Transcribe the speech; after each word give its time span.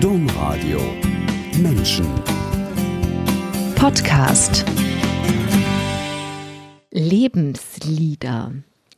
Domradio 0.00 0.78
Menschen 1.56 2.06
Podcast 3.76 4.66
Lebenslieder. 6.90 8.52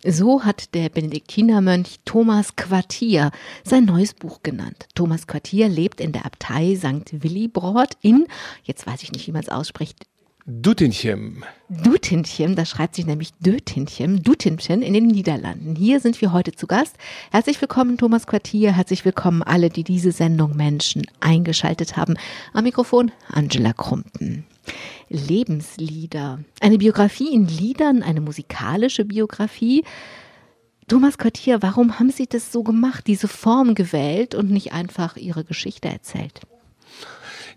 So 0.05 0.45
hat 0.45 0.75
der 0.75 0.89
Benediktinermönch 0.89 2.01
Thomas 2.05 2.57
Quartier 2.57 3.31
sein 3.63 3.85
neues 3.85 4.13
Buch 4.13 4.43
genannt. 4.43 4.89
Thomas 4.97 5.29
Quartier 5.29 5.69
lebt 5.69 6.01
in 6.01 6.11
der 6.11 6.27
Abtei 6.27 6.75
St. 6.75 7.23
Willibrord 7.23 7.97
in, 8.03 8.27
jetzt 8.65 8.85
weiß 8.87 9.05
ich 9.05 9.13
nicht, 9.13 9.29
wie 9.29 9.33
man 9.33 9.43
es 9.43 9.49
ausspricht, 9.49 10.05
Dutinchen. 10.51 11.45
Dutinchen, 11.69 12.57
da 12.57 12.65
schreibt 12.65 12.95
sich 12.95 13.05
nämlich 13.05 13.35
Dötinchen, 13.35 14.23
Dutinchen 14.23 14.81
in 14.81 14.95
den 14.95 15.07
Niederlanden. 15.07 15.77
Hier 15.77 16.01
sind 16.01 16.19
wir 16.23 16.33
heute 16.33 16.53
zu 16.53 16.67
Gast. 16.67 16.97
Herzlich 17.31 17.61
willkommen, 17.61 17.99
Thomas 17.99 18.27
Quartier. 18.27 18.73
Herzlich 18.73 19.05
willkommen 19.05 19.43
alle, 19.43 19.69
die 19.69 19.85
diese 19.85 20.11
Sendung 20.11 20.57
Menschen 20.57 21.03
eingeschaltet 21.21 21.99
haben. 21.99 22.15
Am 22.55 22.65
Mikrofon 22.65 23.13
Angela 23.31 23.75
Krumpen. 23.75 24.47
Lebenslieder. 25.11 26.39
Eine 26.61 26.79
Biografie 26.79 27.35
in 27.35 27.47
Liedern, 27.47 28.03
eine 28.03 28.23
musikalische 28.23 29.05
Biografie. 29.05 29.85
Thomas 30.87 31.19
Quartier, 31.19 31.61
warum 31.61 31.99
haben 31.99 32.11
Sie 32.11 32.27
das 32.27 32.53
so 32.53 32.63
gemacht, 32.63 33.07
diese 33.07 33.29
Form 33.29 33.75
gewählt 33.75 34.35
und 34.35 34.51
nicht 34.51 34.73
einfach 34.73 35.19
Ihre 35.19 35.45
Geschichte 35.45 35.89
erzählt? 35.89 36.41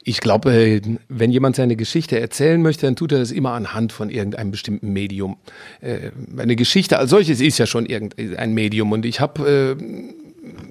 Ich 0.04 0.20
glaube, 0.20 0.82
wenn 1.10 1.32
jemand 1.32 1.56
seine 1.56 1.76
Geschichte 1.76 2.20
erzählen 2.20 2.62
möchte, 2.62 2.88
dann 2.88 2.96
tut 2.96 3.12
er 3.12 3.20
das 3.20 3.32
immer 3.32 3.52
anhand 3.52 3.92
von 3.92 4.10
irgendeinem 4.10 4.52
bestimmten 4.52 4.92
Medium. 4.94 5.38
Äh, 5.80 6.12
eine 6.38 6.56
Geschichte 6.56 6.98
als 6.98 7.12
solches 7.12 7.40
ist 7.40 7.58
ja 7.60 7.68
schon 7.68 7.86
irgendein 7.86 8.54
Medium 8.54 8.92
und 8.92 9.06
ich 9.06 9.20
habe 9.20 9.78
äh, 9.78 9.84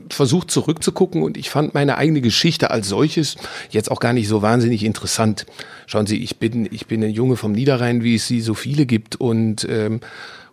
versucht 0.09 0.51
zurückzugucken 0.51 1.23
und 1.23 1.37
ich 1.37 1.51
fand 1.51 1.75
meine 1.75 1.97
eigene 1.97 2.21
Geschichte 2.21 2.71
als 2.71 2.89
solches 2.89 3.37
jetzt 3.71 3.91
auch 3.91 4.01
gar 4.01 4.13
nicht 4.13 4.29
so 4.29 4.43
wahnsinnig 4.43 4.83
interessant. 4.83 5.47
Schauen 5.87 6.07
Sie, 6.07 6.23
ich 6.23 6.39
bin 6.39 6.69
ich 6.71 6.87
bin 6.87 7.03
ein 7.05 7.11
Junge 7.11 7.37
vom 7.37 7.53
Niederrhein, 7.53 8.03
wie 8.03 8.17
es 8.17 8.27
sie 8.27 8.41
so 8.41 8.55
viele 8.55 8.87
gibt 8.87 9.17
und 9.17 9.67
ähm, 9.71 10.01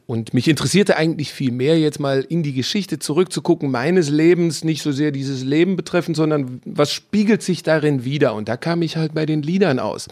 und 0.07 0.33
mich 0.33 0.47
interessierte 0.47 0.95
eigentlich 0.95 1.33
viel 1.33 1.51
mehr, 1.51 1.77
jetzt 1.77 1.99
mal 1.99 2.25
in 2.27 2.41
die 2.41 2.53
Geschichte 2.53 2.97
zurückzugucken, 2.97 3.69
meines 3.69 4.09
Lebens, 4.09 4.63
nicht 4.63 4.81
so 4.81 4.93
sehr 4.93 5.11
dieses 5.11 5.43
Leben 5.43 5.75
betreffend, 5.75 6.15
sondern 6.15 6.61
was 6.65 6.93
spiegelt 6.93 7.43
sich 7.43 7.61
darin 7.61 8.05
wieder? 8.05 8.33
Und 8.33 8.47
da 8.47 8.55
kam 8.55 8.81
ich 8.81 8.95
halt 8.95 9.13
bei 9.13 9.25
den 9.25 9.43
Liedern 9.43 9.79
aus 9.79 10.07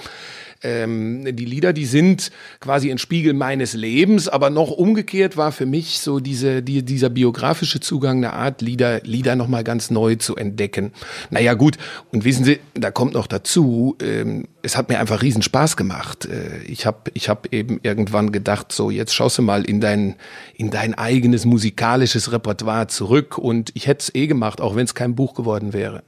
ähm, 0.64 1.36
die 1.36 1.46
Lieder, 1.46 1.74
die 1.74 1.86
sind 1.86 2.32
quasi 2.60 2.92
ein 2.92 2.98
Spiegel 2.98 3.34
meines 3.34 3.74
Lebens, 3.74 4.28
aber 4.28 4.50
noch 4.50 4.72
umgekehrt 4.72 5.38
war 5.38 5.52
für 5.52 5.66
mich 5.66 6.00
so 6.00 6.20
diese, 6.20 6.62
die, 6.62 6.84
dieser 6.84 7.10
biografische 7.10 7.80
Zugang 7.80 8.18
eine 8.18 8.34
Art, 8.34 8.62
Lieder, 8.62 9.02
Lieder 9.04 9.36
nochmal 9.36 9.64
ganz 9.64 9.92
neu 9.92 10.16
zu 10.16 10.36
entdecken. 10.36 10.92
Naja, 11.30 11.54
gut, 11.54 11.78
und 12.12 12.26
wissen 12.26 12.46
Sie, 12.46 12.60
da 12.74 12.92
kommt 12.92 13.14
noch 13.14 13.28
dazu, 13.28 13.96
ähm, 14.02 14.48
es 14.62 14.76
hat 14.76 14.90
mir 14.90 15.00
einfach 15.00 15.22
riesen 15.22 15.42
Spaß 15.42 15.78
gemacht. 15.78 16.26
Äh, 16.26 16.64
ich 16.68 16.86
habe 16.86 17.12
ich 17.14 17.30
hab 17.30 17.54
eben 17.54 17.80
irgendwann 17.84 18.32
gedacht, 18.32 18.72
so 18.72 18.90
jetzt 18.90 19.14
schaust 19.14 19.38
du 19.38 19.42
mal 19.42 19.64
in 19.66 19.82
dein, 19.82 20.16
in 20.56 20.72
dein 20.72 20.94
eigenes 20.96 21.46
musikalisches 21.46 22.32
Repertoire 22.32 22.88
zurück 22.88 23.38
und 23.38 23.72
ich 23.76 23.88
hätte 23.88 24.04
es 24.04 24.16
eh 24.16 24.28
gemacht, 24.28 24.62
auch 24.62 24.76
wenn 24.76 24.86
es 24.86 24.96
kein 24.96 25.16
Buch 25.16 25.36
geworden 25.36 25.74
wäre. 25.74 26.04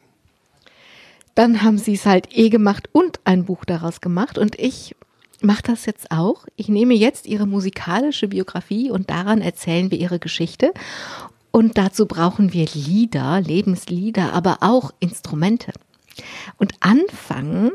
Dann 1.37 1.61
haben 1.61 1.77
sie 1.77 1.93
es 1.93 2.07
halt 2.07 2.35
eh 2.35 2.49
gemacht 2.49 2.89
und 2.93 3.19
ein 3.23 3.45
Buch 3.45 3.63
daraus 3.63 4.01
gemacht. 4.01 4.39
Und 4.39 4.59
ich 4.59 4.95
mache 5.39 5.61
das 5.61 5.85
jetzt 5.85 6.09
auch. 6.09 6.47
Ich 6.55 6.67
nehme 6.67 6.95
jetzt 6.95 7.27
ihre 7.27 7.45
musikalische 7.45 8.27
Biografie 8.27 8.89
und 8.89 9.11
daran 9.11 9.41
erzählen 9.41 9.91
wir 9.91 9.99
ihre 9.99 10.17
Geschichte. 10.17 10.73
Und 11.51 11.77
dazu 11.77 12.07
brauchen 12.07 12.53
wir 12.53 12.65
Lieder, 12.73 13.39
Lebenslieder, 13.39 14.33
aber 14.33 14.57
auch 14.61 14.89
Instrumente. 14.99 15.73
Und 16.57 16.73
anfangen 16.79 17.69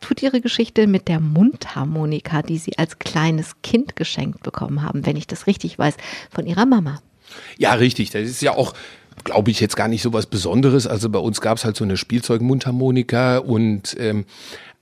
tut 0.00 0.22
ihre 0.22 0.40
Geschichte 0.40 0.86
mit 0.86 1.08
der 1.08 1.20
Mundharmonika, 1.20 2.40
die 2.40 2.56
sie 2.56 2.78
als 2.78 2.98
kleines 2.98 3.60
Kind 3.62 3.96
geschenkt 3.96 4.42
bekommen 4.42 4.80
haben, 4.80 5.04
wenn 5.04 5.16
ich 5.16 5.26
das 5.26 5.46
richtig 5.46 5.78
weiß, 5.78 5.94
von 6.30 6.46
ihrer 6.46 6.64
Mama. 6.64 7.02
Ja, 7.58 7.74
richtig. 7.74 8.08
Das 8.08 8.22
ist 8.22 8.40
ja 8.40 8.56
auch 8.56 8.72
glaube 9.24 9.50
ich, 9.50 9.60
jetzt 9.60 9.76
gar 9.76 9.88
nicht 9.88 10.02
so 10.02 10.12
was 10.12 10.26
Besonderes. 10.26 10.86
Also 10.86 11.08
bei 11.08 11.18
uns 11.18 11.40
gab 11.40 11.58
es 11.58 11.64
halt 11.64 11.76
so 11.76 11.84
eine 11.84 11.96
Spielzeugmundharmonika 11.96 13.38
und 13.38 13.96
ähm, 13.98 14.24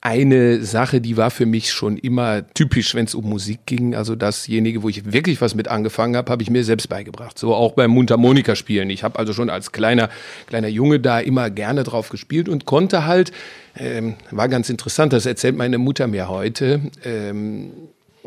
eine 0.00 0.62
Sache, 0.62 1.00
die 1.00 1.16
war 1.16 1.30
für 1.30 1.44
mich 1.44 1.72
schon 1.72 1.98
immer 1.98 2.46
typisch, 2.54 2.94
wenn 2.94 3.06
es 3.06 3.16
um 3.16 3.28
Musik 3.28 3.60
ging. 3.66 3.96
Also 3.96 4.14
dasjenige, 4.14 4.84
wo 4.84 4.88
ich 4.88 5.12
wirklich 5.12 5.40
was 5.40 5.56
mit 5.56 5.66
angefangen 5.66 6.16
habe, 6.16 6.30
habe 6.30 6.42
ich 6.42 6.50
mir 6.50 6.62
selbst 6.62 6.88
beigebracht. 6.88 7.36
So 7.36 7.52
auch 7.52 7.72
beim 7.72 7.90
Mundharmonika 7.90 8.54
spielen. 8.54 8.90
Ich 8.90 9.02
habe 9.02 9.18
also 9.18 9.32
schon 9.32 9.50
als 9.50 9.72
kleiner 9.72 10.08
kleiner 10.46 10.68
Junge 10.68 11.00
da 11.00 11.18
immer 11.18 11.50
gerne 11.50 11.82
drauf 11.82 12.10
gespielt 12.10 12.48
und 12.48 12.64
konnte 12.64 13.06
halt, 13.06 13.32
ähm, 13.76 14.14
war 14.30 14.48
ganz 14.48 14.70
interessant. 14.70 15.12
Das 15.12 15.26
erzählt 15.26 15.56
meine 15.56 15.78
Mutter 15.78 16.06
mir 16.06 16.28
heute. 16.28 16.80
Ähm, 17.04 17.72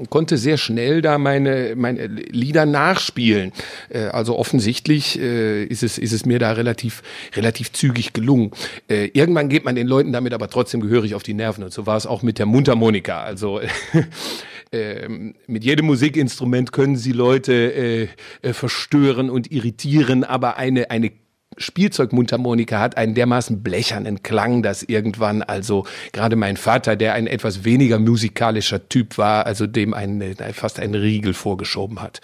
konnte 0.10 0.38
sehr 0.38 0.58
schnell 0.58 1.02
da 1.02 1.18
meine, 1.18 1.74
meine 1.76 2.08
Lieder 2.08 2.66
nachspielen. 2.66 3.52
Äh, 3.90 4.06
also 4.06 4.38
offensichtlich 4.38 5.20
äh, 5.20 5.64
ist, 5.64 5.84
es, 5.84 5.98
ist 5.98 6.12
es 6.12 6.26
mir 6.26 6.40
da 6.40 6.52
relativ, 6.52 7.04
relativ 7.36 7.72
zügig 7.72 8.14
gelungen. 8.14 8.52
Äh, 8.90 9.10
irgendwann 9.14 9.50
geht 9.50 9.66
man 9.66 9.76
den 9.76 9.88
Leuten 9.88 10.12
damit 10.12 10.34
aber 10.34 10.50
trotzdem 10.50 10.82
gehörig 10.82 11.16
auf 11.16 11.24
die 11.24 11.34
Nerven. 11.34 11.64
Und 11.64 11.74
so 11.74 11.86
war 11.86 11.98
es 11.98 12.06
auch 12.06 12.24
mit 12.24 12.40
der 12.40 12.46
Mundharmonika. 12.46 13.22
Also 13.22 13.62
ähm, 14.72 15.36
mit 15.48 15.64
jedem 15.64 15.86
Musikinstrument 15.86 16.72
können 16.72 16.96
sie 16.96 17.12
Leute 17.12 18.10
verstören 18.42 19.30
und 19.30 19.52
irritieren, 19.52 20.24
aber 20.24 20.58
eine, 20.58 20.90
eine 20.90 21.12
Spielzeugmundharmonika 21.58 22.80
hat 22.80 22.98
einen 22.98 23.14
dermaßen 23.14 23.62
blechernen 23.62 24.24
Klang, 24.24 24.64
dass 24.64 24.84
irgendwann 24.84 25.42
also 25.44 25.86
gerade 26.14 26.36
mein 26.36 26.58
Vater, 26.58 26.96
der 26.96 27.14
ein 27.14 27.28
etwas 27.28 27.64
weniger 27.64 28.00
musikalischer 28.00 28.88
Typ 28.88 29.18
war, 29.18 29.46
also 29.46 29.68
dem 29.68 29.94
einen, 29.94 30.36
fast 30.54 30.80
einen 30.80 30.96
Riegel 30.96 31.34
vorgeschoben 31.34 32.02
hat. 32.02 32.22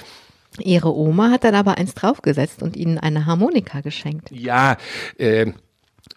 Ihre 0.59 0.95
Oma 0.95 1.29
hat 1.29 1.43
dann 1.43 1.55
aber 1.55 1.77
eins 1.77 1.93
draufgesetzt 1.93 2.63
und 2.63 2.75
Ihnen 2.75 2.97
eine 2.97 3.25
Harmonika 3.25 3.81
geschenkt. 3.81 4.31
Ja, 4.31 4.77
äh, 5.17 5.51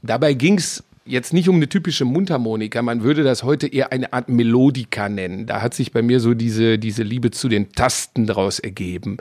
dabei 0.02 0.34
ging's 0.34 0.82
jetzt 1.10 1.32
nicht 1.32 1.48
um 1.48 1.56
eine 1.56 1.68
typische 1.68 2.04
Mundharmonika, 2.04 2.82
man 2.82 3.02
würde 3.02 3.22
das 3.22 3.42
heute 3.42 3.66
eher 3.66 3.92
eine 3.92 4.12
Art 4.12 4.28
Melodika 4.28 5.08
nennen. 5.08 5.46
Da 5.46 5.60
hat 5.60 5.74
sich 5.74 5.92
bei 5.92 6.02
mir 6.02 6.20
so 6.20 6.34
diese, 6.34 6.78
diese 6.78 7.02
Liebe 7.02 7.30
zu 7.30 7.48
den 7.48 7.72
Tasten 7.72 8.26
daraus 8.26 8.58
ergeben. 8.58 9.18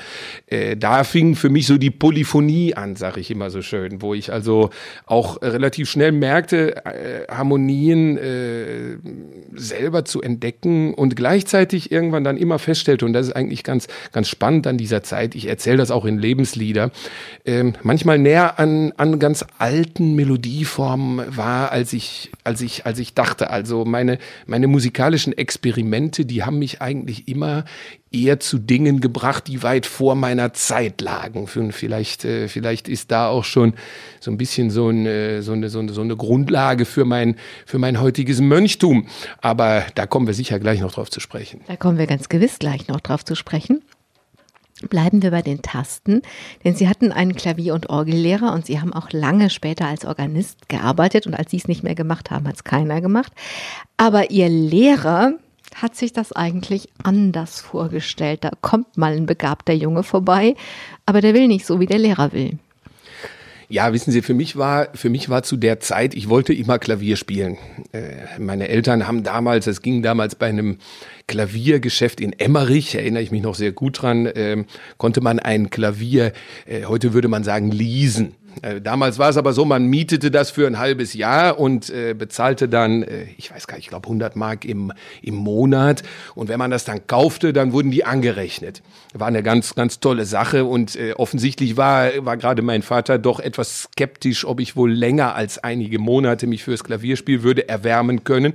Äh, 0.47 0.77
da 0.77 1.03
fing 1.03 1.35
für 1.35 1.49
mich 1.49 1.67
so 1.67 1.77
die 1.77 1.91
Polyphonie 1.91 2.75
an, 2.75 2.95
sag 2.95 3.17
ich 3.17 3.31
immer 3.31 3.49
so 3.49 3.61
schön, 3.61 4.01
wo 4.01 4.13
ich 4.13 4.31
also 4.31 4.69
auch 5.05 5.41
relativ 5.41 5.89
schnell 5.89 6.11
merkte, 6.11 6.85
äh, 6.85 7.25
Harmonien 7.29 8.17
äh, 8.17 8.97
selber 9.55 10.05
zu 10.05 10.21
entdecken 10.21 10.93
und 10.93 11.15
gleichzeitig 11.15 11.91
irgendwann 11.91 12.23
dann 12.23 12.37
immer 12.37 12.59
feststellte, 12.59 13.05
und 13.05 13.13
das 13.13 13.27
ist 13.27 13.35
eigentlich 13.35 13.63
ganz, 13.63 13.87
ganz 14.11 14.27
spannend 14.27 14.67
an 14.67 14.77
dieser 14.77 15.03
Zeit, 15.03 15.35
ich 15.35 15.47
erzähle 15.47 15.77
das 15.77 15.91
auch 15.91 16.05
in 16.05 16.19
Lebenslieder, 16.19 16.91
äh, 17.45 17.71
manchmal 17.83 18.19
näher 18.19 18.59
an, 18.59 18.93
an 18.97 19.19
ganz 19.19 19.45
alten 19.57 20.15
Melodieformen 20.15 21.35
war, 21.35 21.71
als 21.79 21.93
ich, 21.93 22.29
als 22.43 22.59
ich, 22.59 22.85
als 22.85 22.99
ich 22.99 23.13
dachte. 23.13 23.49
Also 23.49 23.85
meine, 23.85 24.19
meine 24.45 24.67
musikalischen 24.67 25.37
Experimente, 25.37 26.25
die 26.25 26.43
haben 26.43 26.59
mich 26.59 26.81
eigentlich 26.81 27.29
immer 27.29 27.63
eher 28.11 28.39
zu 28.41 28.59
Dingen 28.59 28.99
gebracht, 28.99 29.47
die 29.47 29.63
weit 29.63 29.85
vor 29.85 30.15
meiner 30.15 30.51
Zeit 30.53 30.99
lagen. 30.99 31.47
Vielleicht, 31.47 32.25
äh, 32.25 32.49
vielleicht 32.49 32.89
ist 32.89 33.11
da 33.11 33.29
auch 33.29 33.45
schon 33.45 33.75
so 34.19 34.29
ein 34.29 34.37
bisschen 34.37 34.71
so 34.71 34.87
eine, 34.89 35.41
so 35.41 35.53
eine, 35.53 35.69
so 35.69 35.79
eine, 35.79 35.93
so 35.93 36.01
eine 36.01 36.17
Grundlage 36.17 36.83
für 36.83 37.05
mein, 37.05 37.37
für 37.65 37.79
mein 37.79 38.01
heutiges 38.01 38.41
Mönchtum. 38.41 39.07
Aber 39.39 39.85
da 39.95 40.05
kommen 40.05 40.27
wir 40.27 40.33
sicher 40.33 40.59
gleich 40.59 40.81
noch 40.81 40.91
drauf 40.91 41.09
zu 41.09 41.21
sprechen. 41.21 41.61
Da 41.67 41.77
kommen 41.77 41.97
wir 41.97 42.07
ganz 42.07 42.27
gewiss 42.27 42.59
gleich 42.59 42.89
noch 42.89 42.99
drauf 42.99 43.23
zu 43.23 43.35
sprechen. 43.35 43.81
Bleiben 44.87 45.21
wir 45.21 45.31
bei 45.31 45.41
den 45.41 45.61
Tasten, 45.61 46.21
denn 46.63 46.73
Sie 46.73 46.87
hatten 46.87 47.11
einen 47.11 47.35
Klavier- 47.35 47.73
und 47.73 47.89
Orgellehrer 47.89 48.53
und 48.53 48.65
Sie 48.65 48.79
haben 48.79 48.93
auch 48.93 49.11
lange 49.11 49.49
später 49.49 49.85
als 49.87 50.05
Organist 50.05 50.69
gearbeitet 50.69 51.27
und 51.27 51.33
als 51.33 51.51
Sie 51.51 51.57
es 51.57 51.67
nicht 51.67 51.83
mehr 51.83 51.95
gemacht 51.95 52.31
haben, 52.31 52.47
hat 52.47 52.55
es 52.55 52.63
keiner 52.63 53.01
gemacht. 53.01 53.33
Aber 53.97 54.31
Ihr 54.31 54.47
Lehrer 54.47 55.33
hat 55.75 55.95
sich 55.95 56.13
das 56.13 56.31
eigentlich 56.31 56.89
anders 57.03 57.59
vorgestellt. 57.59 58.43
Da 58.43 58.51
kommt 58.61 58.97
mal 58.97 59.13
ein 59.15 59.25
begabter 59.25 59.73
Junge 59.73 60.03
vorbei, 60.03 60.55
aber 61.05 61.19
der 61.21 61.33
will 61.33 61.47
nicht 61.47 61.65
so, 61.65 61.79
wie 61.79 61.85
der 61.85 61.99
Lehrer 61.99 62.31
will. 62.31 62.57
Ja, 63.71 63.93
wissen 63.93 64.11
Sie, 64.11 64.23
für 64.23 64.33
mich 64.33 64.55
war, 64.55 64.87
für 64.95 65.11
mich 65.11 65.29
war 65.29 65.43
zu 65.43 65.55
der 65.55 65.79
Zeit, 65.79 66.15
ich 66.15 66.27
wollte 66.27 66.53
immer 66.53 66.79
Klavier 66.79 67.15
spielen. 67.15 67.59
Äh, 67.91 68.39
meine 68.39 68.67
Eltern 68.67 69.07
haben 69.07 69.21
damals, 69.21 69.67
es 69.67 69.83
ging 69.83 70.01
damals 70.01 70.33
bei 70.33 70.47
einem 70.47 70.79
Klaviergeschäft 71.27 72.19
in 72.19 72.33
Emmerich, 72.33 72.95
erinnere 72.95 73.21
ich 73.21 73.29
mich 73.29 73.43
noch 73.43 73.53
sehr 73.53 73.71
gut 73.71 74.01
dran, 74.01 74.25
äh, 74.25 74.63
konnte 74.97 75.21
man 75.21 75.37
ein 75.37 75.69
Klavier, 75.69 76.33
äh, 76.65 76.85
heute 76.85 77.13
würde 77.13 77.27
man 77.27 77.43
sagen, 77.43 77.69
leasen. 77.69 78.33
Äh, 78.61 78.81
damals 78.81 79.19
war 79.19 79.29
es 79.29 79.37
aber 79.37 79.53
so, 79.53 79.65
man 79.65 79.85
mietete 79.85 80.31
das 80.31 80.51
für 80.51 80.67
ein 80.67 80.79
halbes 80.79 81.13
Jahr 81.13 81.59
und 81.59 81.89
äh, 81.89 82.13
bezahlte 82.13 82.67
dann, 82.67 83.03
äh, 83.03 83.27
ich 83.37 83.51
weiß 83.51 83.67
gar 83.67 83.75
nicht, 83.75 83.85
ich 83.85 83.89
glaube 83.89 84.07
100 84.07 84.35
Mark 84.35 84.65
im, 84.65 84.91
im 85.21 85.35
Monat. 85.35 86.03
Und 86.35 86.49
wenn 86.49 86.59
man 86.59 86.71
das 86.71 86.85
dann 86.85 87.07
kaufte, 87.07 87.53
dann 87.53 87.71
wurden 87.73 87.91
die 87.91 88.05
angerechnet. 88.05 88.81
War 89.13 89.27
eine 89.27 89.43
ganz, 89.43 89.75
ganz 89.75 89.99
tolle 89.99 90.25
Sache 90.25 90.65
und 90.65 90.95
äh, 90.95 91.13
offensichtlich 91.13 91.77
war, 91.77 92.09
war 92.25 92.37
gerade 92.37 92.61
mein 92.61 92.81
Vater 92.81 93.17
doch 93.17 93.39
etwas 93.39 93.83
skeptisch, 93.83 94.45
ob 94.45 94.59
ich 94.59 94.75
wohl 94.75 94.91
länger 94.91 95.35
als 95.35 95.57
einige 95.57 95.99
Monate 95.99 96.47
mich 96.47 96.63
fürs 96.63 96.83
Klavierspiel 96.83 97.43
würde 97.43 97.69
erwärmen 97.69 98.23
können. 98.23 98.53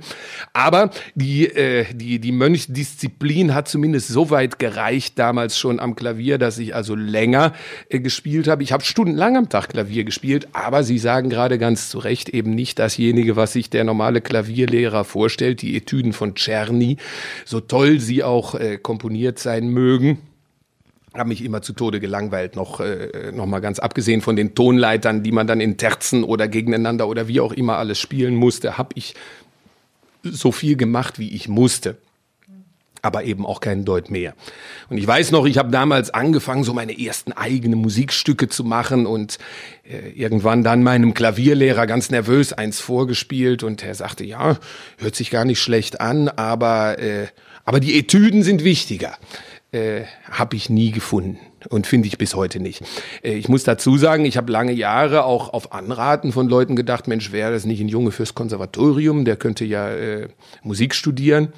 Aber 0.53 0.91
die, 1.15 1.47
äh, 1.47 1.85
die, 1.93 2.19
die 2.19 2.31
Mönchsdisziplin 2.31 3.55
hat 3.55 3.67
zumindest 3.67 4.09
so 4.09 4.29
weit 4.29 4.59
gereicht 4.59 5.17
damals 5.17 5.57
schon 5.57 5.79
am 5.79 5.95
Klavier, 5.95 6.37
dass 6.37 6.57
ich 6.57 6.75
also 6.75 6.95
länger 6.95 7.53
äh, 7.89 7.99
gespielt 7.99 8.47
habe. 8.47 8.63
Ich 8.63 8.71
habe 8.71 8.83
stundenlang 8.83 9.37
am 9.37 9.49
Tag 9.49 9.69
Klavier 9.69 9.94
gespielt, 10.03 10.47
aber 10.53 10.83
Sie 10.83 10.97
sagen 10.97 11.29
gerade 11.29 11.57
ganz 11.57 11.89
zu 11.89 11.99
Recht 11.99 12.29
eben 12.29 12.51
nicht 12.51 12.79
dasjenige, 12.79 13.35
was 13.35 13.53
sich 13.53 13.69
der 13.69 13.83
normale 13.83 14.21
Klavierlehrer 14.21 15.03
vorstellt, 15.03 15.61
die 15.61 15.77
Etüden 15.77 16.13
von 16.13 16.35
Czerny, 16.35 16.97
so 17.45 17.59
toll 17.59 17.99
sie 17.99 18.23
auch 18.23 18.55
äh, 18.55 18.77
komponiert 18.77 19.39
sein 19.39 19.67
mögen 19.67 20.19
habe 21.17 21.29
mich 21.29 21.45
immer 21.45 21.61
zu 21.61 21.71
Tode 21.73 22.01
gelangweilt, 22.01 22.57
noch, 22.57 22.81
äh, 22.81 23.31
noch 23.33 23.45
mal 23.45 23.59
ganz 23.59 23.79
abgesehen 23.79 24.19
von 24.19 24.35
den 24.35 24.53
Tonleitern, 24.53 25.23
die 25.23 25.31
man 25.31 25.47
dann 25.47 25.61
in 25.61 25.77
Terzen 25.77 26.25
oder 26.25 26.49
gegeneinander 26.49 27.07
oder 27.07 27.29
wie 27.29 27.39
auch 27.39 27.53
immer 27.53 27.77
alles 27.77 27.99
spielen 27.99 28.35
musste, 28.35 28.77
habe 28.77 28.89
ich 28.95 29.15
so 30.23 30.51
viel 30.51 30.75
gemacht, 30.75 31.19
wie 31.19 31.33
ich 31.33 31.47
musste 31.47 31.97
aber 33.05 33.23
eben 33.23 33.45
auch 33.45 33.59
keinen 33.59 33.85
Deut 33.85 34.09
mehr. 34.09 34.33
Und 34.89 34.97
ich 34.97 35.05
weiß 35.05 35.31
noch, 35.31 35.45
ich 35.45 35.59
habe 35.59 35.69
damals 35.69 36.09
angefangen, 36.09 36.63
so 36.63 36.73
meine 36.73 36.99
ersten 36.99 37.33
eigenen 37.33 37.79
Musikstücke 37.79 38.49
zu 38.49 38.63
machen 38.63 39.05
und 39.05 39.37
äh, 39.83 40.09
irgendwann 40.09 40.63
dann 40.63 40.81
meinem 40.81 41.13
Klavierlehrer 41.13 41.85
ganz 41.85 42.09
nervös 42.09 42.51
eins 42.51 42.79
vorgespielt 42.79 43.61
und 43.61 43.83
er 43.83 43.93
sagte, 43.93 44.23
ja, 44.23 44.57
hört 44.97 45.15
sich 45.15 45.29
gar 45.29 45.45
nicht 45.45 45.61
schlecht 45.61 46.01
an, 46.01 46.29
aber, 46.29 46.97
äh, 46.97 47.27
aber 47.63 47.79
die 47.79 47.97
Etüden 47.97 48.41
sind 48.41 48.63
wichtiger. 48.63 49.17
Äh, 49.71 50.05
habe 50.31 50.55
ich 50.55 50.69
nie 50.69 50.91
gefunden 50.91 51.37
und 51.67 51.85
finde 51.85 52.07
ich 52.07 52.17
bis 52.17 52.33
heute 52.33 52.59
nicht. 52.59 52.81
Äh, 53.23 53.33
ich 53.33 53.49
muss 53.49 53.63
dazu 53.63 53.97
sagen, 53.97 54.25
ich 54.25 54.37
habe 54.37 54.51
lange 54.51 54.71
Jahre 54.71 55.25
auch 55.25 55.51
auf 55.53 55.73
Anraten 55.73 56.31
von 56.31 56.47
Leuten 56.47 56.75
gedacht, 56.75 57.07
Mensch, 57.07 57.31
wäre 57.31 57.51
das 57.51 57.65
nicht 57.65 57.81
ein 57.81 57.89
Junge 57.89 58.11
fürs 58.11 58.33
Konservatorium, 58.35 59.25
der 59.25 59.35
könnte 59.35 59.65
ja 59.65 59.89
äh, 59.89 60.29
Musik 60.63 60.95
studieren. 60.95 61.51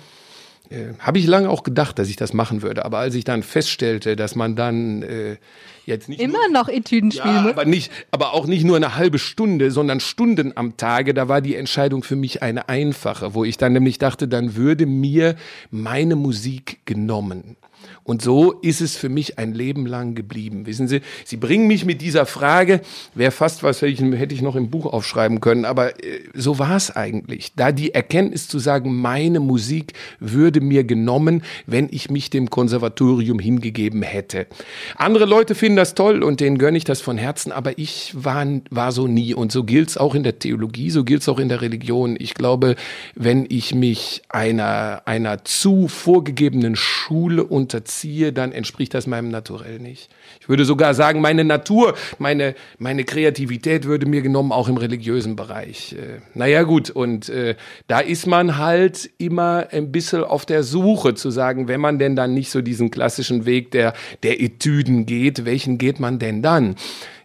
Äh, 0.69 0.93
habe 0.99 1.19
ich 1.19 1.27
lange 1.27 1.49
auch 1.49 1.63
gedacht, 1.63 1.97
dass 1.99 2.09
ich 2.09 2.15
das 2.15 2.33
machen 2.33 2.61
würde. 2.61 2.83
Aber 2.83 2.99
als 2.99 3.15
ich 3.15 3.23
dann 3.23 3.43
feststellte, 3.43 4.15
dass 4.15 4.35
man 4.35 4.55
dann 4.55 5.01
äh, 5.03 5.37
jetzt 5.85 6.09
nicht 6.09 6.21
immer 6.21 6.49
nur, 6.49 6.61
noch 6.61 6.69
Etüden 6.69 7.11
spielen 7.11 7.35
ja, 7.35 7.41
muss, 7.41 7.51
aber 7.51 7.65
nicht, 7.65 7.91
aber 8.11 8.33
auch 8.33 8.45
nicht 8.45 8.63
nur 8.63 8.75
eine 8.75 8.95
halbe 8.95 9.19
Stunde, 9.19 9.71
sondern 9.71 9.99
Stunden 9.99 10.53
am 10.55 10.77
Tage, 10.77 11.13
da 11.13 11.27
war 11.27 11.41
die 11.41 11.55
Entscheidung 11.55 12.03
für 12.03 12.15
mich 12.15 12.41
eine 12.41 12.69
einfache, 12.69 13.33
wo 13.33 13.43
ich 13.43 13.57
dann 13.57 13.73
nämlich 13.73 13.97
dachte, 13.97 14.27
dann 14.27 14.55
würde 14.55 14.85
mir 14.85 15.35
meine 15.71 16.15
Musik 16.15 16.79
genommen. 16.85 17.55
Und 18.03 18.21
so 18.21 18.53
ist 18.53 18.81
es 18.81 18.95
für 18.95 19.09
mich 19.09 19.37
ein 19.37 19.53
Leben 19.53 19.85
lang 19.85 20.15
geblieben. 20.15 20.65
Wissen 20.65 20.87
Sie, 20.87 21.01
Sie 21.25 21.37
bringen 21.37 21.67
mich 21.67 21.85
mit 21.85 22.01
dieser 22.01 22.25
Frage, 22.25 22.81
wäre 23.15 23.31
fast 23.31 23.63
was, 23.63 23.81
hätte 23.81 24.33
ich 24.33 24.41
noch 24.41 24.55
im 24.55 24.69
Buch 24.69 24.85
aufschreiben 24.85 25.41
können, 25.41 25.65
aber 25.65 26.03
äh, 26.03 26.19
so 26.33 26.59
war 26.59 26.75
es 26.75 26.95
eigentlich. 26.95 27.53
Da 27.55 27.71
die 27.71 27.93
Erkenntnis 27.93 28.47
zu 28.47 28.59
sagen, 28.59 28.95
meine 28.95 29.39
Musik 29.39 29.93
würde 30.19 30.61
mir 30.61 30.83
genommen, 30.83 31.43
wenn 31.65 31.87
ich 31.91 32.09
mich 32.09 32.29
dem 32.29 32.49
Konservatorium 32.49 33.39
hingegeben 33.39 34.01
hätte. 34.01 34.47
Andere 34.95 35.25
Leute 35.25 35.55
finden 35.55 35.77
das 35.77 35.95
toll 35.95 36.23
und 36.23 36.39
denen 36.39 36.57
gönne 36.57 36.77
ich 36.77 36.83
das 36.83 37.01
von 37.01 37.17
Herzen, 37.17 37.51
aber 37.51 37.77
ich 37.77 38.13
war, 38.15 38.45
war 38.69 38.91
so 38.91 39.07
nie. 39.07 39.33
Und 39.33 39.51
so 39.51 39.63
gilt 39.63 39.89
es 39.89 39.97
auch 39.97 40.15
in 40.15 40.23
der 40.23 40.39
Theologie, 40.39 40.89
so 40.89 41.03
gilt 41.03 41.21
es 41.21 41.29
auch 41.29 41.39
in 41.39 41.49
der 41.49 41.61
Religion. 41.61 42.15
Ich 42.19 42.33
glaube, 42.33 42.75
wenn 43.15 43.45
ich 43.49 43.73
mich 43.73 44.21
einer, 44.29 45.03
einer 45.05 45.43
zu 45.43 45.87
vorgegebenen 45.87 46.75
Schule 46.75 47.43
unterziehe, 47.77 48.07
ziehe, 48.07 48.33
dann 48.33 48.51
entspricht 48.51 48.93
das 48.93 49.07
meinem 49.07 49.29
Naturell 49.29 49.79
nicht. 49.79 50.09
Ich 50.39 50.49
würde 50.49 50.65
sogar 50.65 50.93
sagen, 50.93 51.21
meine 51.21 51.43
Natur, 51.43 51.95
meine, 52.19 52.55
meine 52.77 53.03
Kreativität 53.03 53.85
würde 53.85 54.05
mir 54.05 54.21
genommen, 54.21 54.51
auch 54.51 54.67
im 54.67 54.77
religiösen 54.77 55.35
Bereich. 55.35 55.93
Äh, 55.93 56.21
naja, 56.33 56.63
gut, 56.63 56.89
und 56.89 57.29
äh, 57.29 57.55
da 57.87 57.99
ist 57.99 58.27
man 58.27 58.57
halt 58.57 59.09
immer 59.17 59.67
ein 59.71 59.91
bisschen 59.91 60.23
auf 60.23 60.45
der 60.45 60.63
Suche 60.63 61.15
zu 61.15 61.31
sagen, 61.31 61.67
wenn 61.67 61.81
man 61.81 61.99
denn 61.99 62.15
dann 62.15 62.33
nicht 62.33 62.49
so 62.49 62.61
diesen 62.61 62.91
klassischen 62.91 63.45
Weg 63.45 63.71
der, 63.71 63.93
der 64.23 64.41
Etüden 64.41 65.05
geht, 65.05 65.45
welchen 65.45 65.77
geht 65.77 65.99
man 65.99 66.19
denn 66.19 66.41
dann? 66.41 66.75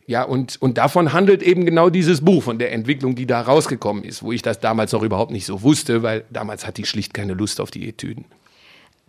Ja, 0.06 0.25
und, 0.25 0.60
und 0.60 0.78
davon 0.78 1.12
handelt 1.12 1.43
eben 1.43 1.64
genau 1.64 1.88
dieses 1.88 2.22
Buch, 2.22 2.43
von 2.43 2.58
der 2.58 2.72
Entwicklung, 2.72 3.14
die 3.14 3.26
da 3.26 3.40
rausgekommen 3.40 4.02
ist, 4.02 4.22
wo 4.22 4.32
ich 4.32 4.43
das 4.43 4.58
damals 4.58 4.93
noch 4.93 5.02
überhaupt 5.02 5.31
nicht 5.31 5.46
so 5.46 5.62
wusste, 5.62 6.02
weil 6.02 6.25
damals 6.31 6.66
hatte 6.66 6.82
ich 6.82 6.88
schlicht 6.88 7.14
keine 7.14 7.34
Lust 7.34 7.60
auf 7.60 7.70
die 7.70 7.88
Etüden. 7.88 8.25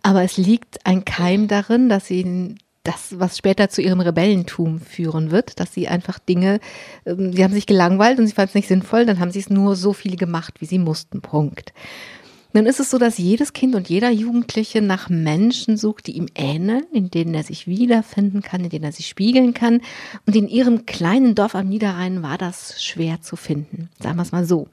Aber 0.04 0.22
es 0.22 0.36
liegt 0.36 0.84
ein 0.84 1.06
Keim 1.06 1.48
darin, 1.48 1.88
dass 1.88 2.06
sie 2.06 2.56
das, 2.82 3.18
was 3.18 3.38
später 3.38 3.70
zu 3.70 3.80
ihrem 3.80 4.00
Rebellentum 4.00 4.78
führen 4.78 5.30
wird, 5.30 5.58
dass 5.58 5.72
sie 5.72 5.88
einfach 5.88 6.18
Dinge, 6.18 6.60
ähm, 7.06 7.32
sie 7.32 7.42
haben 7.42 7.54
sich 7.54 7.64
gelangweilt 7.64 8.18
und 8.18 8.26
sie 8.26 8.34
fanden 8.34 8.50
es 8.50 8.54
nicht 8.54 8.68
sinnvoll, 8.68 9.06
dann 9.06 9.18
haben 9.18 9.30
sie 9.30 9.38
es 9.38 9.48
nur 9.48 9.76
so 9.76 9.94
viel 9.94 10.16
gemacht, 10.16 10.60
wie 10.60 10.66
sie 10.66 10.78
mussten. 10.78 11.22
Punkt. 11.22 11.72
Nun 12.56 12.66
ist 12.66 12.78
es 12.78 12.88
so, 12.88 12.98
dass 12.98 13.18
jedes 13.18 13.52
Kind 13.52 13.74
und 13.74 13.88
jeder 13.88 14.10
Jugendliche 14.10 14.80
nach 14.80 15.08
Menschen 15.08 15.76
sucht, 15.76 16.06
die 16.06 16.16
ihm 16.16 16.26
ähneln, 16.36 16.84
in 16.92 17.10
denen 17.10 17.34
er 17.34 17.42
sich 17.42 17.66
wiederfinden 17.66 18.42
kann, 18.42 18.62
in 18.62 18.70
denen 18.70 18.84
er 18.84 18.92
sich 18.92 19.08
spiegeln 19.08 19.54
kann. 19.54 19.80
Und 20.24 20.36
in 20.36 20.46
ihrem 20.46 20.86
kleinen 20.86 21.34
Dorf 21.34 21.56
am 21.56 21.68
Niederrhein 21.68 22.22
war 22.22 22.38
das 22.38 22.80
schwer 22.80 23.20
zu 23.20 23.34
finden, 23.34 23.90
sagen 24.00 24.14
wir 24.14 24.22
es 24.22 24.30
mal 24.30 24.44
so. 24.44 24.68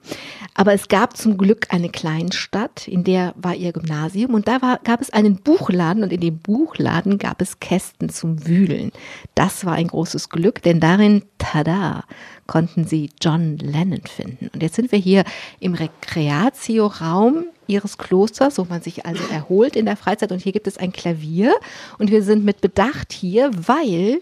Aber 0.53 0.73
es 0.73 0.89
gab 0.89 1.17
zum 1.17 1.39
Glück 1.39 1.73
eine 1.73 1.89
Kleinstadt, 1.89 2.87
in 2.87 3.03
der 3.03 3.33
war 3.35 3.55
ihr 3.55 3.73
Gymnasium 3.73 4.35
und 4.35 4.47
da 4.47 4.61
war, 4.61 4.79
gab 4.83 5.01
es 5.01 5.09
einen 5.09 5.37
Buchladen 5.37 6.03
und 6.03 6.13
in 6.13 6.21
dem 6.21 6.37
Buchladen 6.37 7.17
gab 7.17 7.41
es 7.41 7.59
Kästen 7.59 8.09
zum 8.09 8.45
Wühlen. 8.45 8.91
Das 9.33 9.65
war 9.65 9.73
ein 9.73 9.87
großes 9.87 10.29
Glück, 10.29 10.61
denn 10.61 10.79
darin, 10.79 11.23
tada, 11.39 12.03
konnten 12.45 12.85
sie 12.85 13.09
John 13.19 13.57
Lennon 13.57 14.03
finden. 14.05 14.51
Und 14.53 14.61
jetzt 14.61 14.75
sind 14.75 14.91
wir 14.91 14.99
hier 14.99 15.23
im 15.59 15.73
Rekreatio-Raum 15.73 17.45
ihres 17.71 17.97
Klosters, 17.97 18.57
wo 18.57 18.65
man 18.65 18.81
sich 18.81 19.06
also 19.06 19.23
erholt 19.31 19.75
in 19.75 19.85
der 19.85 19.97
Freizeit. 19.97 20.31
Und 20.31 20.41
hier 20.41 20.51
gibt 20.51 20.68
es 20.68 20.77
ein 20.77 20.91
Klavier. 20.91 21.53
Und 21.97 22.12
wir 22.12 22.23
sind 22.23 22.44
mit 22.44 22.62
Bedacht 22.62 23.13
hier, 23.13 23.51
weil 23.56 24.21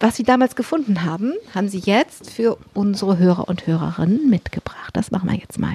was 0.00 0.16
Sie 0.16 0.24
damals 0.24 0.54
gefunden 0.56 1.04
haben, 1.04 1.32
haben 1.54 1.68
Sie 1.68 1.78
jetzt 1.78 2.30
für 2.30 2.58
unsere 2.74 3.18
Hörer 3.18 3.48
und 3.48 3.66
Hörerinnen 3.66 4.28
mitgebracht. 4.28 4.90
Das 4.92 5.10
machen 5.10 5.30
wir 5.30 5.36
jetzt 5.38 5.58
mal. 5.58 5.74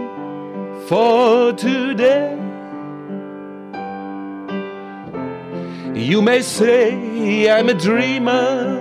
for 0.91 1.53
today. 1.53 2.35
You 5.95 6.21
may 6.21 6.41
say 6.41 7.49
I'm 7.49 7.69
a 7.69 7.73
dreamer, 7.73 8.75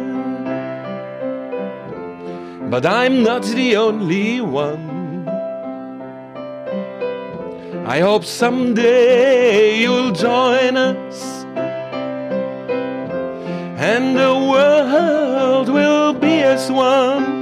but 2.69 2.85
I'm 2.85 3.23
not 3.23 3.45
the 3.45 3.77
only 3.77 4.41
one. 4.41 5.29
I 7.87 8.01
hope 8.01 8.25
someday 8.25 9.79
you'll 9.79 10.11
join 10.11 10.77
us, 10.77 11.45
and 13.91 14.17
the 14.17 14.35
world 14.53 15.69
will 15.69 16.13
be 16.15 16.43
as 16.43 16.73
one. 16.73 17.40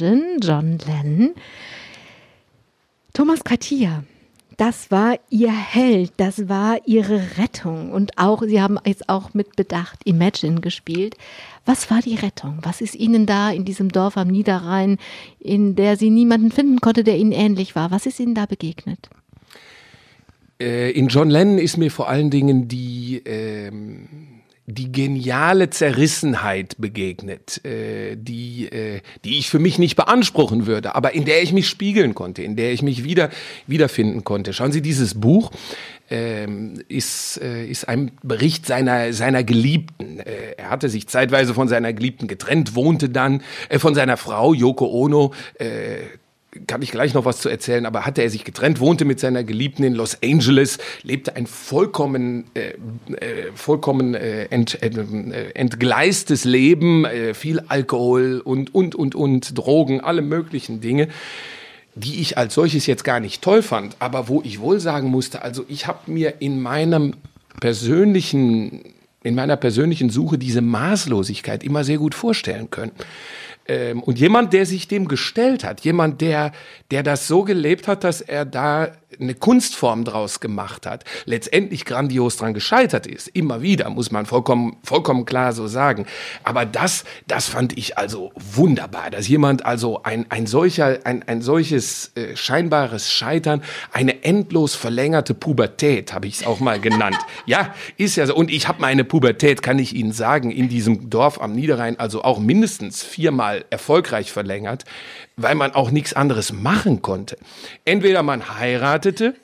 Imagine, 0.00 0.38
John 0.40 0.78
Lennon. 0.86 1.34
Thomas 3.12 3.44
Katia, 3.44 4.02
Das 4.56 4.90
war 4.90 5.18
ihr 5.30 5.52
Held, 5.52 6.12
das 6.16 6.48
war 6.48 6.78
ihre 6.86 7.38
Rettung. 7.38 7.92
Und 7.92 8.18
auch, 8.18 8.42
Sie 8.42 8.60
haben 8.60 8.78
jetzt 8.84 9.08
auch 9.08 9.34
mit 9.34 9.56
Bedacht 9.56 10.00
Imagine 10.04 10.60
gespielt. 10.60 11.16
Was 11.64 11.90
war 11.90 12.00
die 12.00 12.14
Rettung? 12.14 12.58
Was 12.62 12.80
ist 12.80 12.94
Ihnen 12.94 13.26
da 13.26 13.50
in 13.50 13.64
diesem 13.64 13.88
Dorf 13.90 14.16
am 14.16 14.28
Niederrhein, 14.28 14.98
in 15.40 15.74
der 15.76 15.96
Sie 15.96 16.10
niemanden 16.10 16.50
finden 16.50 16.80
konnte, 16.80 17.04
der 17.04 17.16
Ihnen 17.16 17.32
ähnlich 17.32 17.74
war? 17.74 17.90
Was 17.90 18.06
ist 18.06 18.20
Ihnen 18.20 18.34
da 18.34 18.46
begegnet? 18.46 19.10
Äh, 20.60 20.90
in 20.92 21.08
John 21.08 21.30
Lennon 21.30 21.58
ist 21.58 21.76
mir 21.76 21.90
vor 21.90 22.08
allen 22.08 22.30
Dingen 22.30 22.68
die, 22.68 23.22
ähm, 23.24 24.08
die 24.66 24.90
geniale 24.90 25.68
Zerrissenheit 25.68 26.76
begegnet, 26.78 27.62
äh, 27.66 28.16
die, 28.16 28.66
äh, 28.72 29.00
die 29.24 29.38
ich 29.38 29.50
für 29.50 29.58
mich 29.58 29.78
nicht 29.78 29.94
beanspruchen 29.94 30.66
würde, 30.66 30.94
aber 30.94 31.14
in 31.14 31.26
der 31.26 31.42
ich 31.42 31.52
mich 31.52 31.68
spiegeln 31.68 32.14
konnte, 32.14 32.42
in 32.42 32.56
der 32.56 32.72
ich 32.72 32.82
mich 32.82 33.04
wieder 33.04 33.28
wiederfinden 33.66 34.24
konnte. 34.24 34.54
Schauen 34.54 34.72
Sie, 34.72 34.80
dieses 34.80 35.20
Buch 35.20 35.50
ähm, 36.08 36.82
ist, 36.88 37.40
äh, 37.42 37.66
ist 37.66 37.88
ein 37.88 38.12
Bericht 38.22 38.66
seiner, 38.66 39.12
seiner 39.12 39.44
Geliebten. 39.44 40.20
Äh, 40.20 40.54
er 40.56 40.70
hatte 40.70 40.88
sich 40.88 41.08
zeitweise 41.08 41.52
von 41.52 41.68
seiner 41.68 41.92
Geliebten 41.92 42.26
getrennt, 42.26 42.74
wohnte 42.74 43.10
dann 43.10 43.42
äh, 43.68 43.78
von 43.78 43.94
seiner 43.94 44.16
Frau 44.16 44.54
Yoko 44.54 44.86
Ono, 44.86 45.34
äh, 45.58 45.98
kann 46.66 46.82
ich 46.82 46.90
gleich 46.90 47.14
noch 47.14 47.24
was 47.24 47.38
zu 47.38 47.48
erzählen, 47.48 47.86
aber 47.86 48.06
hatte 48.06 48.22
er 48.22 48.30
sich 48.30 48.44
getrennt, 48.44 48.80
wohnte 48.80 49.04
mit 49.04 49.20
seiner 49.20 49.44
Geliebten 49.44 49.84
in 49.84 49.94
Los 49.94 50.18
Angeles, 50.22 50.78
lebte 51.02 51.36
ein 51.36 51.46
vollkommen, 51.46 52.44
äh, 52.54 52.70
äh, 53.14 53.52
vollkommen 53.54 54.14
äh, 54.14 54.46
ent, 54.46 54.82
äh, 54.82 55.50
entgleistes 55.54 56.44
Leben, 56.44 57.04
äh, 57.04 57.34
viel 57.34 57.60
Alkohol 57.68 58.40
und, 58.44 58.74
und, 58.74 58.94
und, 58.94 59.14
und, 59.14 59.56
Drogen, 59.58 60.00
alle 60.00 60.22
möglichen 60.22 60.80
Dinge, 60.80 61.08
die 61.94 62.20
ich 62.20 62.38
als 62.38 62.54
solches 62.54 62.86
jetzt 62.86 63.04
gar 63.04 63.20
nicht 63.20 63.42
toll 63.42 63.62
fand, 63.62 63.96
aber 63.98 64.28
wo 64.28 64.42
ich 64.42 64.60
wohl 64.60 64.80
sagen 64.80 65.08
musste, 65.10 65.42
also 65.42 65.64
ich 65.68 65.86
habe 65.86 66.10
mir 66.10 66.34
in 66.40 66.60
meinem 66.60 67.14
persönlichen, 67.60 68.82
in 69.22 69.34
meiner 69.34 69.56
persönlichen 69.56 70.10
Suche 70.10 70.38
diese 70.38 70.60
Maßlosigkeit 70.60 71.62
immer 71.62 71.84
sehr 71.84 71.98
gut 71.98 72.14
vorstellen 72.14 72.70
können. 72.70 72.92
Ähm, 73.66 74.02
und 74.02 74.18
jemand, 74.18 74.52
der 74.52 74.66
sich 74.66 74.88
dem 74.88 75.08
gestellt 75.08 75.64
hat, 75.64 75.80
jemand, 75.82 76.20
der, 76.20 76.52
der 76.90 77.02
das 77.02 77.26
so 77.26 77.44
gelebt 77.44 77.88
hat, 77.88 78.04
dass 78.04 78.20
er 78.20 78.44
da 78.44 78.92
eine 79.20 79.34
Kunstform 79.34 80.04
draus 80.04 80.40
gemacht 80.40 80.86
hat, 80.86 81.04
letztendlich 81.24 81.84
grandios 81.84 82.36
dran 82.36 82.54
gescheitert 82.54 83.06
ist. 83.06 83.28
Immer 83.28 83.62
wieder, 83.62 83.90
muss 83.90 84.10
man 84.10 84.26
vollkommen, 84.26 84.76
vollkommen 84.82 85.24
klar 85.24 85.52
so 85.52 85.66
sagen. 85.66 86.06
Aber 86.42 86.64
das, 86.64 87.04
das 87.26 87.46
fand 87.46 87.76
ich 87.76 87.98
also 87.98 88.32
wunderbar, 88.34 89.10
dass 89.10 89.28
jemand 89.28 89.64
also 89.64 90.02
ein, 90.02 90.26
ein 90.30 90.46
solcher, 90.46 91.00
ein, 91.04 91.22
ein 91.26 91.42
solches 91.42 92.12
äh, 92.16 92.36
scheinbares 92.36 93.10
Scheitern, 93.10 93.62
eine 93.92 94.24
endlos 94.24 94.74
verlängerte 94.74 95.34
Pubertät, 95.34 96.12
habe 96.12 96.26
ich 96.26 96.40
es 96.40 96.46
auch 96.46 96.60
mal 96.60 96.80
genannt. 96.80 97.18
ja, 97.46 97.74
ist 97.96 98.16
ja 98.16 98.26
so. 98.26 98.34
Und 98.34 98.50
ich 98.50 98.68
habe 98.68 98.80
meine 98.80 99.04
Pubertät, 99.04 99.62
kann 99.62 99.78
ich 99.78 99.94
Ihnen 99.94 100.12
sagen, 100.12 100.50
in 100.50 100.68
diesem 100.68 101.10
Dorf 101.10 101.40
am 101.40 101.52
Niederrhein 101.52 101.98
also 101.98 102.22
auch 102.22 102.38
mindestens 102.38 103.02
viermal 103.02 103.64
erfolgreich 103.70 104.32
verlängert 104.32 104.84
weil 105.36 105.54
man 105.54 105.72
auch 105.72 105.90
nichts 105.90 106.12
anderes 106.12 106.52
machen 106.52 107.02
konnte. 107.02 107.36
Entweder 107.84 108.22
man 108.22 108.58
heiratete, 108.58 109.34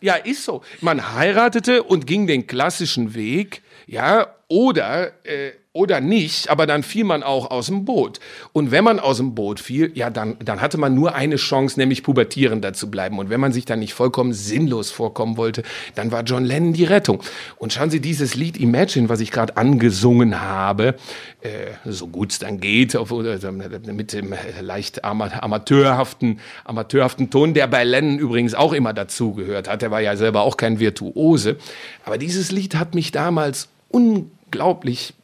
ja, 0.00 0.14
ist 0.14 0.44
so, 0.44 0.62
man 0.80 1.14
heiratete 1.14 1.82
und 1.82 2.06
ging 2.06 2.26
den 2.26 2.46
klassischen 2.46 3.14
Weg, 3.14 3.62
ja, 3.86 4.34
oder 4.48 5.12
äh, 5.26 5.52
oder 5.76 6.00
nicht, 6.00 6.50
aber 6.50 6.68
dann 6.68 6.84
fiel 6.84 7.02
man 7.02 7.24
auch 7.24 7.50
aus 7.50 7.66
dem 7.66 7.84
Boot. 7.84 8.20
Und 8.52 8.70
wenn 8.70 8.84
man 8.84 9.00
aus 9.00 9.16
dem 9.16 9.34
Boot 9.34 9.58
fiel, 9.58 9.90
ja, 9.94 10.08
dann, 10.08 10.36
dann 10.38 10.60
hatte 10.60 10.78
man 10.78 10.94
nur 10.94 11.16
eine 11.16 11.34
Chance, 11.34 11.80
nämlich 11.80 12.04
pubertierender 12.04 12.72
zu 12.72 12.92
bleiben. 12.92 13.18
Und 13.18 13.28
wenn 13.28 13.40
man 13.40 13.52
sich 13.52 13.64
dann 13.64 13.80
nicht 13.80 13.92
vollkommen 13.92 14.32
sinnlos 14.32 14.92
vorkommen 14.92 15.36
wollte, 15.36 15.64
dann 15.96 16.12
war 16.12 16.22
John 16.22 16.44
Lennon 16.44 16.74
die 16.74 16.84
Rettung. 16.84 17.24
Und 17.56 17.72
schauen 17.72 17.90
Sie 17.90 17.98
dieses 17.98 18.36
Lied 18.36 18.56
Imagine, 18.56 19.08
was 19.08 19.18
ich 19.18 19.32
gerade 19.32 19.56
angesungen 19.56 20.40
habe, 20.40 20.94
äh, 21.40 21.72
so 21.84 22.06
gut 22.06 22.30
es 22.30 22.38
dann 22.38 22.60
geht, 22.60 22.94
auf, 22.94 23.10
mit 23.10 24.12
dem 24.12 24.32
leicht 24.60 25.04
amateurhaften, 25.04 26.38
amateurhaften 26.64 27.30
Ton, 27.30 27.52
der 27.52 27.66
bei 27.66 27.82
Lennon 27.82 28.20
übrigens 28.20 28.54
auch 28.54 28.74
immer 28.74 28.92
dazugehört 28.92 29.68
hat. 29.68 29.82
Er 29.82 29.90
war 29.90 30.00
ja 30.00 30.16
selber 30.16 30.42
auch 30.42 30.56
kein 30.56 30.78
Virtuose. 30.78 31.56
Aber 32.04 32.16
dieses 32.16 32.52
Lied 32.52 32.76
hat 32.76 32.94
mich 32.94 33.10
damals 33.10 33.70
unglaublich 33.88 35.14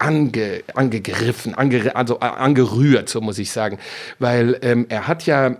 ange, 0.00 0.62
angegriffen, 0.74 1.54
ange, 1.54 1.94
also 1.94 2.18
angerührt, 2.20 3.08
so 3.08 3.20
muss 3.20 3.38
ich 3.38 3.52
sagen. 3.52 3.78
Weil 4.18 4.58
ähm, 4.62 4.86
er 4.88 5.06
hat 5.06 5.26
ja 5.26 5.56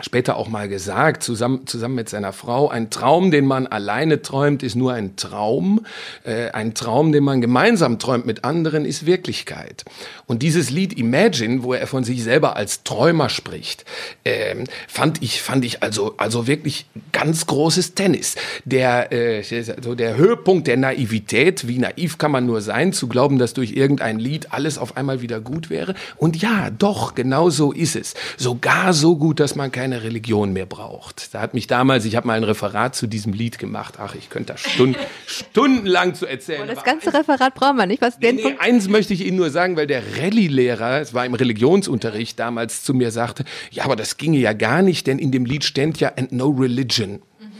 später 0.00 0.36
auch 0.36 0.48
mal 0.48 0.68
gesagt, 0.68 1.22
zusammen, 1.22 1.66
zusammen 1.66 1.94
mit 1.94 2.08
seiner 2.08 2.32
Frau, 2.32 2.68
ein 2.68 2.90
Traum, 2.90 3.30
den 3.30 3.46
man 3.46 3.66
alleine 3.66 4.22
träumt, 4.22 4.62
ist 4.62 4.74
nur 4.74 4.92
ein 4.92 5.16
Traum. 5.16 5.86
Äh, 6.24 6.50
ein 6.50 6.74
Traum, 6.74 7.12
den 7.12 7.22
man 7.22 7.40
gemeinsam 7.40 7.98
träumt 7.98 8.26
mit 8.26 8.44
anderen, 8.44 8.84
ist 8.84 9.06
Wirklichkeit. 9.06 9.84
Und 10.26 10.42
dieses 10.42 10.70
Lied 10.70 10.98
Imagine, 10.98 11.62
wo 11.62 11.74
er 11.74 11.86
von 11.86 12.02
sich 12.02 12.24
selber 12.24 12.56
als 12.56 12.82
Träumer 12.82 13.28
spricht, 13.28 13.84
äh, 14.24 14.56
fand 14.88 15.22
ich, 15.22 15.40
fand 15.42 15.64
ich 15.64 15.82
also, 15.82 16.14
also 16.16 16.46
wirklich 16.48 16.86
ganz 17.12 17.46
großes 17.46 17.94
Tennis. 17.94 18.34
Der, 18.64 19.12
äh, 19.12 19.42
so 19.80 19.94
der 19.94 20.16
Höhepunkt 20.16 20.66
der 20.66 20.76
Naivität, 20.76 21.68
wie 21.68 21.78
naiv 21.78 22.18
kann 22.18 22.32
man 22.32 22.46
nur 22.46 22.62
sein, 22.62 22.92
zu 22.92 23.06
glauben, 23.06 23.38
dass 23.38 23.54
durch 23.54 23.72
irgendein 23.72 24.18
Lied 24.18 24.52
alles 24.52 24.76
auf 24.76 24.96
einmal 24.96 25.20
wieder 25.20 25.40
gut 25.40 25.70
wäre. 25.70 25.94
Und 26.16 26.40
ja, 26.42 26.70
doch, 26.70 27.14
genau 27.14 27.50
so 27.50 27.70
ist 27.70 27.94
es. 27.94 28.14
Sogar 28.36 28.92
so 28.92 29.16
gut, 29.16 29.38
dass 29.38 29.54
man 29.54 29.70
kein 29.70 29.83
keine 29.84 30.02
Religion 30.02 30.54
mehr 30.54 30.64
braucht. 30.64 31.34
Da 31.34 31.42
hat 31.42 31.52
mich 31.52 31.66
damals, 31.66 32.06
ich 32.06 32.16
habe 32.16 32.26
mal 32.26 32.38
ein 32.38 32.44
Referat 32.44 32.96
zu 32.96 33.06
diesem 33.06 33.34
Lied 33.34 33.58
gemacht. 33.58 33.96
Ach, 33.98 34.14
ich 34.14 34.30
könnte 34.30 34.54
da 34.54 34.56
Stunden, 34.56 34.98
stundenlang 35.26 36.14
zu 36.14 36.24
erzählen. 36.24 36.62
Und 36.62 36.68
das 36.68 36.84
ganze 36.84 37.08
eins, 37.08 37.18
Referat 37.18 37.54
brauchen 37.54 37.76
wir 37.76 37.84
nicht. 37.84 38.00
Was 38.00 38.18
nee, 38.18 38.32
nee, 38.32 38.56
eins 38.58 38.88
möchte 38.88 39.12
ich 39.12 39.26
Ihnen 39.26 39.36
nur 39.36 39.50
sagen, 39.50 39.76
weil 39.76 39.86
der 39.86 40.02
Rallye-Lehrer, 40.16 41.02
es 41.02 41.12
war 41.12 41.26
im 41.26 41.34
Religionsunterricht 41.34 42.38
damals, 42.38 42.82
zu 42.82 42.94
mir 42.94 43.10
sagte, 43.10 43.44
ja, 43.72 43.84
aber 43.84 43.94
das 43.94 44.16
ginge 44.16 44.38
ja 44.38 44.54
gar 44.54 44.80
nicht, 44.80 45.06
denn 45.06 45.18
in 45.18 45.30
dem 45.32 45.44
Lied 45.44 45.64
stand 45.64 46.00
ja 46.00 46.14
and 46.16 46.32
no 46.32 46.48
religion. 46.48 47.10
Mhm. 47.10 47.52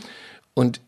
Und 0.55 0.81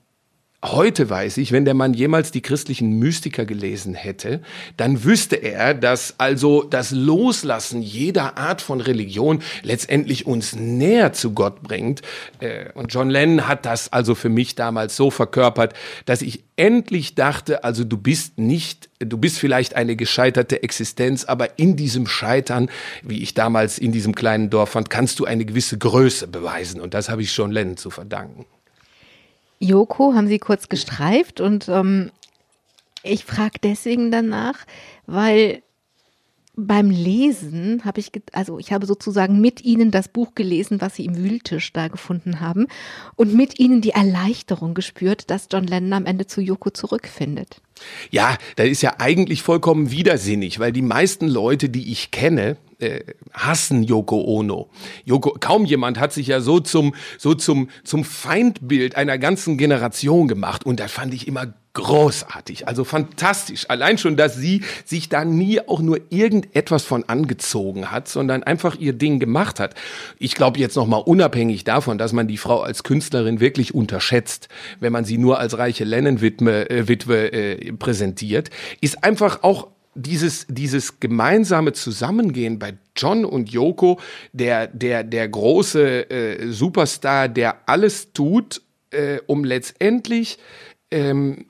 Heute 0.72 1.08
weiß 1.08 1.36
ich, 1.36 1.52
wenn 1.52 1.64
der 1.64 1.74
Mann 1.74 1.94
jemals 1.94 2.32
die 2.32 2.42
christlichen 2.42 2.98
Mystiker 2.98 3.44
gelesen 3.44 3.94
hätte, 3.94 4.40
dann 4.76 5.04
wüsste 5.04 5.36
er, 5.36 5.74
dass 5.74 6.18
also 6.18 6.64
das 6.64 6.90
Loslassen 6.90 7.82
jeder 7.82 8.36
Art 8.36 8.62
von 8.62 8.80
Religion 8.80 9.42
letztendlich 9.62 10.26
uns 10.26 10.56
näher 10.56 11.12
zu 11.12 11.34
Gott 11.34 11.62
bringt. 11.62 12.02
Äh, 12.40 12.72
und 12.74 12.92
John 12.92 13.10
Lennon 13.10 13.46
hat 13.46 13.64
das 13.64 13.92
also 13.92 14.16
für 14.16 14.28
mich 14.28 14.56
damals 14.56 14.96
so 14.96 15.12
verkörpert, 15.12 15.72
dass 16.04 16.20
ich 16.20 16.42
endlich 16.56 17.14
dachte, 17.14 17.62
also 17.62 17.84
du 17.84 17.96
bist 17.96 18.36
nicht, 18.38 18.88
du 18.98 19.18
bist 19.18 19.38
vielleicht 19.38 19.76
eine 19.76 19.94
gescheiterte 19.94 20.64
Existenz, 20.64 21.24
aber 21.24 21.60
in 21.60 21.76
diesem 21.76 22.08
Scheitern, 22.08 22.70
wie 23.04 23.22
ich 23.22 23.34
damals 23.34 23.78
in 23.78 23.92
diesem 23.92 24.16
kleinen 24.16 24.50
Dorf 24.50 24.70
fand, 24.70 24.90
kannst 24.90 25.20
du 25.20 25.26
eine 25.26 25.44
gewisse 25.44 25.78
Größe 25.78 26.26
beweisen. 26.26 26.80
Und 26.80 26.92
das 26.92 27.08
habe 27.08 27.22
ich 27.22 27.36
John 27.36 27.52
Lennon 27.52 27.76
zu 27.76 27.90
verdanken. 27.90 28.46
Joko 29.58 30.14
haben 30.14 30.28
Sie 30.28 30.38
kurz 30.38 30.68
gestreift 30.68 31.40
und 31.40 31.68
ähm, 31.68 32.10
ich 33.02 33.24
frage 33.24 33.58
deswegen 33.62 34.10
danach, 34.10 34.66
weil 35.06 35.62
beim 36.56 36.90
Lesen 36.90 37.82
habe 37.84 38.00
ich, 38.00 38.10
also 38.32 38.58
ich 38.58 38.72
habe 38.72 38.86
sozusagen 38.86 39.40
mit 39.40 39.62
Ihnen 39.62 39.90
das 39.90 40.08
Buch 40.08 40.34
gelesen, 40.34 40.80
was 40.80 40.96
Sie 40.96 41.04
im 41.04 41.16
Wühltisch 41.16 41.72
da 41.74 41.88
gefunden 41.88 42.40
haben 42.40 42.66
und 43.14 43.34
mit 43.34 43.58
Ihnen 43.60 43.82
die 43.82 43.90
Erleichterung 43.90 44.72
gespürt, 44.72 45.30
dass 45.30 45.48
John 45.52 45.66
Lennon 45.66 45.92
am 45.92 46.06
Ende 46.06 46.26
zu 46.26 46.40
Yoko 46.40 46.70
zurückfindet. 46.70 47.60
Ja, 48.10 48.38
das 48.56 48.68
ist 48.68 48.82
ja 48.82 48.94
eigentlich 48.98 49.42
vollkommen 49.42 49.90
widersinnig, 49.90 50.58
weil 50.58 50.72
die 50.72 50.82
meisten 50.82 51.28
Leute, 51.28 51.68
die 51.68 51.92
ich 51.92 52.10
kenne, 52.10 52.56
äh, 52.78 53.00
hassen 53.32 53.82
Yoko 53.82 54.22
Ono. 54.22 54.70
Yoko, 55.04 55.36
kaum 55.38 55.66
jemand 55.66 56.00
hat 56.00 56.14
sich 56.14 56.26
ja 56.26 56.40
so 56.40 56.60
zum, 56.60 56.94
so 57.18 57.34
zum, 57.34 57.68
zum 57.84 58.02
Feindbild 58.02 58.96
einer 58.96 59.18
ganzen 59.18 59.58
Generation 59.58 60.26
gemacht. 60.26 60.64
Und 60.64 60.80
das 60.80 60.90
fand 60.90 61.12
ich 61.12 61.28
immer 61.28 61.54
großartig, 61.76 62.66
also 62.66 62.84
fantastisch. 62.84 63.68
Allein 63.68 63.98
schon, 63.98 64.16
dass 64.16 64.34
sie 64.34 64.62
sich 64.86 65.10
da 65.10 65.26
nie 65.26 65.60
auch 65.60 65.80
nur 65.80 66.00
irgendetwas 66.08 66.84
von 66.84 67.04
angezogen 67.04 67.90
hat, 67.90 68.08
sondern 68.08 68.42
einfach 68.42 68.76
ihr 68.76 68.94
Ding 68.94 69.20
gemacht 69.20 69.60
hat. 69.60 69.74
Ich 70.18 70.34
glaube 70.34 70.58
jetzt 70.58 70.74
noch 70.76 70.86
mal 70.86 70.96
unabhängig 70.96 71.64
davon, 71.64 71.98
dass 71.98 72.14
man 72.14 72.28
die 72.28 72.38
Frau 72.38 72.62
als 72.62 72.82
Künstlerin 72.82 73.40
wirklich 73.40 73.74
unterschätzt, 73.74 74.48
wenn 74.80 74.90
man 74.90 75.04
sie 75.04 75.18
nur 75.18 75.38
als 75.38 75.58
reiche 75.58 75.84
Lennon-Witwe 75.84 76.70
äh, 76.70 76.88
Witwe, 76.88 77.32
äh, 77.32 77.72
präsentiert, 77.72 78.48
ist 78.80 79.04
einfach 79.04 79.42
auch 79.42 79.68
dieses, 79.94 80.46
dieses 80.48 80.98
gemeinsame 80.98 81.74
Zusammengehen 81.74 82.58
bei 82.58 82.72
John 82.96 83.26
und 83.26 83.50
Yoko, 83.50 84.00
der, 84.32 84.66
der, 84.66 85.04
der 85.04 85.28
große 85.28 86.10
äh, 86.10 86.52
Superstar, 86.52 87.28
der 87.28 87.68
alles 87.68 88.14
tut, 88.14 88.62
äh, 88.90 89.18
um 89.26 89.44
letztendlich 89.44 90.38
ähm, 90.90 91.44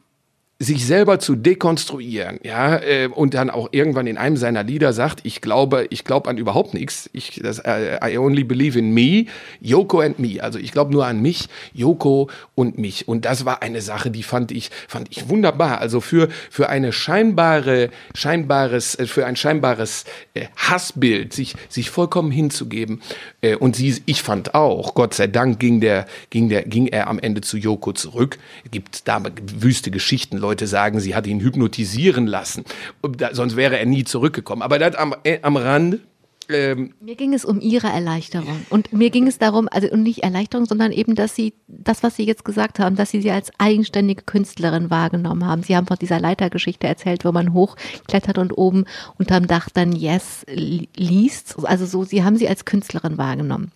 sich 0.58 0.86
selber 0.86 1.18
zu 1.18 1.36
dekonstruieren, 1.36 2.40
ja, 2.42 2.78
äh, 2.78 3.08
und 3.08 3.34
dann 3.34 3.50
auch 3.50 3.68
irgendwann 3.72 4.06
in 4.06 4.16
einem 4.16 4.38
seiner 4.38 4.62
Lieder 4.62 4.94
sagt, 4.94 5.20
ich 5.24 5.42
glaube, 5.42 5.86
ich 5.90 6.02
glaube 6.02 6.30
an 6.30 6.38
überhaupt 6.38 6.72
nichts. 6.72 7.10
Ich, 7.12 7.40
das, 7.42 7.58
äh, 7.58 7.98
I 8.02 8.16
only 8.16 8.42
believe 8.42 8.78
in 8.78 8.94
me, 8.94 9.26
Yoko 9.60 10.00
and 10.00 10.18
me. 10.18 10.42
Also 10.42 10.58
ich 10.58 10.72
glaube 10.72 10.92
nur 10.92 11.06
an 11.06 11.20
mich, 11.20 11.48
Yoko 11.74 12.30
und 12.54 12.78
mich. 12.78 13.06
Und 13.06 13.26
das 13.26 13.44
war 13.44 13.60
eine 13.60 13.82
Sache, 13.82 14.10
die 14.10 14.22
fand 14.22 14.50
ich, 14.50 14.70
fand 14.88 15.08
ich 15.10 15.28
wunderbar. 15.28 15.78
Also 15.82 16.00
für 16.00 16.28
für 16.48 16.70
eine 16.70 16.90
scheinbare, 16.90 17.90
scheinbares, 18.14 18.94
äh, 18.98 19.06
für 19.06 19.26
ein 19.26 19.36
scheinbares 19.36 20.06
Hassbild, 20.56 21.34
sich 21.34 21.54
sich 21.68 21.90
vollkommen 21.90 22.30
hinzugeben. 22.30 23.02
Und 23.60 23.76
sie, 23.76 24.02
ich 24.06 24.22
fand 24.22 24.54
auch, 24.54 24.94
Gott 24.94 25.14
sei 25.14 25.26
Dank 25.26 25.60
ging 25.60 25.80
der, 25.80 26.06
ging 26.30 26.48
der, 26.48 26.62
ging 26.62 26.86
er 26.86 27.08
am 27.08 27.18
Ende 27.18 27.40
zu 27.42 27.56
Yoko 27.58 27.92
zurück. 27.92 28.38
Gibt 28.70 29.06
da 29.06 29.22
wüste 29.58 29.90
Geschichten 29.90 30.38
Leute 30.46 30.66
sagen, 30.68 31.00
sie 31.00 31.14
hat 31.16 31.26
ihn 31.26 31.40
hypnotisieren 31.40 32.26
lassen. 32.26 32.64
Sonst 33.32 33.56
wäre 33.56 33.78
er 33.78 33.86
nie 33.86 34.04
zurückgekommen. 34.04 34.62
Aber 34.62 34.78
das 34.78 34.94
am, 34.94 35.14
äh, 35.24 35.40
am 35.42 35.56
Rand. 35.56 35.98
Ähm 36.48 36.94
mir 37.00 37.16
ging 37.16 37.34
es 37.34 37.44
um 37.44 37.60
ihre 37.60 37.88
Erleichterung. 37.88 38.64
Und 38.70 38.92
mir 38.92 39.10
ging 39.10 39.26
es 39.26 39.38
darum, 39.38 39.68
also 39.68 39.94
nicht 39.96 40.22
Erleichterung, 40.22 40.66
sondern 40.66 40.92
eben, 40.92 41.16
dass 41.16 41.34
sie, 41.34 41.54
das, 41.66 42.04
was 42.04 42.14
Sie 42.14 42.22
jetzt 42.24 42.44
gesagt 42.44 42.78
haben, 42.78 42.94
dass 42.94 43.10
Sie 43.10 43.20
sie 43.20 43.32
als 43.32 43.50
eigenständige 43.58 44.22
Künstlerin 44.22 44.88
wahrgenommen 44.88 45.44
haben. 45.44 45.64
Sie 45.64 45.76
haben 45.76 45.88
von 45.88 45.98
dieser 46.00 46.20
Leitergeschichte 46.20 46.86
erzählt, 46.86 47.24
wo 47.24 47.32
man 47.32 47.52
hochklettert 47.52 48.38
und 48.38 48.52
oben 48.52 48.84
unterm 49.18 49.48
Dach 49.48 49.68
dann 49.74 49.90
Yes 49.90 50.46
liest. 50.46 51.56
Also 51.64 51.84
so, 51.84 52.04
Sie 52.04 52.22
haben 52.22 52.36
sie 52.36 52.48
als 52.48 52.64
Künstlerin 52.64 53.18
wahrgenommen. 53.18 53.72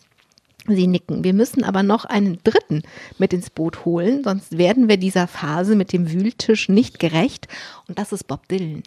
Sie 0.68 0.86
nicken. 0.86 1.24
Wir 1.24 1.34
müssen 1.34 1.64
aber 1.64 1.82
noch 1.82 2.04
einen 2.04 2.38
dritten 2.44 2.82
mit 3.18 3.32
ins 3.32 3.50
Boot 3.50 3.84
holen, 3.84 4.22
sonst 4.24 4.56
werden 4.58 4.88
wir 4.88 4.96
dieser 4.96 5.26
Phase 5.26 5.76
mit 5.76 5.92
dem 5.92 6.10
Wühltisch 6.12 6.68
nicht 6.68 6.98
gerecht. 6.98 7.48
Und 7.88 7.98
das 7.98 8.12
ist 8.12 8.26
Bob 8.26 8.48
Dylan. 8.48 8.82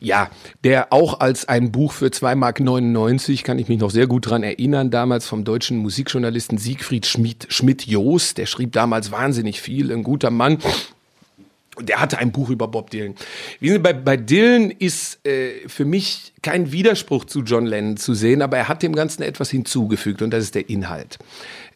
Ja, 0.00 0.30
der 0.62 0.92
auch 0.92 1.20
als 1.20 1.48
ein 1.48 1.72
Buch 1.72 1.92
für 1.92 2.06
2,99 2.06 3.30
Mark, 3.30 3.44
kann 3.44 3.58
ich 3.58 3.68
mich 3.68 3.78
noch 3.78 3.90
sehr 3.90 4.06
gut 4.06 4.28
dran 4.28 4.42
erinnern, 4.42 4.90
damals 4.90 5.26
vom 5.26 5.44
deutschen 5.44 5.78
Musikjournalisten 5.78 6.58
Siegfried 6.58 7.06
Schmidt-Joos, 7.06 8.34
der 8.34 8.46
schrieb 8.46 8.72
damals 8.72 9.10
wahnsinnig 9.10 9.60
viel, 9.60 9.90
ein 9.92 10.02
guter 10.02 10.30
Mann, 10.30 10.58
und 11.76 11.88
der 11.88 12.00
hatte 12.00 12.18
ein 12.18 12.32
Buch 12.32 12.50
über 12.50 12.68
Bob 12.68 12.90
Dylan. 12.90 13.14
Wie 13.60 13.78
bei, 13.78 13.92
bei 13.92 14.16
Dylan 14.16 14.70
ist 14.70 15.24
äh, 15.26 15.68
für 15.68 15.84
mich 15.84 16.32
kein 16.42 16.72
Widerspruch 16.72 17.24
zu 17.26 17.42
John 17.42 17.66
Lennon 17.66 17.96
zu 17.96 18.14
sehen, 18.14 18.42
aber 18.42 18.56
er 18.56 18.68
hat 18.68 18.82
dem 18.82 18.94
Ganzen 18.94 19.22
etwas 19.22 19.50
hinzugefügt 19.50 20.22
und 20.22 20.30
das 20.30 20.44
ist 20.44 20.54
der 20.54 20.68
Inhalt. 20.68 21.18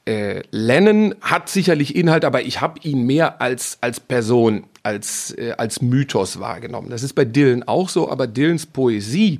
Äh, 0.06 0.42
Lennon 0.50 1.14
hat 1.20 1.48
sicherlich 1.48 1.94
Inhalt, 1.94 2.24
aber 2.24 2.42
ich 2.42 2.60
habe 2.60 2.80
ihn 2.82 3.06
mehr 3.06 3.40
als, 3.40 3.78
als 3.80 4.00
Person 4.00 4.64
als, 4.82 5.32
äh, 5.36 5.52
als 5.56 5.82
Mythos 5.82 6.40
wahrgenommen. 6.40 6.90
Das 6.90 7.02
ist 7.02 7.14
bei 7.14 7.24
Dylan 7.24 7.62
auch 7.64 7.88
so, 7.88 8.10
aber 8.10 8.26
Dylans 8.26 8.66
Poesie, 8.66 9.38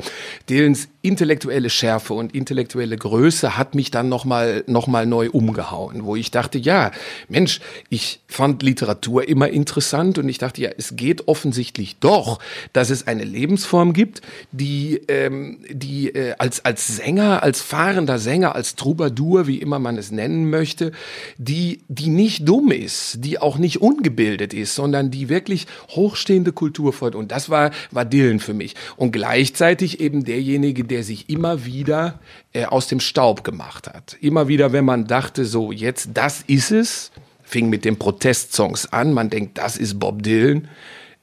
Dylans 0.49 0.88
intellektuelle 1.02 1.70
Schärfe 1.70 2.12
und 2.12 2.35
intellektuelle 2.35 2.97
Größe 2.97 3.56
hat 3.56 3.75
mich 3.75 3.90
dann 3.90 4.09
nochmal 4.09 4.64
noch 4.66 4.87
mal 4.87 5.06
neu 5.06 5.30
umgehauen, 5.30 6.04
wo 6.04 6.14
ich 6.14 6.30
dachte, 6.30 6.59
ja, 6.59 6.90
Mensch, 7.28 7.61
ich 7.88 8.20
fand 8.26 8.62
Literatur 8.62 9.26
immer 9.26 9.49
interessant 9.49 10.18
und 10.18 10.28
ich 10.28 10.38
dachte, 10.38 10.61
ja, 10.61 10.70
es 10.76 10.97
geht 10.97 11.26
offensichtlich 11.26 11.97
doch, 12.00 12.38
dass 12.75 12.90
es 12.90 13.06
eine 13.06 13.25
Lebensform 13.25 13.94
gibt, 13.94 14.20
die, 14.52 15.00
ähm, 15.09 15.64
die 15.70 16.14
äh, 16.14 16.35
als, 16.38 16.64
als 16.64 16.87
Sänger, 16.87 17.42
als 17.42 17.62
fahrender 17.62 18.18
Sänger, 18.18 18.54
als 18.54 18.75
Troubadour, 18.76 19.47
wie 19.47 19.59
immer 19.59 19.78
man 19.78 19.97
es 19.97 20.11
nennen 20.11 20.50
möchte, 20.50 20.92
die, 21.38 21.80
die 21.88 22.11
nicht 22.11 22.47
dumm 22.47 22.70
ist, 22.70 23.25
die 23.25 23.38
auch 23.38 23.56
nicht 23.56 23.80
ungebildet 23.80 24.52
ist, 24.52 24.75
sondern 24.75 25.11
die 25.11 25.29
wirklich 25.30 25.66
hochstehende 25.88 26.52
Kultur 26.52 26.92
fordert. 26.92 27.18
Und 27.18 27.32
das 27.32 27.49
war, 27.49 27.70
war 27.90 28.04
Dylan 28.04 28.38
für 28.40 28.52
mich. 28.52 28.75
Und 28.96 29.12
gleichzeitig 29.12 30.00
eben 30.00 30.25
derjenige, 30.25 30.84
der 30.84 31.02
sich 31.02 31.30
immer 31.30 31.64
wieder 31.64 32.18
äh, 32.52 32.66
aus 32.66 32.88
dem 32.88 33.00
Staub 33.00 33.44
gemacht 33.44 33.88
hat. 33.88 34.18
Immer 34.20 34.49
wieder, 34.49 34.72
wenn 34.72 34.84
man 34.84 35.06
dachte, 35.06 35.46
so 35.46 35.72
jetzt, 35.72 36.10
das 36.12 36.42
ist 36.46 36.70
es, 36.70 37.10
fing 37.42 37.70
mit 37.70 37.87
den 37.87 37.99
Protestsongs 37.99 38.92
an, 38.92 39.14
man 39.14 39.30
denkt, 39.30 39.56
das 39.56 39.78
ist 39.78 39.99
Bob 39.99 40.22
Dylan. 40.22 40.68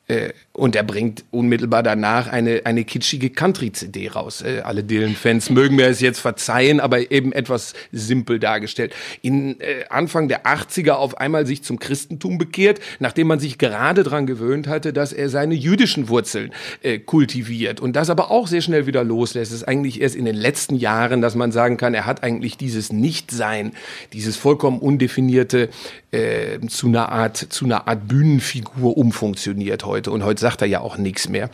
Äh, 0.08 0.30
und 0.54 0.76
er 0.76 0.84
bringt 0.84 1.26
unmittelbar 1.32 1.84
danach 1.84 2.28
eine, 2.28 2.62
eine 2.64 2.86
kitschige 2.86 3.30
Country-CD 3.30 4.08
raus. 4.08 4.42
Äh, 4.42 4.62
alle 4.64 4.84
Dylan-Fans 4.84 5.50
mögen 5.50 5.76
mir 5.76 5.88
es 5.88 6.00
jetzt 6.00 6.20
verzeihen, 6.20 6.80
aber 6.80 7.12
eben 7.12 7.34
etwas 7.34 7.74
simpel 7.92 8.40
dargestellt. 8.40 8.96
In 9.22 9.60
äh, 9.60 9.84
Anfang 9.90 10.30
der 10.30 10.46
80er 10.46 10.94
auf 10.94 11.18
einmal 11.18 11.46
sich 11.46 11.62
zum 11.62 11.78
Christentum 11.78 12.38
bekehrt, 12.38 12.80
nachdem 13.00 13.28
man 13.28 13.40
sich 13.40 13.58
gerade 13.58 14.04
daran 14.04 14.26
gewöhnt 14.28 14.68
hatte, 14.68 14.94
dass 14.94 15.12
er 15.12 15.30
seine 15.30 15.56
jüdischen 15.56 16.08
Wurzeln 16.08 16.54
äh, 16.82 17.00
kultiviert 17.00 17.82
und 17.82 17.98
das 17.98 18.10
aber 18.10 18.32
auch 18.32 18.48
sehr 18.48 18.62
schnell 18.62 18.88
wieder 18.88 19.04
loslässt. 19.04 19.52
Es 19.52 19.58
ist 19.58 19.68
eigentlich 19.68 20.00
erst 20.00 20.16
in 20.16 20.26
den 20.26 20.36
letzten 20.36 20.76
Jahren, 20.76 21.22
dass 21.22 21.36
man 21.36 21.52
sagen 21.52 21.76
kann, 21.76 21.94
er 21.94 22.06
hat 22.06 22.24
eigentlich 22.24 22.56
dieses 22.58 22.94
Nichtsein, 22.94 23.74
dieses 24.14 24.38
vollkommen 24.38 24.80
undefinierte 24.80 25.70
äh, 26.12 26.60
zu 26.68 26.88
einer 26.88 27.10
Art 27.12 27.38
zu 27.38 27.66
einer 27.66 27.88
Art 27.88 28.08
Bühnenfigur 28.08 28.98
umfunktioniert 28.98 29.86
heute 29.86 29.97
und 30.08 30.24
heute 30.24 30.42
sagt 30.42 30.62
er 30.62 30.68
ja 30.68 30.82
auch 30.82 30.98
nichts 30.98 31.30
mehr. 31.30 31.50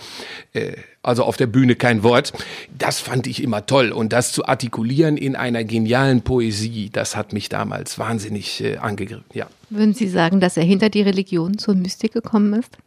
Äh, 0.54 0.74
also 1.02 1.24
auf 1.24 1.38
der 1.38 1.48
Bühne 1.48 1.76
kein 1.76 2.04
Wort. 2.04 2.34
Das 2.78 3.00
fand 3.00 3.28
ich 3.28 3.44
immer 3.44 3.66
toll. 3.66 3.92
Und 3.92 4.14
das 4.14 4.32
zu 4.32 4.46
artikulieren 4.46 5.18
in 5.18 5.36
einer 5.36 5.64
genialen 5.64 6.22
Poesie, 6.22 6.90
das 6.92 7.16
hat 7.16 7.34
mich 7.34 7.50
damals 7.50 8.00
wahnsinnig 8.00 8.64
äh, 8.64 8.78
angegriffen. 8.78 9.26
Ja. 9.34 9.48
Würden 9.70 9.94
Sie 9.94 10.08
sagen, 10.08 10.40
dass 10.40 10.58
er 10.58 10.64
hinter 10.64 10.90
die 10.90 11.02
Religion 11.02 11.58
zur 11.58 11.76
Mystik 11.76 12.14
gekommen 12.14 12.54
ist? 12.54 12.78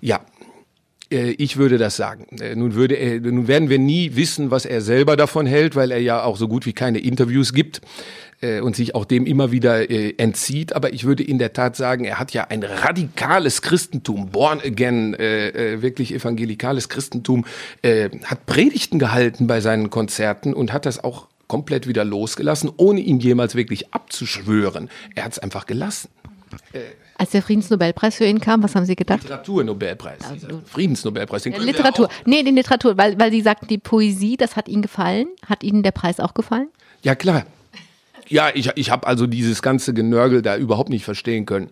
Ja, 0.00 0.20
ich 1.10 1.56
würde 1.56 1.78
das 1.78 1.96
sagen. 1.96 2.26
Äh, 2.38 2.54
nun, 2.54 2.74
würde 2.74 2.94
er, 2.94 3.20
nun 3.20 3.48
werden 3.48 3.70
wir 3.70 3.78
nie 3.78 4.14
wissen, 4.14 4.50
was 4.50 4.66
er 4.66 4.80
selber 4.82 5.16
davon 5.16 5.46
hält, 5.46 5.74
weil 5.74 5.90
er 5.90 6.00
ja 6.00 6.22
auch 6.22 6.36
so 6.36 6.48
gut 6.48 6.66
wie 6.66 6.74
keine 6.74 6.98
Interviews 6.98 7.52
gibt 7.52 7.80
äh, 8.40 8.60
und 8.60 8.76
sich 8.76 8.94
auch 8.94 9.04
dem 9.04 9.26
immer 9.26 9.50
wieder 9.50 9.90
äh, 9.90 10.14
entzieht. 10.18 10.74
Aber 10.74 10.92
ich 10.92 11.04
würde 11.04 11.22
in 11.22 11.38
der 11.38 11.52
Tat 11.52 11.76
sagen, 11.76 12.04
er 12.04 12.18
hat 12.18 12.32
ja 12.32 12.44
ein 12.48 12.62
radikales 12.62 13.62
Christentum, 13.62 14.30
born 14.30 14.60
again, 14.60 15.14
äh, 15.14 15.48
äh, 15.48 15.82
wirklich 15.82 16.12
evangelikales 16.12 16.88
Christentum, 16.88 17.46
äh, 17.82 18.10
hat 18.24 18.46
Predigten 18.46 18.98
gehalten 18.98 19.46
bei 19.46 19.60
seinen 19.60 19.90
Konzerten 19.90 20.52
und 20.52 20.72
hat 20.72 20.84
das 20.84 21.02
auch 21.02 21.26
komplett 21.46 21.88
wieder 21.88 22.04
losgelassen, 22.04 22.70
ohne 22.76 23.00
ihn 23.00 23.18
jemals 23.20 23.54
wirklich 23.54 23.94
abzuschwören. 23.94 24.90
Er 25.14 25.24
hat 25.24 25.32
es 25.32 25.38
einfach 25.38 25.64
gelassen. 25.64 26.10
Als 27.18 27.30
der 27.30 27.42
Friedensnobelpreis 27.42 28.14
für 28.14 28.26
ihn 28.26 28.40
kam, 28.40 28.62
was 28.62 28.76
haben 28.76 28.86
Sie 28.86 28.94
gedacht? 28.94 29.24
Literaturnobelpreis. 29.24 30.20
Also, 30.30 30.62
Friedensnobelpreis. 30.64 31.42
Den 31.42 31.60
Literatur. 31.60 32.08
Nee, 32.24 32.44
den 32.44 32.54
Literatur, 32.54 32.96
weil, 32.96 33.18
weil 33.18 33.32
Sie 33.32 33.40
sagten, 33.40 33.66
die 33.66 33.78
Poesie, 33.78 34.36
das 34.36 34.54
hat 34.54 34.68
Ihnen 34.68 34.82
gefallen. 34.82 35.26
Hat 35.44 35.64
Ihnen 35.64 35.82
der 35.82 35.90
Preis 35.90 36.20
auch 36.20 36.32
gefallen? 36.32 36.68
Ja, 37.02 37.16
klar. 37.16 37.44
Ja, 38.28 38.50
ich, 38.54 38.70
ich 38.76 38.90
habe 38.90 39.06
also 39.06 39.26
dieses 39.26 39.62
ganze 39.62 39.94
Genörgel 39.94 40.42
da 40.42 40.56
überhaupt 40.56 40.90
nicht 40.90 41.04
verstehen 41.04 41.44
können. 41.44 41.70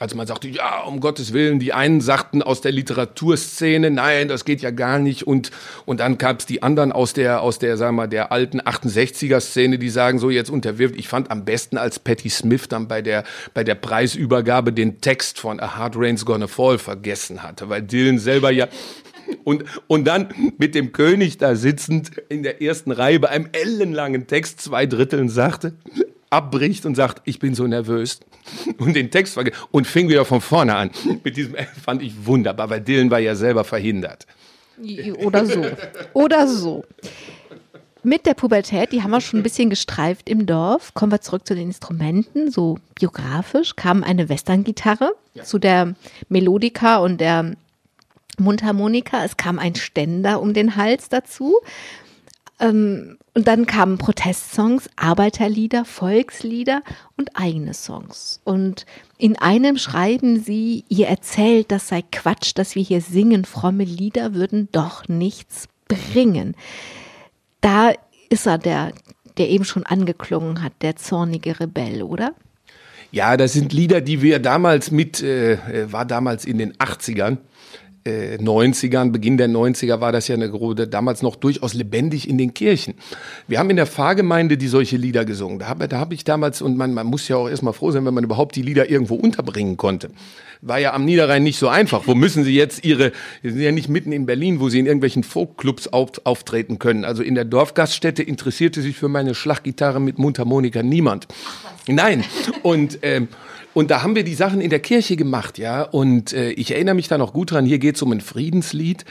Also 0.00 0.16
man 0.16 0.26
sagte, 0.26 0.48
ja, 0.48 0.80
um 0.80 0.98
Gottes 0.98 1.32
Willen, 1.32 1.60
die 1.60 1.72
einen 1.72 2.00
sagten 2.00 2.42
aus 2.42 2.60
der 2.60 2.72
Literaturszene, 2.72 3.92
nein, 3.92 4.26
das 4.26 4.44
geht 4.44 4.60
ja 4.60 4.72
gar 4.72 4.98
nicht. 4.98 5.24
Und, 5.24 5.52
und 5.86 6.00
dann 6.00 6.18
gab 6.18 6.40
es 6.40 6.46
die 6.46 6.64
anderen 6.64 6.90
aus 6.90 7.12
der, 7.12 7.42
aus 7.42 7.60
der, 7.60 7.76
sagen 7.76 7.94
wir 7.94 8.02
mal, 8.02 8.08
der 8.08 8.32
alten 8.32 8.60
68er-Szene, 8.60 9.78
die 9.78 9.90
sagen, 9.90 10.18
so 10.18 10.30
jetzt 10.30 10.50
unterwirft. 10.50 10.96
Ich 10.96 11.06
fand 11.06 11.30
am 11.30 11.44
besten, 11.44 11.78
als 11.78 12.00
Patti 12.00 12.28
Smith 12.28 12.68
dann 12.68 12.88
bei 12.88 13.02
der, 13.02 13.22
bei 13.54 13.62
der 13.62 13.76
Preisübergabe 13.76 14.72
den 14.72 15.00
Text 15.00 15.38
von 15.38 15.60
A 15.60 15.76
Hard 15.76 15.94
Rain's 15.96 16.26
Gonna 16.26 16.48
Fall 16.48 16.78
vergessen 16.78 17.44
hatte, 17.44 17.68
weil 17.68 17.82
Dylan 17.82 18.18
selber 18.18 18.50
ja 18.50 18.66
und, 19.44 19.64
und 19.86 20.06
dann 20.06 20.28
mit 20.58 20.74
dem 20.74 20.90
König 20.90 21.38
da 21.38 21.54
sitzend 21.54 22.10
in 22.28 22.42
der 22.42 22.60
ersten 22.60 22.90
Reihe 22.90 23.20
bei 23.20 23.28
einem 23.28 23.48
ellenlangen 23.52 24.26
Text 24.26 24.60
zwei 24.60 24.86
Dritteln 24.86 25.28
sagte, 25.28 25.74
abbricht 26.34 26.84
und 26.86 26.94
sagt, 26.94 27.22
ich 27.24 27.38
bin 27.38 27.54
so 27.54 27.66
nervös 27.66 28.20
und 28.78 28.94
den 28.94 29.10
Text 29.10 29.38
und 29.70 29.86
fing 29.86 30.08
wieder 30.08 30.24
von 30.24 30.40
vorne 30.40 30.74
an. 30.74 30.90
Mit 31.22 31.36
diesem 31.36 31.56
fand 31.82 32.02
ich 32.02 32.26
wunderbar, 32.26 32.70
weil 32.70 32.80
Dylan 32.80 33.10
war 33.10 33.20
ja 33.20 33.34
selber 33.34 33.64
verhindert. 33.64 34.26
Oder 35.18 35.46
so. 35.46 35.64
Oder 36.12 36.48
so. 36.48 36.84
Mit 38.02 38.26
der 38.26 38.34
Pubertät, 38.34 38.92
die 38.92 39.02
haben 39.02 39.12
wir 39.12 39.22
schon 39.22 39.40
ein 39.40 39.42
bisschen 39.42 39.70
gestreift 39.70 40.28
im 40.28 40.44
Dorf. 40.44 40.92
Kommen 40.92 41.10
wir 41.10 41.22
zurück 41.22 41.46
zu 41.46 41.54
den 41.54 41.68
Instrumenten. 41.68 42.50
So 42.50 42.78
biografisch 42.94 43.76
kam 43.76 44.04
eine 44.04 44.28
Western-Gitarre 44.28 45.14
ja. 45.32 45.42
zu 45.44 45.58
der 45.58 45.94
Melodika 46.28 46.98
und 46.98 47.18
der 47.18 47.54
Mundharmonika, 48.38 49.24
es 49.24 49.36
kam 49.36 49.58
ein 49.58 49.74
Ständer 49.74 50.42
um 50.42 50.54
den 50.54 50.76
Hals 50.76 51.08
dazu. 51.08 51.56
Ähm, 52.64 53.18
und 53.34 53.48
dann 53.48 53.66
kamen 53.66 53.98
Protestsongs, 53.98 54.88
Arbeiterlieder, 54.96 55.84
Volkslieder 55.84 56.82
und 57.16 57.30
eigene 57.34 57.74
Songs. 57.74 58.40
Und 58.44 58.86
in 59.18 59.36
einem 59.36 59.76
schreiben 59.76 60.40
sie, 60.40 60.84
ihr 60.88 61.08
erzählt, 61.08 61.72
das 61.72 61.88
sei 61.88 62.02
Quatsch, 62.12 62.52
dass 62.54 62.76
wir 62.76 62.82
hier 62.82 63.00
singen, 63.00 63.44
fromme 63.44 63.84
Lieder 63.84 64.34
würden 64.34 64.68
doch 64.70 65.08
nichts 65.08 65.68
bringen. 65.88 66.54
Da 67.60 67.92
ist 68.30 68.46
er, 68.46 68.58
der, 68.58 68.92
der 69.36 69.48
eben 69.48 69.64
schon 69.64 69.84
angeklungen 69.84 70.62
hat, 70.62 70.72
der 70.82 70.94
zornige 70.94 71.58
Rebell, 71.58 72.02
oder? 72.02 72.34
Ja, 73.10 73.36
das 73.36 73.52
sind 73.52 73.72
Lieder, 73.72 74.00
die 74.00 74.22
wir 74.22 74.38
damals 74.38 74.90
mit, 74.90 75.22
äh, 75.22 75.58
war 75.90 76.04
damals 76.04 76.44
in 76.44 76.58
den 76.58 76.74
80ern, 76.74 77.38
äh, 78.04 78.36
90ern, 78.36 79.10
Beginn 79.12 79.36
der 79.36 79.48
90er 79.48 80.00
war 80.00 80.12
das 80.12 80.28
ja 80.28 80.34
eine 80.34 80.50
große, 80.50 80.86
damals 80.88 81.22
noch 81.22 81.36
durchaus 81.36 81.74
lebendig 81.74 82.28
in 82.28 82.38
den 82.38 82.54
Kirchen. 82.54 82.94
Wir 83.48 83.58
haben 83.58 83.70
in 83.70 83.76
der 83.76 83.86
Pfarrgemeinde 83.86 84.56
die 84.56 84.68
solche 84.68 84.96
Lieder 84.96 85.24
gesungen. 85.24 85.58
Da 85.58 85.68
habe 85.68 85.88
da 85.88 85.98
hab 85.98 86.12
ich 86.12 86.24
damals, 86.24 86.62
und 86.62 86.76
man, 86.76 86.94
man 86.94 87.06
muss 87.06 87.28
ja 87.28 87.36
auch 87.36 87.48
erstmal 87.48 87.72
froh 87.72 87.90
sein, 87.90 88.04
wenn 88.04 88.14
man 88.14 88.24
überhaupt 88.24 88.56
die 88.56 88.62
Lieder 88.62 88.90
irgendwo 88.90 89.14
unterbringen 89.14 89.76
konnte. 89.76 90.10
War 90.66 90.78
ja 90.78 90.94
am 90.94 91.04
Niederrhein 91.04 91.42
nicht 91.42 91.58
so 91.58 91.68
einfach. 91.68 92.06
Wo 92.06 92.14
müssen 92.14 92.42
Sie 92.42 92.54
jetzt 92.54 92.86
Ihre, 92.86 93.12
Sie 93.42 93.50
sind 93.50 93.60
ja 93.60 93.70
nicht 93.70 93.90
mitten 93.90 94.12
in 94.12 94.24
Berlin, 94.24 94.60
wo 94.60 94.70
Sie 94.70 94.78
in 94.78 94.86
irgendwelchen 94.86 95.22
Folkclubs 95.22 95.88
auf, 95.88 96.12
auftreten 96.24 96.78
können. 96.78 97.04
Also 97.04 97.22
in 97.22 97.34
der 97.34 97.44
Dorfgaststätte 97.44 98.22
interessierte 98.22 98.80
sich 98.80 98.96
für 98.96 99.08
meine 99.08 99.34
Schlaggitarre 99.34 100.00
mit 100.00 100.18
Mundharmonika 100.18 100.82
niemand. 100.82 101.28
Nein. 101.86 102.24
Und, 102.62 102.98
ähm, 103.02 103.28
und 103.74 103.90
da 103.90 104.02
haben 104.02 104.14
wir 104.14 104.24
die 104.24 104.34
Sachen 104.34 104.62
in 104.62 104.70
der 104.70 104.80
Kirche 104.80 105.16
gemacht, 105.16 105.58
ja. 105.58 105.82
Und 105.82 106.32
äh, 106.32 106.52
ich 106.52 106.70
erinnere 106.70 106.94
mich 106.94 107.08
da 107.08 107.18
noch 107.18 107.34
gut 107.34 107.50
dran, 107.50 107.66
hier 107.66 107.78
geht 107.78 107.96
es 107.96 108.02
um 108.02 108.12
ein 108.12 108.22
Friedenslied. 108.22 109.04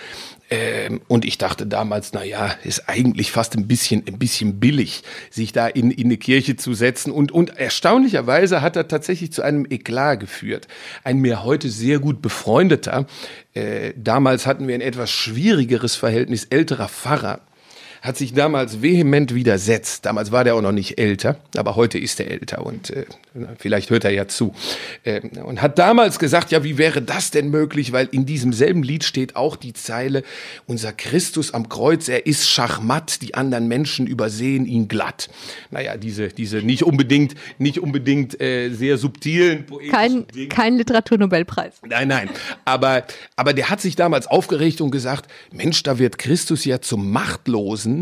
Ähm, 0.49 1.01
und 1.07 1.25
ich 1.25 1.37
dachte 1.37 1.65
damals, 1.65 2.11
na 2.13 2.23
ja, 2.23 2.47
ist 2.63 2.89
eigentlich 2.89 3.31
fast 3.31 3.55
ein 3.55 3.67
bisschen, 3.67 4.03
ein 4.07 4.19
bisschen 4.19 4.59
billig, 4.59 5.03
sich 5.29 5.51
da 5.51 5.67
in, 5.67 5.89
in 5.89 6.07
eine 6.07 6.17
Kirche 6.17 6.55
zu 6.55 6.73
setzen. 6.73 7.11
Und, 7.11 7.31
und 7.31 7.57
erstaunlicherweise 7.57 8.61
hat 8.61 8.75
er 8.75 8.87
tatsächlich 8.87 9.31
zu 9.31 9.41
einem 9.41 9.65
Eklat 9.69 10.19
geführt. 10.19 10.67
Ein 11.03 11.19
mir 11.19 11.43
heute 11.43 11.69
sehr 11.69 11.99
gut 11.99 12.21
befreundeter, 12.21 13.05
äh, 13.53 13.93
damals 13.95 14.45
hatten 14.45 14.67
wir 14.67 14.75
ein 14.75 14.81
etwas 14.81 15.11
schwierigeres 15.11 15.95
Verhältnis, 15.95 16.45
älterer 16.45 16.89
Pfarrer, 16.89 17.41
hat 18.03 18.17
sich 18.17 18.33
damals 18.33 18.81
vehement 18.81 19.33
widersetzt. 19.33 20.05
Damals 20.05 20.33
war 20.33 20.43
der 20.43 20.55
auch 20.55 20.61
noch 20.61 20.73
nicht 20.73 20.99
älter, 20.99 21.37
aber 21.55 21.77
heute 21.77 21.97
ist 21.97 22.19
er 22.19 22.29
älter 22.29 22.65
und 22.65 22.89
äh, 22.89 23.05
vielleicht 23.57 23.91
hört 23.91 24.03
er 24.03 24.11
ja 24.11 24.27
zu. 24.27 24.53
Äh, 25.05 25.21
und 25.41 25.61
hat 25.61 25.79
damals 25.79 26.19
gesagt, 26.19 26.51
ja, 26.51 26.65
wie 26.65 26.77
wäre 26.77 27.01
das 27.01 27.31
denn 27.31 27.49
möglich? 27.49 27.93
Weil 27.93 28.09
in 28.11 28.25
diesem 28.25 28.51
selben 28.51 28.83
Lied 28.83 29.05
steht 29.05 29.37
auch 29.37 29.55
die 29.55 29.71
Zeile, 29.71 30.23
unser 30.67 30.91
Christus 30.91 31.53
am 31.53 31.69
Kreuz, 31.69 32.09
er 32.09 32.25
ist 32.25 32.49
schachmatt, 32.49 33.21
die 33.21 33.35
anderen 33.35 33.69
Menschen 33.69 34.05
übersehen 34.05 34.65
ihn 34.65 34.89
glatt. 34.89 35.29
Naja, 35.71 35.95
diese, 35.95 36.27
diese 36.27 36.57
nicht 36.57 36.83
unbedingt, 36.83 37.35
nicht 37.57 37.79
unbedingt 37.79 38.39
äh, 38.41 38.69
sehr 38.71 38.97
subtilen 38.97 39.65
Kein, 39.89 40.25
kein 40.49 40.75
Literaturnobelpreis. 40.75 41.75
Nein, 41.87 42.09
nein. 42.09 42.29
Aber, 42.65 43.05
aber 43.37 43.53
der 43.53 43.69
hat 43.69 43.79
sich 43.79 43.95
damals 43.95 44.27
aufgeregt 44.27 44.81
und 44.81 44.91
gesagt, 44.91 45.31
Mensch, 45.53 45.83
da 45.83 45.99
wird 45.99 46.17
Christus 46.17 46.65
ja 46.65 46.81
zum 46.81 47.09
Machtlosen 47.09 47.92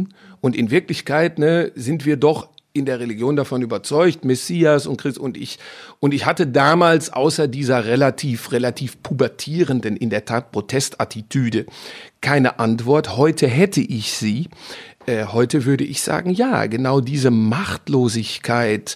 und 0.42 0.56
in 0.56 0.72
Wirklichkeit 0.72 1.40
ne, 1.40 1.72
sind 1.76 2.06
wir 2.06 2.18
doch 2.18 2.50
in 2.74 2.86
der 2.86 3.00
Religion 3.00 3.36
davon 3.36 3.62
überzeugt, 3.62 4.24
Messias 4.24 4.88
und 4.88 4.98
Christ 4.98 5.18
und 5.18 5.36
ich 5.36 5.60
und 6.00 6.14
ich 6.14 6.26
hatte 6.26 6.48
damals 6.48 7.12
außer 7.12 7.48
dieser 7.48 7.86
relativ 7.86 8.52
relativ 8.52 9.04
pubertierenden 9.04 9.98
in 9.98 10.10
der 10.10 10.24
Tat 10.24 10.52
Protestattitüde 10.52 11.66
keine 12.22 12.60
Antwort. 12.60 13.18
Heute 13.18 13.48
hätte 13.48 13.82
ich 13.82 14.14
sie. 14.14 14.48
Äh, 15.06 15.26
heute 15.26 15.66
würde 15.66 15.84
ich 15.84 16.02
sagen, 16.02 16.30
ja, 16.32 16.68
genau 16.68 17.02
diese 17.02 17.32
Machtlosigkeit, 17.32 18.96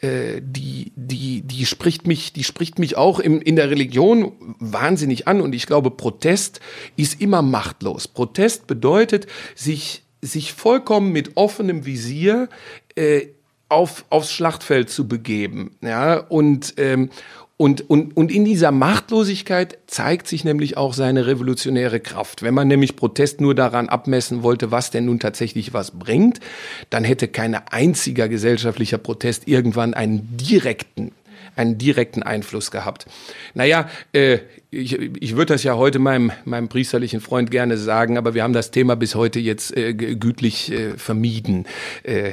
äh, 0.00 0.40
die, 0.42 0.92
die, 0.96 1.42
die 1.42 1.66
spricht 1.66 2.06
mich, 2.06 2.32
die 2.32 2.44
spricht 2.44 2.78
mich 2.78 2.96
auch 2.96 3.20
im, 3.20 3.40
in 3.40 3.56
der 3.56 3.70
Religion 3.70 4.32
wahnsinnig 4.58 5.28
an. 5.28 5.40
Und 5.40 5.54
ich 5.54 5.66
glaube, 5.66 5.90
Protest 5.90 6.60
ist 6.96 7.20
immer 7.20 7.42
machtlos. 7.42 8.08
Protest 8.08 8.66
bedeutet, 8.66 9.26
sich 9.54 10.03
sich 10.24 10.52
vollkommen 10.52 11.12
mit 11.12 11.36
offenem 11.36 11.84
Visier 11.86 12.48
äh, 12.94 13.26
auf, 13.68 14.04
aufs 14.10 14.32
Schlachtfeld 14.32 14.90
zu 14.90 15.08
begeben. 15.08 15.76
Ja, 15.82 16.18
und, 16.18 16.74
ähm, 16.76 17.10
und, 17.56 17.88
und, 17.88 18.16
und 18.16 18.32
in 18.32 18.44
dieser 18.44 18.72
Machtlosigkeit 18.72 19.78
zeigt 19.86 20.26
sich 20.26 20.44
nämlich 20.44 20.76
auch 20.76 20.92
seine 20.92 21.26
revolutionäre 21.26 22.00
Kraft. 22.00 22.42
Wenn 22.42 22.54
man 22.54 22.66
nämlich 22.66 22.96
Protest 22.96 23.40
nur 23.40 23.54
daran 23.54 23.88
abmessen 23.88 24.42
wollte, 24.42 24.70
was 24.70 24.90
denn 24.90 25.04
nun 25.04 25.20
tatsächlich 25.20 25.72
was 25.72 25.92
bringt, 25.92 26.40
dann 26.90 27.04
hätte 27.04 27.28
kein 27.28 27.54
einziger 27.54 28.28
gesellschaftlicher 28.28 28.98
Protest 28.98 29.46
irgendwann 29.46 29.94
einen 29.94 30.36
direkten 30.36 31.12
einen 31.56 31.78
direkten 31.78 32.22
Einfluss 32.22 32.70
gehabt. 32.70 33.06
Naja, 33.54 33.88
äh, 34.12 34.38
ich, 34.70 34.98
ich 34.98 35.36
würde 35.36 35.54
das 35.54 35.62
ja 35.62 35.76
heute 35.76 35.98
meinem, 35.98 36.32
meinem 36.44 36.68
priesterlichen 36.68 37.20
Freund 37.20 37.50
gerne 37.50 37.76
sagen, 37.76 38.18
aber 38.18 38.34
wir 38.34 38.42
haben 38.42 38.52
das 38.52 38.70
Thema 38.70 38.96
bis 38.96 39.14
heute 39.14 39.38
jetzt 39.38 39.76
äh, 39.76 39.94
gütlich 39.94 40.72
äh, 40.72 40.96
vermieden. 40.96 41.66
Äh, 42.02 42.32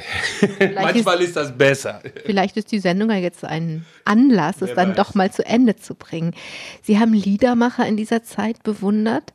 manchmal 0.74 1.20
ist, 1.20 1.28
ist, 1.28 1.36
das 1.36 1.56
besser. 1.56 2.02
Vielleicht 2.24 2.56
ist 2.56 2.72
die 2.72 2.80
Sendung 2.80 3.10
ja 3.10 3.16
jetzt 3.16 3.44
ein 3.44 3.84
Anlass, 4.04 4.56
es 4.56 4.68
Wer 4.68 4.74
dann 4.74 4.88
weiß. 4.90 4.96
doch 4.96 5.14
mal 5.14 5.32
zu 5.32 5.44
Ende 5.46 5.76
zu 5.76 5.94
bringen. 5.94 6.34
Sie 6.82 6.98
haben 6.98 7.12
Liedermacher 7.12 7.86
in 7.86 7.96
dieser 7.96 8.24
Zeit 8.24 8.62
bewundert 8.62 9.32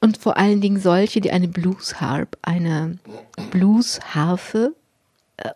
und 0.00 0.18
vor 0.18 0.36
allen 0.36 0.60
Dingen 0.60 0.80
solche, 0.80 1.20
die 1.20 1.30
eine 1.30 1.48
Bluesharp, 1.48 2.36
eine 2.42 2.98
Bluesharfe 3.50 4.74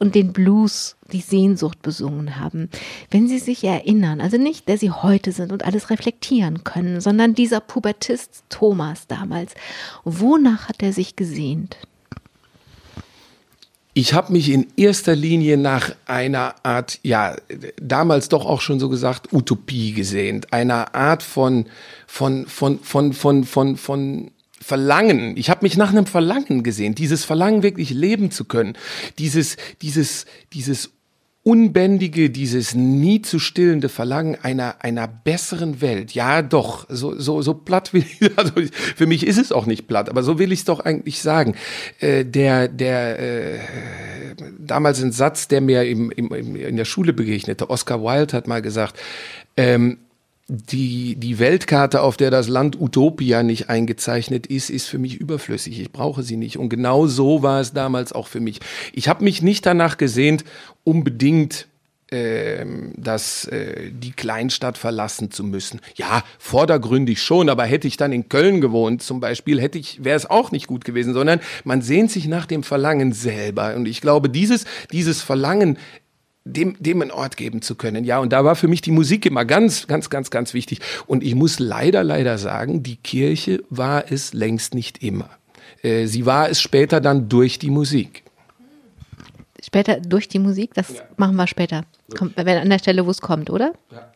und 0.00 0.14
den 0.14 0.32
Blues, 0.32 0.96
die 1.12 1.20
Sehnsucht 1.20 1.82
besungen 1.82 2.38
haben. 2.40 2.68
Wenn 3.10 3.28
Sie 3.28 3.38
sich 3.38 3.62
erinnern, 3.64 4.20
also 4.20 4.36
nicht, 4.36 4.68
der 4.68 4.78
Sie 4.78 4.90
heute 4.90 5.32
sind 5.32 5.52
und 5.52 5.64
alles 5.64 5.90
reflektieren 5.90 6.64
können, 6.64 7.00
sondern 7.00 7.34
dieser 7.34 7.60
Pubertist 7.60 8.44
Thomas 8.48 9.06
damals, 9.06 9.54
wonach 10.04 10.68
hat 10.68 10.82
er 10.82 10.92
sich 10.92 11.16
gesehnt? 11.16 11.76
Ich 13.94 14.14
habe 14.14 14.32
mich 14.32 14.50
in 14.50 14.68
erster 14.76 15.16
Linie 15.16 15.56
nach 15.56 15.90
einer 16.06 16.54
Art, 16.62 17.00
ja, 17.02 17.36
damals 17.80 18.28
doch 18.28 18.46
auch 18.46 18.60
schon 18.60 18.78
so 18.78 18.88
gesagt, 18.88 19.32
Utopie 19.32 19.92
gesehnt, 19.92 20.52
einer 20.52 20.94
Art 20.94 21.22
von, 21.22 21.66
von, 22.06 22.46
von, 22.46 22.78
von, 22.80 23.12
von, 23.12 23.44
von, 23.44 23.76
von 23.76 24.30
Verlangen. 24.60 25.36
Ich 25.36 25.50
habe 25.50 25.64
mich 25.64 25.76
nach 25.76 25.90
einem 25.90 26.06
Verlangen 26.06 26.62
gesehen, 26.62 26.94
dieses 26.94 27.24
Verlangen 27.24 27.62
wirklich 27.62 27.90
leben 27.90 28.30
zu 28.30 28.44
können, 28.44 28.76
dieses 29.18 29.56
dieses 29.80 30.26
dieses 30.52 30.90
unbändige, 31.44 32.28
dieses 32.28 32.74
nie 32.74 33.22
zu 33.22 33.38
stillende 33.38 33.88
Verlangen 33.88 34.36
einer 34.42 34.84
einer 34.84 35.08
besseren 35.08 35.80
Welt. 35.80 36.12
Ja, 36.12 36.42
doch, 36.42 36.86
so 36.90 37.18
so 37.18 37.40
so 37.40 37.54
platt 37.54 37.94
will 37.94 38.04
ich, 38.04 38.30
also 38.36 38.52
für 38.96 39.06
mich 39.06 39.26
ist 39.26 39.38
es 39.38 39.52
auch 39.52 39.66
nicht 39.66 39.86
platt, 39.86 40.10
aber 40.10 40.22
so 40.22 40.38
will 40.38 40.52
ich 40.52 40.60
es 40.60 40.64
doch 40.66 40.80
eigentlich 40.80 41.22
sagen. 41.22 41.54
Äh, 42.00 42.24
der 42.24 42.68
der 42.68 43.18
äh, 43.18 43.58
damals 44.58 45.02
ein 45.02 45.12
Satz, 45.12 45.48
der 45.48 45.60
mir 45.60 45.84
im, 45.84 46.10
im, 46.10 46.56
in 46.56 46.76
der 46.76 46.84
Schule 46.84 47.12
begegnete. 47.12 47.70
Oscar 47.70 48.02
Wilde 48.02 48.36
hat 48.36 48.46
mal 48.46 48.60
gesagt. 48.60 48.98
Ähm, 49.56 49.98
die, 50.48 51.16
die 51.16 51.38
Weltkarte, 51.38 52.00
auf 52.00 52.16
der 52.16 52.30
das 52.30 52.48
Land 52.48 52.80
Utopia 52.80 53.42
nicht 53.42 53.68
eingezeichnet 53.68 54.46
ist, 54.46 54.70
ist 54.70 54.86
für 54.86 54.98
mich 54.98 55.16
überflüssig. 55.16 55.78
Ich 55.78 55.92
brauche 55.92 56.22
sie 56.22 56.38
nicht. 56.38 56.58
Und 56.58 56.70
genau 56.70 57.06
so 57.06 57.42
war 57.42 57.60
es 57.60 57.74
damals 57.74 58.12
auch 58.12 58.28
für 58.28 58.40
mich. 58.40 58.60
Ich 58.94 59.08
habe 59.08 59.24
mich 59.24 59.42
nicht 59.42 59.66
danach 59.66 59.98
gesehnt, 59.98 60.44
unbedingt 60.84 61.68
ähm, 62.10 62.94
äh, 63.04 63.90
die 63.90 64.12
Kleinstadt 64.12 64.78
verlassen 64.78 65.30
zu 65.30 65.44
müssen. 65.44 65.80
Ja, 65.96 66.24
vordergründig 66.38 67.20
schon, 67.20 67.50
aber 67.50 67.66
hätte 67.66 67.86
ich 67.86 67.98
dann 67.98 68.12
in 68.12 68.30
Köln 68.30 68.62
gewohnt 68.62 69.02
zum 69.02 69.20
Beispiel, 69.20 69.60
hätte 69.60 69.78
ich, 69.78 70.02
wäre 70.02 70.16
es 70.16 70.24
auch 70.24 70.50
nicht 70.50 70.66
gut 70.66 70.86
gewesen, 70.86 71.12
sondern 71.12 71.40
man 71.64 71.82
sehnt 71.82 72.10
sich 72.10 72.26
nach 72.26 72.46
dem 72.46 72.62
Verlangen 72.62 73.12
selber. 73.12 73.74
Und 73.74 73.86
ich 73.86 74.00
glaube, 74.00 74.30
dieses, 74.30 74.64
dieses 74.90 75.20
Verlangen 75.20 75.76
dem, 76.52 76.76
dem 76.80 77.02
einen 77.02 77.10
Ort 77.10 77.36
geben 77.36 77.62
zu 77.62 77.74
können. 77.74 78.04
Ja, 78.04 78.18
und 78.18 78.32
da 78.32 78.44
war 78.44 78.56
für 78.56 78.68
mich 78.68 78.80
die 78.80 78.90
Musik 78.90 79.26
immer 79.26 79.44
ganz, 79.44 79.86
ganz, 79.86 80.10
ganz, 80.10 80.30
ganz 80.30 80.54
wichtig. 80.54 80.80
Und 81.06 81.22
ich 81.22 81.34
muss 81.34 81.58
leider, 81.58 82.02
leider 82.02 82.38
sagen, 82.38 82.82
die 82.82 82.96
Kirche 82.96 83.62
war 83.70 84.10
es 84.10 84.32
längst 84.32 84.74
nicht 84.74 85.02
immer. 85.02 85.30
Äh, 85.82 86.06
sie 86.06 86.26
war 86.26 86.48
es 86.48 86.60
später 86.60 87.00
dann 87.00 87.28
durch 87.28 87.58
die 87.58 87.70
Musik. 87.70 88.22
Später 89.62 90.00
durch 90.00 90.28
die 90.28 90.38
Musik? 90.38 90.74
Das 90.74 90.88
ja. 90.94 91.02
machen 91.16 91.36
wir 91.36 91.46
später. 91.46 91.84
Kommt, 92.16 92.36
wenn 92.36 92.58
an 92.58 92.70
der 92.70 92.78
Stelle, 92.78 93.04
wo 93.04 93.10
es 93.10 93.20
kommt, 93.20 93.50
oder? 93.50 93.72
Ja. 93.90 94.10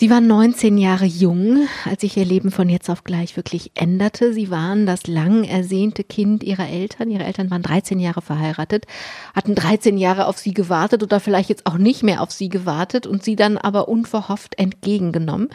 Sie 0.00 0.10
waren 0.10 0.28
19 0.28 0.78
Jahre 0.78 1.06
jung, 1.06 1.66
als 1.84 2.02
sich 2.02 2.16
ihr 2.16 2.24
Leben 2.24 2.52
von 2.52 2.68
jetzt 2.68 2.88
auf 2.88 3.02
gleich 3.02 3.36
wirklich 3.36 3.72
änderte. 3.74 4.32
Sie 4.32 4.48
waren 4.48 4.86
das 4.86 5.08
lang 5.08 5.42
ersehnte 5.42 6.04
Kind 6.04 6.44
ihrer 6.44 6.68
Eltern. 6.68 7.10
Ihre 7.10 7.24
Eltern 7.24 7.50
waren 7.50 7.62
13 7.62 7.98
Jahre 7.98 8.22
verheiratet, 8.22 8.86
hatten 9.34 9.56
13 9.56 9.98
Jahre 9.98 10.26
auf 10.26 10.38
sie 10.38 10.54
gewartet 10.54 11.02
oder 11.02 11.18
vielleicht 11.18 11.48
jetzt 11.48 11.66
auch 11.66 11.78
nicht 11.78 12.04
mehr 12.04 12.22
auf 12.22 12.30
sie 12.30 12.48
gewartet 12.48 13.08
und 13.08 13.24
sie 13.24 13.34
dann 13.34 13.58
aber 13.58 13.88
unverhofft 13.88 14.56
entgegengenommen. 14.56 15.48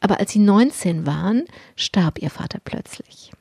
Aber 0.00 0.20
als 0.20 0.30
sie 0.30 0.38
19 0.38 1.04
waren, 1.04 1.42
starb 1.74 2.22
ihr 2.22 2.30
Vater 2.30 2.60
plötzlich. 2.64 3.32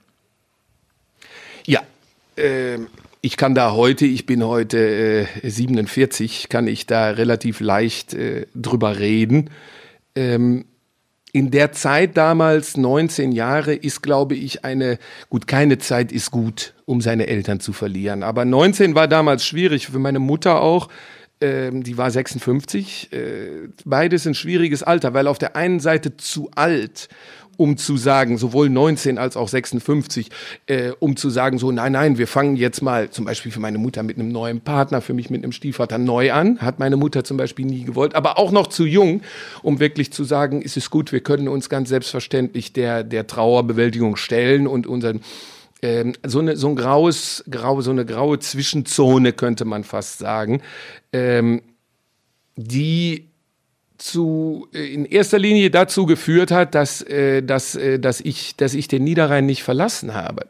Ja, 1.68 1.84
äh, 2.38 2.80
ich 3.22 3.38
kann 3.38 3.54
da 3.54 3.74
heute, 3.74 4.08
ich 4.08 4.26
bin 4.26 4.44
heute 4.44 5.28
äh, 5.44 5.48
47, 5.48 6.50
kann 6.50 6.66
ich 6.66 6.88
da 6.88 7.12
relativ 7.12 7.60
leicht 7.60 8.16
äh, 8.16 8.48
drüber 8.56 8.98
reden 8.98 9.52
ähm, 10.20 10.66
in 11.32 11.52
der 11.52 11.72
Zeit 11.72 12.18
damals, 12.18 12.76
19 12.76 13.32
Jahre, 13.32 13.74
ist, 13.74 14.02
glaube 14.02 14.36
ich, 14.36 14.66
eine, 14.66 14.98
gut, 15.30 15.48
keine 15.48 15.78
Zeit 15.78 16.12
ist 16.12 16.32
gut, 16.32 16.74
um 16.86 17.02
seine 17.02 17.28
Eltern 17.28 17.60
zu 17.60 17.72
verlieren. 17.72 18.24
Aber 18.24 18.46
19 18.46 18.96
war 18.96 19.08
damals 19.08 19.46
schwierig, 19.46 19.88
für 19.88 20.00
meine 20.00 20.20
Mutter 20.20 20.62
auch. 20.62 20.90
ähm, 21.42 21.84
die 21.84 21.98
war 21.98 22.12
56. 22.12 23.14
Äh, 23.14 23.70
beides 23.86 24.28
ein 24.28 24.36
schwieriges 24.36 24.84
Alter, 24.84 25.14
weil 25.14 25.28
auf 25.28 25.38
der 25.38 25.56
einen 25.56 25.80
Seite 25.80 26.18
zu 26.18 26.50
alt, 26.56 27.08
um 27.60 27.76
zu 27.76 27.98
sagen, 27.98 28.38
sowohl 28.38 28.70
19 28.70 29.18
als 29.18 29.36
auch 29.36 29.50
56, 29.50 30.30
äh, 30.68 30.92
um 31.00 31.18
zu 31.18 31.30
sagen, 31.30 31.60
so, 31.60 31.74
nein, 31.74 31.92
nein, 31.92 32.18
wir 32.18 32.26
fangen 32.26 32.56
jetzt 32.56 32.82
mal, 32.82 33.10
zum 33.10 33.26
Beispiel 33.26 33.52
für 33.52 33.60
meine 33.60 33.78
Mutter 33.78 34.02
mit 34.02 34.18
einem 34.18 34.32
neuen 34.32 34.62
Partner, 34.62 35.02
für 35.02 35.14
mich 35.14 35.30
mit 35.30 35.44
einem 35.44 35.52
Stiefvater 35.52 35.98
neu 35.98 36.32
an, 36.32 36.60
hat 36.60 36.80
meine 36.80 36.96
Mutter 36.96 37.26
zum 37.26 37.36
Beispiel 37.36 37.66
nie 37.66 37.84
gewollt, 37.84 38.16
aber 38.16 38.40
auch 38.40 38.52
noch 38.52 38.68
zu 38.68 38.86
jung, 38.86 39.22
um 39.62 39.82
wirklich 39.82 40.14
zu 40.14 40.24
sagen, 40.24 40.62
ist 40.62 40.78
es 40.78 40.90
gut, 40.90 41.12
wir 41.12 41.20
können 41.20 41.50
uns 41.50 41.68
ganz 41.68 41.90
selbstverständlich 41.90 42.72
der, 42.72 43.04
der 43.04 43.28
Trauerbewältigung 43.28 44.16
stellen 44.16 44.66
und 44.66 44.88
unseren 44.88 45.20
ähm, 45.82 46.14
so, 46.26 46.40
eine, 46.40 46.56
so 46.56 46.70
ein 46.70 46.78
graues, 46.78 47.44
grau, 47.52 47.82
so 47.82 47.92
eine 47.92 48.06
graue 48.06 48.40
Zwischenzone 48.40 49.34
könnte 49.34 49.66
man 49.66 49.84
fast 49.84 50.20
sagen, 50.20 50.62
ähm, 51.12 51.62
die 52.56 53.29
zu, 54.00 54.68
äh, 54.74 54.94
in 54.94 55.06
erster 55.06 55.38
Linie 55.38 55.70
dazu 55.70 56.06
geführt 56.06 56.52
hat, 56.52 56.74
dass, 56.74 57.02
äh, 57.02 57.44
dass, 57.44 57.76
äh, 57.76 58.00
dass, 58.00 58.22
ich, 58.22 58.56
dass 58.56 58.74
ich 58.74 58.88
den 58.88 59.04
Niederrhein 59.04 59.46
nicht 59.46 59.64
verlassen 59.64 60.14
habe. 60.14 60.48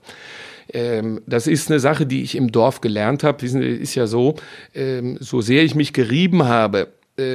Ähm, 0.71 1.21
das 1.25 1.47
ist 1.47 1.69
eine 1.69 1.79
Sache, 1.79 2.05
die 2.05 2.21
ich 2.23 2.35
im 2.35 2.51
Dorf 2.51 2.79
gelernt 2.81 3.23
habe. 3.23 3.45
Ist 3.45 3.95
ja 3.95 4.07
so, 4.07 4.35
ähm, 4.73 5.17
so 5.19 5.41
sehr 5.41 5.63
ich 5.63 5.75
mich 5.75 5.93
gerieben 5.93 6.45
habe 6.45 6.88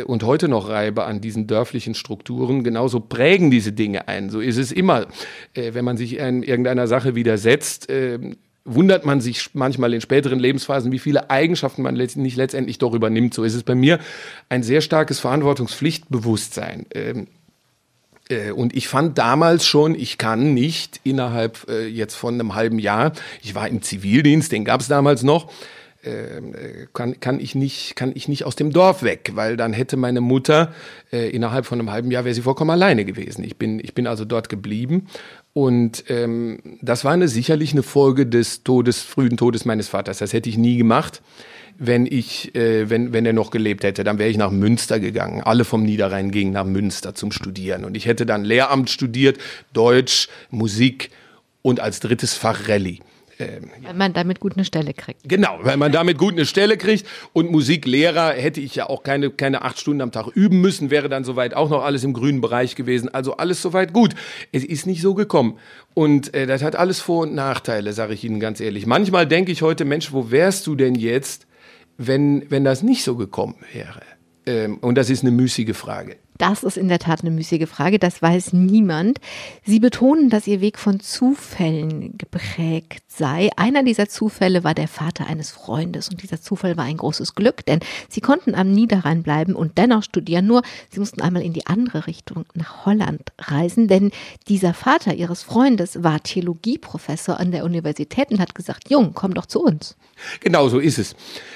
und 0.06 0.22
heute 0.22 0.48
noch 0.48 0.70
reibe 0.70 1.04
an 1.04 1.20
diesen 1.20 1.46
dörflichen 1.46 1.94
Strukturen, 1.94 2.64
genauso 2.64 3.00
prägen 3.00 3.50
diese 3.50 3.72
Dinge 3.72 4.08
ein. 4.08 4.30
So 4.30 4.40
ist 4.40 4.56
es 4.56 4.72
immer. 4.72 5.08
Wenn 5.52 5.84
man 5.84 5.98
sich 5.98 6.16
in 6.16 6.42
irgendeiner 6.42 6.86
Sache 6.86 7.14
widersetzt, 7.14 7.90
äh, 7.90 8.18
wundert 8.64 9.04
man 9.04 9.20
sich 9.20 9.50
manchmal 9.52 9.92
in 9.92 10.00
späteren 10.00 10.38
Lebensphasen, 10.38 10.90
wie 10.90 10.98
viele 10.98 11.30
Eigenschaften 11.30 11.82
man 11.82 11.94
nicht 11.94 12.36
letztendlich 12.36 12.78
doch 12.78 12.94
übernimmt. 12.94 13.34
So 13.34 13.44
ist 13.44 13.54
es 13.54 13.62
bei 13.62 13.74
mir 13.74 13.98
ein 14.48 14.62
sehr 14.62 14.80
starkes 14.80 15.20
Verantwortungspflichtbewusstsein. 15.20 16.86
Ähm, 16.94 17.26
äh, 18.30 18.52
und 18.52 18.74
ich 18.74 18.88
fand 18.88 19.18
damals 19.18 19.66
schon, 19.66 19.94
ich 19.94 20.16
kann 20.16 20.54
nicht 20.54 21.00
innerhalb 21.04 21.66
äh, 21.68 21.86
jetzt 21.86 22.14
von 22.14 22.34
einem 22.34 22.54
halben 22.54 22.78
Jahr, 22.78 23.12
ich 23.42 23.54
war 23.54 23.68
im 23.68 23.82
Zivildienst, 23.82 24.50
den 24.50 24.64
gab 24.64 24.80
es 24.80 24.88
damals 24.88 25.22
noch, 25.22 25.50
ähm, 26.02 26.54
äh, 26.54 26.86
kann, 26.92 27.20
kann, 27.20 27.40
ich 27.40 27.54
nicht, 27.54 27.96
kann 27.96 28.12
ich 28.14 28.28
nicht 28.28 28.44
aus 28.44 28.56
dem 28.56 28.72
Dorf 28.72 29.02
weg, 29.02 29.32
weil 29.34 29.56
dann 29.56 29.72
hätte 29.72 29.96
meine 29.96 30.20
Mutter 30.20 30.72
äh, 31.12 31.30
innerhalb 31.30 31.66
von 31.66 31.78
einem 31.78 31.90
halben 31.90 32.10
Jahr 32.10 32.24
wäre 32.24 32.34
sie 32.34 32.42
vollkommen 32.42 32.70
alleine 32.70 33.04
gewesen. 33.04 33.44
Ich 33.44 33.56
bin, 33.56 33.80
ich 33.80 33.94
bin 33.94 34.06
also 34.06 34.24
dort 34.24 34.48
geblieben 34.48 35.06
und 35.54 36.04
ähm, 36.08 36.58
das 36.82 37.04
war 37.04 37.12
eine, 37.12 37.28
sicherlich 37.28 37.72
eine 37.72 37.84
Folge 37.84 38.26
des 38.26 38.64
Todes, 38.64 39.02
frühen 39.02 39.36
Todes 39.36 39.64
meines 39.64 39.88
Vaters. 39.88 40.18
Das 40.18 40.32
hätte 40.32 40.50
ich 40.50 40.58
nie 40.58 40.76
gemacht, 40.76 41.22
wenn 41.78 42.06
ich, 42.06 42.56
äh, 42.56 42.90
wenn, 42.90 43.12
wenn 43.12 43.24
er 43.24 43.32
noch 43.32 43.52
gelebt 43.52 43.84
hätte. 43.84 44.02
Dann 44.02 44.18
wäre 44.18 44.28
ich 44.28 44.36
nach 44.36 44.50
Münster 44.50 44.98
gegangen. 44.98 45.42
Alle 45.42 45.64
vom 45.64 45.84
Niederrhein 45.84 46.32
gingen 46.32 46.52
nach 46.52 46.64
Münster 46.64 47.14
zum 47.14 47.30
Studieren 47.30 47.84
und 47.84 47.96
ich 47.96 48.06
hätte 48.06 48.26
dann 48.26 48.44
Lehramt 48.44 48.90
studiert, 48.90 49.38
Deutsch, 49.72 50.28
Musik 50.50 51.10
und 51.62 51.78
als 51.78 52.00
drittes 52.00 52.34
Fach 52.34 52.68
Rallye. 52.68 52.98
Ähm, 53.38 53.70
weil 53.82 53.94
man 53.94 54.12
damit 54.12 54.40
gut 54.40 54.54
eine 54.54 54.64
Stelle 54.64 54.94
kriegt. 54.94 55.20
Genau, 55.24 55.58
weil 55.62 55.76
man 55.76 55.90
damit 55.92 56.18
gut 56.18 56.34
eine 56.34 56.46
Stelle 56.46 56.76
kriegt. 56.76 57.06
Und 57.32 57.50
Musiklehrer 57.50 58.32
hätte 58.32 58.60
ich 58.60 58.74
ja 58.74 58.88
auch 58.88 59.02
keine, 59.02 59.30
keine 59.30 59.62
acht 59.62 59.78
Stunden 59.78 60.00
am 60.00 60.12
Tag 60.12 60.28
üben 60.28 60.60
müssen, 60.60 60.90
wäre 60.90 61.08
dann 61.08 61.24
soweit 61.24 61.54
auch 61.54 61.70
noch 61.70 61.82
alles 61.82 62.04
im 62.04 62.12
grünen 62.12 62.40
Bereich 62.40 62.76
gewesen. 62.76 63.12
Also 63.12 63.36
alles 63.36 63.60
soweit 63.62 63.92
gut. 63.92 64.14
Es 64.52 64.64
ist 64.64 64.86
nicht 64.86 65.02
so 65.02 65.14
gekommen. 65.14 65.58
Und 65.94 66.34
äh, 66.34 66.46
das 66.46 66.62
hat 66.62 66.76
alles 66.76 67.00
Vor- 67.00 67.22
und 67.22 67.34
Nachteile, 67.34 67.92
sage 67.92 68.14
ich 68.14 68.24
Ihnen 68.24 68.40
ganz 68.40 68.60
ehrlich. 68.60 68.86
Manchmal 68.86 69.26
denke 69.26 69.52
ich 69.52 69.62
heute, 69.62 69.84
Mensch, 69.84 70.12
wo 70.12 70.30
wärst 70.30 70.66
du 70.66 70.74
denn 70.74 70.94
jetzt, 70.94 71.46
wenn, 71.96 72.50
wenn 72.50 72.64
das 72.64 72.82
nicht 72.82 73.04
so 73.04 73.16
gekommen 73.16 73.56
wäre? 73.72 74.02
Ähm, 74.46 74.78
und 74.78 74.96
das 74.96 75.10
ist 75.10 75.22
eine 75.22 75.30
müßige 75.30 75.76
Frage. 75.76 76.16
Das 76.38 76.64
ist 76.64 76.76
in 76.76 76.88
der 76.88 76.98
Tat 76.98 77.20
eine 77.20 77.30
müßige 77.30 77.68
Frage, 77.68 78.00
das 78.00 78.20
weiß 78.20 78.52
niemand. 78.52 79.20
Sie 79.64 79.78
betonen, 79.78 80.30
dass 80.30 80.48
Ihr 80.48 80.60
Weg 80.60 80.78
von 80.78 80.98
Zufällen 80.98 82.18
geprägt 82.18 83.04
sei. 83.06 83.50
Einer 83.56 83.84
dieser 83.84 84.08
Zufälle 84.08 84.64
war 84.64 84.74
der 84.74 84.88
Vater 84.88 85.28
eines 85.28 85.52
Freundes 85.52 86.08
und 86.08 86.22
dieser 86.22 86.40
Zufall 86.40 86.76
war 86.76 86.84
ein 86.84 86.96
großes 86.96 87.36
Glück, 87.36 87.64
denn 87.66 87.78
Sie 88.08 88.20
konnten 88.20 88.56
am 88.56 88.72
Niederrhein 88.72 89.22
bleiben 89.22 89.54
und 89.54 89.78
dennoch 89.78 90.02
studieren, 90.02 90.46
nur 90.46 90.62
Sie 90.90 90.98
mussten 90.98 91.20
einmal 91.20 91.42
in 91.42 91.52
die 91.52 91.66
andere 91.66 92.08
Richtung 92.08 92.46
nach 92.54 92.84
Holland 92.84 93.30
reisen, 93.38 93.86
denn 93.86 94.10
dieser 94.48 94.74
Vater 94.74 95.14
Ihres 95.14 95.44
Freundes 95.44 96.02
war 96.02 96.20
Theologieprofessor 96.20 97.38
an 97.38 97.52
der 97.52 97.64
Universität 97.64 98.30
und 98.30 98.40
hat 98.40 98.56
gesagt, 98.56 98.90
Jung, 98.90 99.12
komm 99.14 99.34
doch 99.34 99.46
zu 99.46 99.62
uns. 99.62 99.96
Genau 100.40 100.68
so 100.68 100.80
ist 100.80 100.98
es. 100.98 101.14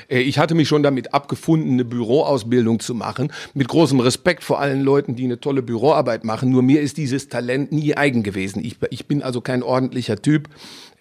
Äh, 0.08 0.20
ich 0.20 0.38
hatte 0.38 0.54
mich 0.54 0.68
schon 0.68 0.82
damit 0.82 1.14
abgefunden, 1.14 1.72
eine 1.72 1.84
Büroausbildung 1.84 2.80
zu 2.80 2.94
machen, 2.94 3.32
mit 3.54 3.68
großem 3.68 4.00
Respekt 4.00 4.44
vor 4.44 4.60
allem 4.60 4.67
allen 4.68 4.82
Leuten, 4.82 5.16
die 5.16 5.24
eine 5.24 5.40
tolle 5.40 5.62
Büroarbeit 5.62 6.24
machen. 6.24 6.50
Nur 6.50 6.62
mir 6.62 6.80
ist 6.80 6.96
dieses 6.96 7.28
Talent 7.28 7.72
nie 7.72 7.96
eigen 7.96 8.22
gewesen. 8.22 8.64
Ich, 8.64 8.76
ich 8.90 9.06
bin 9.06 9.22
also 9.22 9.40
kein 9.40 9.62
ordentlicher 9.62 10.20
Typ. 10.20 10.48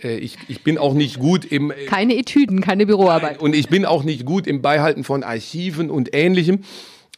Äh, 0.01 0.17
ich, 0.17 0.37
ich 0.47 0.63
bin 0.63 0.77
auch 0.77 0.93
nicht 0.93 1.19
gut 1.19 1.45
im. 1.45 1.71
Äh, 1.71 1.85
keine 1.85 2.17
Etüden, 2.17 2.61
keine 2.61 2.85
Büroarbeit. 2.85 3.39
Und 3.39 3.55
ich 3.55 3.69
bin 3.69 3.85
auch 3.85 4.03
nicht 4.03 4.25
gut 4.25 4.47
im 4.47 4.61
Beihalten 4.61 5.03
von 5.03 5.23
Archiven 5.23 5.89
und 5.89 6.13
ähnlichem. 6.13 6.59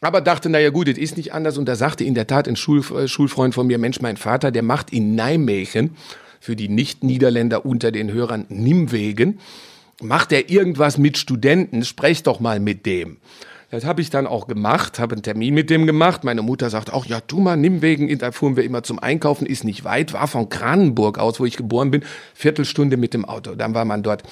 Aber 0.01 0.21
dachte, 0.21 0.49
naja 0.49 0.69
gut, 0.69 0.88
es 0.88 0.97
ist 0.97 1.17
nicht 1.17 1.33
anders. 1.33 1.57
Und 1.57 1.67
da 1.67 1.75
sagte 1.75 2.03
in 2.03 2.15
der 2.15 2.25
Tat 2.27 2.47
ein 2.47 2.55
Schul, 2.55 2.83
äh, 2.95 3.07
Schulfreund 3.07 3.53
von 3.53 3.67
mir, 3.67 3.77
Mensch, 3.77 4.01
mein 4.01 4.17
Vater, 4.17 4.51
der 4.51 4.63
macht 4.63 4.91
in 4.91 5.15
Nijmegen, 5.15 5.91
für 6.39 6.55
die 6.55 6.69
Nicht-Niederländer 6.69 7.65
unter 7.65 7.91
den 7.91 8.12
Hörern, 8.12 8.45
Nimwegen, 8.49 9.39
macht 10.01 10.31
er 10.31 10.49
irgendwas 10.49 10.97
mit 10.97 11.17
Studenten, 11.17 11.83
sprech 11.83 12.23
doch 12.23 12.39
mal 12.39 12.59
mit 12.59 12.85
dem. 12.85 13.17
Das 13.71 13.86
habe 13.86 14.01
ich 14.01 14.10
dann 14.10 14.25
auch 14.25 14.47
gemacht, 14.47 14.99
habe 14.99 15.13
einen 15.13 15.21
Termin 15.21 15.53
mit 15.53 15.69
dem 15.69 15.86
gemacht. 15.86 16.23
Meine 16.23 16.41
Mutter 16.41 16.69
sagt 16.69 16.91
auch, 16.91 17.05
ja, 17.05 17.19
tu 17.21 17.39
mal, 17.39 17.55
nimm 17.55 17.82
wegen, 17.82 18.17
da 18.17 18.32
fuhren 18.32 18.55
wir 18.55 18.63
immer 18.63 18.82
zum 18.84 18.99
Einkaufen, 18.99 19.45
ist 19.45 19.63
nicht 19.63 19.84
weit, 19.84 20.13
war 20.13 20.27
von 20.27 20.49
Kranenburg 20.49 21.19
aus, 21.19 21.39
wo 21.39 21.45
ich 21.45 21.55
geboren 21.55 21.91
bin, 21.91 22.03
Viertelstunde 22.34 22.97
mit 22.97 23.13
dem 23.13 23.25
Auto. 23.25 23.55
Dann 23.55 23.75
war 23.75 23.86
man 23.86 24.01
dort. 24.01 24.23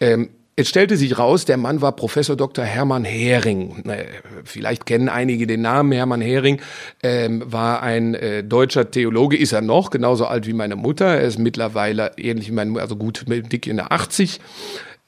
Ähm, 0.00 0.28
es 0.58 0.70
stellte 0.70 0.96
sich 0.96 1.18
raus, 1.18 1.44
der 1.44 1.58
Mann 1.58 1.82
war 1.82 1.92
Professor 1.92 2.34
Dr. 2.34 2.64
Hermann 2.64 3.04
Hering. 3.04 3.84
Vielleicht 4.44 4.86
kennen 4.86 5.10
einige 5.10 5.46
den 5.46 5.60
Namen. 5.60 5.92
Hermann 5.92 6.22
Hering 6.22 6.62
ähm, 7.02 7.42
war 7.44 7.82
ein 7.82 8.14
äh, 8.14 8.42
deutscher 8.42 8.90
Theologe, 8.90 9.36
ist 9.36 9.52
er 9.52 9.60
noch, 9.60 9.90
genauso 9.90 10.24
alt 10.24 10.46
wie 10.46 10.54
meine 10.54 10.76
Mutter. 10.76 11.04
Er 11.04 11.22
ist 11.22 11.38
mittlerweile 11.38 12.12
ähnlich 12.16 12.48
wie 12.48 12.54
Mutter, 12.54 12.80
also 12.80 12.96
gut 12.96 13.26
dick 13.28 13.66
in 13.66 13.76
der 13.76 13.92
80. 13.92 14.40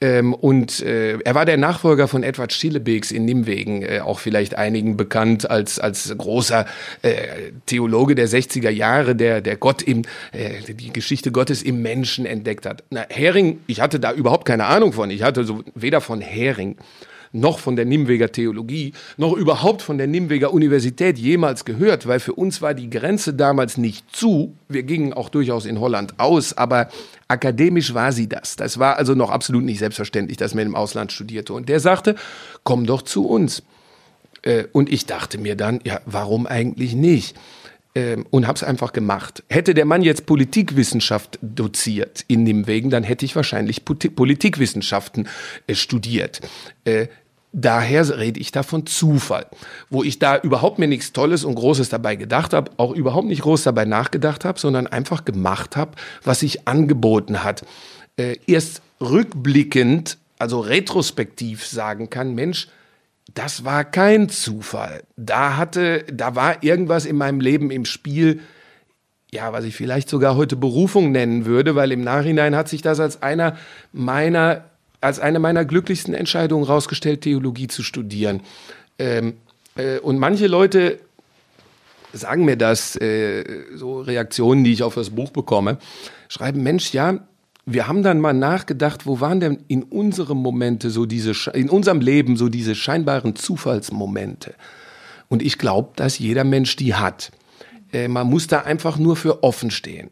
Ähm, 0.01 0.33
und 0.33 0.79
äh, 0.81 1.19
er 1.19 1.35
war 1.35 1.45
der 1.45 1.57
Nachfolger 1.57 2.07
von 2.07 2.23
Edward 2.23 2.53
Stillebeeks 2.53 3.11
in 3.11 3.25
Nimwegen, 3.25 3.81
äh, 3.81 3.99
auch 3.99 4.19
vielleicht 4.19 4.55
einigen 4.55 4.95
bekannt 4.95 5.49
als, 5.49 5.77
als 5.77 6.13
großer 6.17 6.65
äh, 7.01 7.51
Theologe 7.65 8.15
der 8.15 8.29
60er 8.29 8.69
Jahre, 8.69 9.15
der, 9.15 9.41
der 9.41 9.57
Gott 9.57 9.81
im, 9.81 10.03
äh, 10.31 10.73
die 10.73 10.93
Geschichte 10.93 11.33
Gottes 11.33 11.61
im 11.63 11.81
Menschen 11.81 12.25
entdeckt 12.25 12.65
hat. 12.65 12.83
Na, 12.89 13.05
Hering, 13.09 13.59
ich 13.67 13.81
hatte 13.81 13.99
da 13.99 14.13
überhaupt 14.13 14.45
keine 14.45 14.65
Ahnung 14.65 14.93
von. 14.93 15.09
Ich 15.09 15.23
hatte 15.23 15.43
so 15.43 15.63
weder 15.75 15.99
von 15.99 16.21
Hering 16.21 16.77
noch 17.31 17.59
von 17.59 17.75
der 17.75 17.85
Nimweger 17.85 18.31
Theologie, 18.31 18.93
noch 19.17 19.33
überhaupt 19.33 19.81
von 19.81 19.97
der 19.97 20.07
Nimweger 20.07 20.53
Universität 20.53 21.17
jemals 21.17 21.65
gehört, 21.65 22.07
weil 22.07 22.19
für 22.19 22.33
uns 22.33 22.61
war 22.61 22.73
die 22.73 22.89
Grenze 22.89 23.33
damals 23.33 23.77
nicht 23.77 24.05
zu. 24.15 24.55
Wir 24.67 24.83
gingen 24.83 25.13
auch 25.13 25.29
durchaus 25.29 25.65
in 25.65 25.79
Holland 25.79 26.19
aus, 26.19 26.57
aber 26.57 26.89
akademisch 27.27 27.93
war 27.93 28.11
sie 28.11 28.27
das. 28.27 28.55
Das 28.55 28.79
war 28.79 28.97
also 28.97 29.13
noch 29.13 29.29
absolut 29.29 29.63
nicht 29.63 29.79
selbstverständlich, 29.79 30.37
dass 30.37 30.55
man 30.55 30.65
im 30.65 30.75
Ausland 30.75 31.11
studierte. 31.11 31.53
Und 31.53 31.69
der 31.69 31.79
sagte, 31.79 32.15
komm 32.63 32.85
doch 32.85 33.03
zu 33.03 33.27
uns. 33.27 33.63
Äh, 34.41 34.65
und 34.71 34.91
ich 34.91 35.05
dachte 35.05 35.37
mir 35.37 35.55
dann, 35.55 35.79
ja, 35.83 36.01
warum 36.05 36.47
eigentlich 36.47 36.95
nicht? 36.95 37.35
Ähm, 37.95 38.25
und 38.29 38.47
habe 38.47 38.55
es 38.55 38.63
einfach 38.63 38.93
gemacht. 38.93 39.43
Hätte 39.49 39.73
der 39.73 39.85
Mann 39.85 40.01
jetzt 40.01 40.25
Politikwissenschaft 40.25 41.39
doziert 41.41 42.23
in 42.27 42.45
dem 42.45 42.67
Wegen, 42.67 42.89
dann 42.89 43.03
hätte 43.03 43.25
ich 43.25 43.35
wahrscheinlich 43.35 43.83
Politikwissenschaften 43.85 45.27
äh, 45.67 45.75
studiert. 45.75 46.41
Äh, 46.85 47.07
daher 47.51 48.17
rede 48.17 48.39
ich 48.39 48.51
da 48.51 48.63
von 48.63 48.85
Zufall, 48.85 49.47
wo 49.89 50.03
ich 50.03 50.19
da 50.19 50.37
überhaupt 50.37 50.79
mir 50.79 50.87
nichts 50.87 51.13
Tolles 51.13 51.43
und 51.43 51.55
Großes 51.55 51.89
dabei 51.89 52.15
gedacht 52.15 52.53
habe, 52.53 52.71
auch 52.77 52.93
überhaupt 52.93 53.27
nicht 53.27 53.41
groß 53.41 53.63
dabei 53.63 53.85
nachgedacht 53.85 54.45
habe, 54.45 54.59
sondern 54.59 54.87
einfach 54.87 55.25
gemacht 55.25 55.75
habe, 55.75 55.91
was 56.23 56.41
sich 56.41 56.67
angeboten 56.67 57.43
hat. 57.43 57.65
Äh, 58.17 58.37
erst 58.45 58.81
rückblickend, 59.01 60.17
also 60.37 60.59
retrospektiv 60.59 61.65
sagen 61.65 62.09
kann, 62.09 62.35
Mensch, 62.35 62.67
das 63.39 63.63
war 63.63 63.85
kein 63.85 64.27
Zufall. 64.27 65.03
Da 65.15 65.55
hatte, 65.55 66.03
da 66.11 66.35
war 66.35 66.61
irgendwas 66.61 67.05
in 67.05 67.15
meinem 67.15 67.39
Leben 67.39 67.71
im 67.71 67.85
Spiel, 67.85 68.41
ja, 69.31 69.53
was 69.53 69.63
ich 69.63 69.77
vielleicht 69.77 70.09
sogar 70.09 70.35
heute 70.35 70.57
Berufung 70.57 71.13
nennen 71.13 71.45
würde, 71.45 71.73
weil 71.73 71.93
im 71.93 72.01
Nachhinein 72.01 72.53
hat 72.53 72.67
sich 72.67 72.81
das 72.81 72.99
als 72.99 73.23
einer 73.23 73.55
meiner, 73.93 74.65
als 74.99 75.21
eine 75.21 75.39
meiner 75.39 75.63
glücklichsten 75.63 76.13
Entscheidungen 76.13 76.65
rausgestellt, 76.65 77.21
Theologie 77.21 77.67
zu 77.67 77.81
studieren. 77.81 78.41
Ähm, 78.97 79.37
äh, 79.77 79.99
und 79.99 80.19
manche 80.19 80.47
Leute 80.47 80.99
sagen 82.11 82.43
mir 82.43 82.57
das, 82.57 82.97
äh, 82.97 83.45
so 83.73 84.01
Reaktionen, 84.01 84.65
die 84.65 84.73
ich 84.73 84.83
auf 84.83 84.95
das 84.95 85.11
Buch 85.11 85.31
bekomme, 85.31 85.77
schreiben, 86.27 86.61
Mensch, 86.61 86.91
ja, 86.91 87.19
wir 87.73 87.87
haben 87.87 88.03
dann 88.03 88.19
mal 88.19 88.33
nachgedacht, 88.33 89.05
wo 89.05 89.19
waren 89.19 89.39
denn 89.39 89.63
in 89.67 89.83
unserem 89.83 90.39
Momente 90.39 90.89
so 90.89 91.05
diese, 91.05 91.33
in 91.51 91.69
unserem 91.69 92.01
Leben 92.01 92.37
so 92.37 92.49
diese 92.49 92.75
scheinbaren 92.75 93.35
Zufallsmomente? 93.35 94.55
Und 95.27 95.41
ich 95.43 95.57
glaube, 95.57 95.91
dass 95.95 96.19
jeder 96.19 96.43
Mensch 96.43 96.75
die 96.75 96.95
hat. 96.95 97.31
Äh, 97.93 98.07
man 98.07 98.27
muss 98.27 98.47
da 98.47 98.61
einfach 98.61 98.97
nur 98.97 99.15
für 99.15 99.43
offen 99.43 99.71
stehen. 99.71 100.09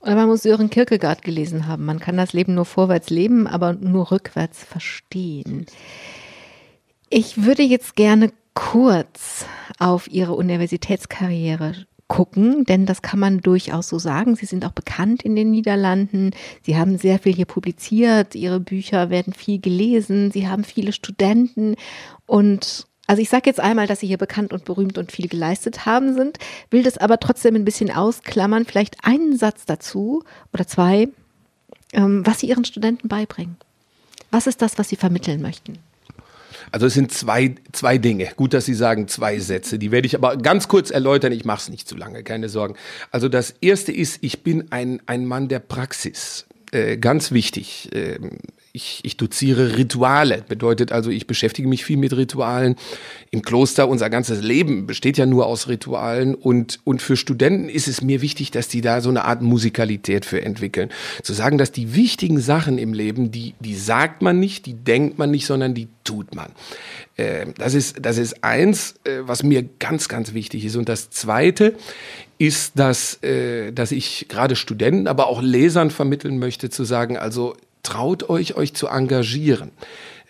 Oder 0.00 0.16
man 0.16 0.28
muss 0.28 0.42
Sören 0.42 0.68
Kierkegaard 0.68 1.22
gelesen 1.22 1.68
haben. 1.68 1.84
Man 1.84 2.00
kann 2.00 2.16
das 2.16 2.32
Leben 2.32 2.54
nur 2.54 2.64
vorwärts 2.64 3.08
leben, 3.08 3.46
aber 3.46 3.72
nur 3.72 4.10
rückwärts 4.10 4.64
verstehen. 4.64 5.66
Ich 7.08 7.44
würde 7.44 7.62
jetzt 7.62 7.94
gerne 7.94 8.32
kurz 8.54 9.46
auf 9.78 10.10
Ihre 10.10 10.34
Universitätskarriere 10.34 11.86
gucken, 12.12 12.66
denn 12.66 12.84
das 12.84 13.00
kann 13.00 13.18
man 13.18 13.40
durchaus 13.40 13.88
so 13.88 13.98
sagen. 13.98 14.36
Sie 14.36 14.44
sind 14.44 14.66
auch 14.66 14.72
bekannt 14.72 15.22
in 15.22 15.34
den 15.34 15.50
Niederlanden. 15.50 16.32
Sie 16.60 16.76
haben 16.76 16.98
sehr 16.98 17.18
viel 17.18 17.34
hier 17.34 17.46
publiziert. 17.46 18.34
Ihre 18.34 18.60
Bücher 18.60 19.08
werden 19.08 19.32
viel 19.32 19.58
gelesen. 19.58 20.30
Sie 20.30 20.46
haben 20.46 20.62
viele 20.62 20.92
Studenten 20.92 21.74
und 22.26 22.86
also 23.06 23.22
ich 23.22 23.30
sage 23.30 23.44
jetzt 23.46 23.60
einmal, 23.60 23.86
dass 23.86 24.00
Sie 24.00 24.06
hier 24.06 24.18
bekannt 24.18 24.52
und 24.52 24.66
berühmt 24.66 24.98
und 24.98 25.10
viel 25.10 25.26
geleistet 25.26 25.86
haben 25.86 26.14
sind, 26.14 26.38
will 26.70 26.82
das 26.82 26.98
aber 26.98 27.18
trotzdem 27.18 27.56
ein 27.56 27.64
bisschen 27.64 27.90
ausklammern. 27.90 28.66
Vielleicht 28.66 29.04
einen 29.04 29.36
Satz 29.36 29.64
dazu 29.64 30.22
oder 30.52 30.66
zwei, 30.66 31.08
ähm, 31.94 32.26
was 32.26 32.40
Sie 32.40 32.48
Ihren 32.48 32.66
Studenten 32.66 33.08
beibringen. 33.08 33.56
Was 34.30 34.46
ist 34.46 34.60
das, 34.60 34.78
was 34.78 34.90
Sie 34.90 34.96
vermitteln 34.96 35.40
möchten? 35.40 35.78
Also 36.72 36.86
es 36.86 36.94
sind 36.94 37.12
zwei, 37.12 37.54
zwei 37.72 37.98
Dinge. 37.98 38.30
Gut, 38.34 38.54
dass 38.54 38.64
Sie 38.64 38.74
sagen 38.74 39.06
zwei 39.06 39.38
Sätze. 39.38 39.78
Die 39.78 39.90
werde 39.90 40.06
ich 40.06 40.16
aber 40.16 40.38
ganz 40.38 40.68
kurz 40.68 40.90
erläutern. 40.90 41.30
Ich 41.32 41.44
mache 41.44 41.60
es 41.60 41.68
nicht 41.68 41.86
zu 41.86 41.96
lange, 41.96 42.24
keine 42.24 42.48
Sorgen. 42.48 42.74
Also 43.10 43.28
das 43.28 43.54
Erste 43.60 43.92
ist, 43.92 44.18
ich 44.22 44.42
bin 44.42 44.72
ein, 44.72 45.02
ein 45.06 45.26
Mann 45.26 45.48
der 45.48 45.58
Praxis. 45.60 46.46
Äh, 46.72 46.96
ganz 46.96 47.32
wichtig. 47.32 47.90
Äh, 47.94 48.18
ich, 48.72 49.00
ich 49.02 49.18
doziere 49.18 49.76
Rituale, 49.76 50.42
bedeutet 50.48 50.92
also, 50.92 51.10
ich 51.10 51.26
beschäftige 51.26 51.68
mich 51.68 51.84
viel 51.84 51.98
mit 51.98 52.16
Ritualen. 52.16 52.76
Im 53.30 53.42
Kloster, 53.42 53.86
unser 53.86 54.08
ganzes 54.08 54.42
Leben 54.42 54.86
besteht 54.86 55.18
ja 55.18 55.26
nur 55.26 55.44
aus 55.44 55.68
Ritualen 55.68 56.34
und, 56.34 56.80
und 56.84 57.02
für 57.02 57.18
Studenten 57.18 57.68
ist 57.68 57.88
es 57.88 58.00
mir 58.00 58.22
wichtig, 58.22 58.50
dass 58.50 58.68
die 58.68 58.80
da 58.80 59.02
so 59.02 59.10
eine 59.10 59.26
Art 59.26 59.42
Musikalität 59.42 60.24
für 60.24 60.40
entwickeln. 60.40 60.88
Zu 61.22 61.34
sagen, 61.34 61.58
dass 61.58 61.72
die 61.72 61.94
wichtigen 61.94 62.40
Sachen 62.40 62.78
im 62.78 62.94
Leben, 62.94 63.30
die, 63.30 63.52
die 63.60 63.76
sagt 63.76 64.22
man 64.22 64.40
nicht, 64.40 64.64
die 64.64 64.74
denkt 64.74 65.18
man 65.18 65.30
nicht, 65.30 65.44
sondern 65.44 65.74
die 65.74 65.88
tut 66.04 66.34
man. 66.34 66.50
Äh, 67.18 67.48
das, 67.58 67.74
ist, 67.74 67.98
das 68.00 68.16
ist 68.16 68.42
eins, 68.42 68.94
äh, 69.04 69.18
was 69.20 69.42
mir 69.42 69.62
ganz, 69.78 70.08
ganz 70.08 70.32
wichtig 70.32 70.64
ist. 70.64 70.76
Und 70.76 70.88
das 70.88 71.10
zweite 71.10 71.74
ist, 72.42 72.76
dass, 72.76 73.22
äh, 73.22 73.70
dass 73.72 73.92
ich 73.92 74.26
gerade 74.28 74.56
Studenten, 74.56 75.06
aber 75.06 75.28
auch 75.28 75.40
Lesern 75.40 75.90
vermitteln 75.90 76.40
möchte, 76.40 76.70
zu 76.70 76.82
sagen, 76.82 77.16
also 77.16 77.54
traut 77.84 78.28
euch, 78.28 78.56
euch 78.56 78.74
zu 78.74 78.88
engagieren. 78.88 79.70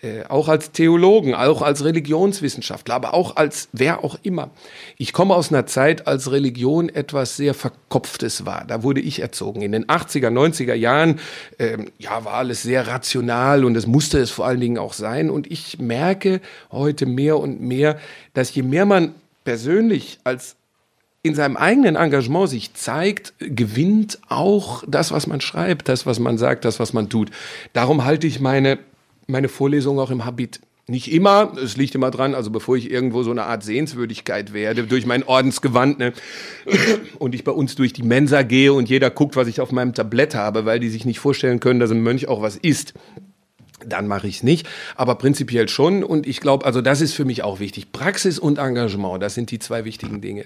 Äh, 0.03 0.25
auch 0.29 0.47
als 0.47 0.71
Theologen, 0.71 1.33
auch 1.33 1.63
als 1.63 1.83
Religionswissenschaftler, 1.83 2.93
aber 2.93 3.15
auch 3.15 3.35
als 3.35 3.67
wer 3.71 4.03
auch 4.03 4.19
immer. 4.21 4.51
Ich 4.99 5.11
komme 5.11 5.33
aus 5.33 5.51
einer 5.51 5.65
Zeit, 5.65 6.05
als 6.05 6.29
Religion 6.29 6.87
etwas 6.87 7.35
sehr 7.35 7.55
Verkopftes 7.55 8.45
war. 8.45 8.63
Da 8.67 8.83
wurde 8.83 9.01
ich 9.01 9.19
erzogen. 9.19 9.63
In 9.63 9.71
den 9.71 9.85
80er, 9.85 10.29
90er 10.29 10.75
Jahren 10.75 11.19
ähm, 11.57 11.89
ja, 11.97 12.23
war 12.25 12.35
alles 12.35 12.61
sehr 12.61 12.85
rational 12.85 13.65
und 13.65 13.75
es 13.75 13.87
musste 13.87 14.19
es 14.19 14.29
vor 14.29 14.45
allen 14.45 14.59
Dingen 14.59 14.77
auch 14.77 14.93
sein. 14.93 15.31
Und 15.31 15.49
ich 15.51 15.79
merke 15.79 16.41
heute 16.71 17.07
mehr 17.07 17.39
und 17.39 17.59
mehr, 17.59 17.97
dass 18.35 18.53
je 18.53 18.61
mehr 18.61 18.85
man 18.85 19.15
persönlich 19.45 20.19
als 20.23 20.57
in 21.23 21.35
seinem 21.35 21.55
eigenen 21.55 21.95
Engagement 21.95 22.49
sich 22.49 22.73
zeigt, 22.73 23.33
gewinnt 23.39 24.19
auch 24.27 24.83
das, 24.85 25.13
was 25.13 25.25
man 25.25 25.39
schreibt, 25.39 25.87
das, 25.87 26.05
was 26.05 26.19
man 26.19 26.37
sagt, 26.37 26.65
das, 26.65 26.81
was 26.81 26.91
man 26.91 27.09
tut. 27.09 27.31
Darum 27.71 28.03
halte 28.03 28.27
ich 28.27 28.41
meine, 28.41 28.77
meine 29.25 29.47
Vorlesung 29.47 29.99
auch 29.99 30.11
im 30.11 30.25
Habit. 30.25 30.59
Nicht 30.85 31.13
immer, 31.13 31.53
es 31.63 31.77
liegt 31.77 31.95
immer 31.95 32.11
dran, 32.11 32.35
also 32.35 32.51
bevor 32.51 32.75
ich 32.75 32.91
irgendwo 32.91 33.23
so 33.23 33.31
eine 33.31 33.45
Art 33.45 33.63
Sehenswürdigkeit 33.63 34.51
werde, 34.51 34.83
durch 34.83 35.05
mein 35.05 35.23
Ordensgewand 35.23 35.97
ne, 35.97 36.11
und 37.19 37.33
ich 37.33 37.45
bei 37.45 37.53
uns 37.53 37.75
durch 37.75 37.93
die 37.93 38.03
Mensa 38.03 38.41
gehe 38.41 38.73
und 38.73 38.89
jeder 38.89 39.09
guckt, 39.09 39.37
was 39.37 39.47
ich 39.47 39.61
auf 39.61 39.71
meinem 39.71 39.93
Tablett 39.93 40.35
habe, 40.35 40.65
weil 40.65 40.81
die 40.81 40.89
sich 40.89 41.05
nicht 41.05 41.19
vorstellen 41.19 41.61
können, 41.61 41.79
dass 41.79 41.89
ein 41.89 42.03
Mönch 42.03 42.27
auch 42.27 42.41
was 42.41 42.57
isst 42.57 42.93
dann 43.85 44.07
mache 44.07 44.29
ich 44.29 44.37
es 44.37 44.43
nicht, 44.43 44.65
aber 44.95 45.15
prinzipiell 45.15 45.67
schon. 45.67 46.05
Und 46.05 46.25
ich 46.25 46.39
glaube, 46.39 46.65
also 46.65 46.79
das 46.79 47.01
ist 47.01 47.15
für 47.15 47.25
mich 47.25 47.43
auch 47.43 47.59
wichtig. 47.59 47.91
Praxis 47.91 48.39
und 48.39 48.57
Engagement, 48.57 49.21
das 49.21 49.33
sind 49.33 49.51
die 49.51 49.59
zwei 49.59 49.83
wichtigen 49.83 50.21
Dinge 50.21 50.45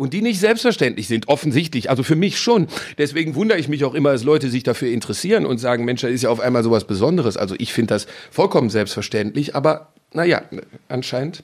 und 0.00 0.14
die 0.14 0.22
nicht 0.22 0.40
selbstverständlich 0.40 1.08
sind, 1.08 1.28
offensichtlich. 1.28 1.90
Also 1.90 2.02
für 2.02 2.16
mich 2.16 2.40
schon. 2.40 2.68
Deswegen 2.96 3.34
wundere 3.34 3.58
ich 3.58 3.68
mich 3.68 3.84
auch 3.84 3.92
immer, 3.92 4.12
dass 4.12 4.24
Leute 4.24 4.48
sich 4.48 4.62
dafür 4.62 4.90
interessieren 4.90 5.44
und 5.44 5.58
sagen, 5.58 5.84
Mensch, 5.84 6.00
da 6.00 6.08
ist 6.08 6.22
ja 6.22 6.30
auf 6.30 6.40
einmal 6.40 6.62
sowas 6.62 6.86
Besonderes. 6.86 7.36
Also 7.36 7.54
ich 7.58 7.74
finde 7.74 7.92
das 7.92 8.06
vollkommen 8.30 8.70
selbstverständlich, 8.70 9.54
aber 9.54 9.92
naja, 10.14 10.40
anscheinend. 10.88 11.42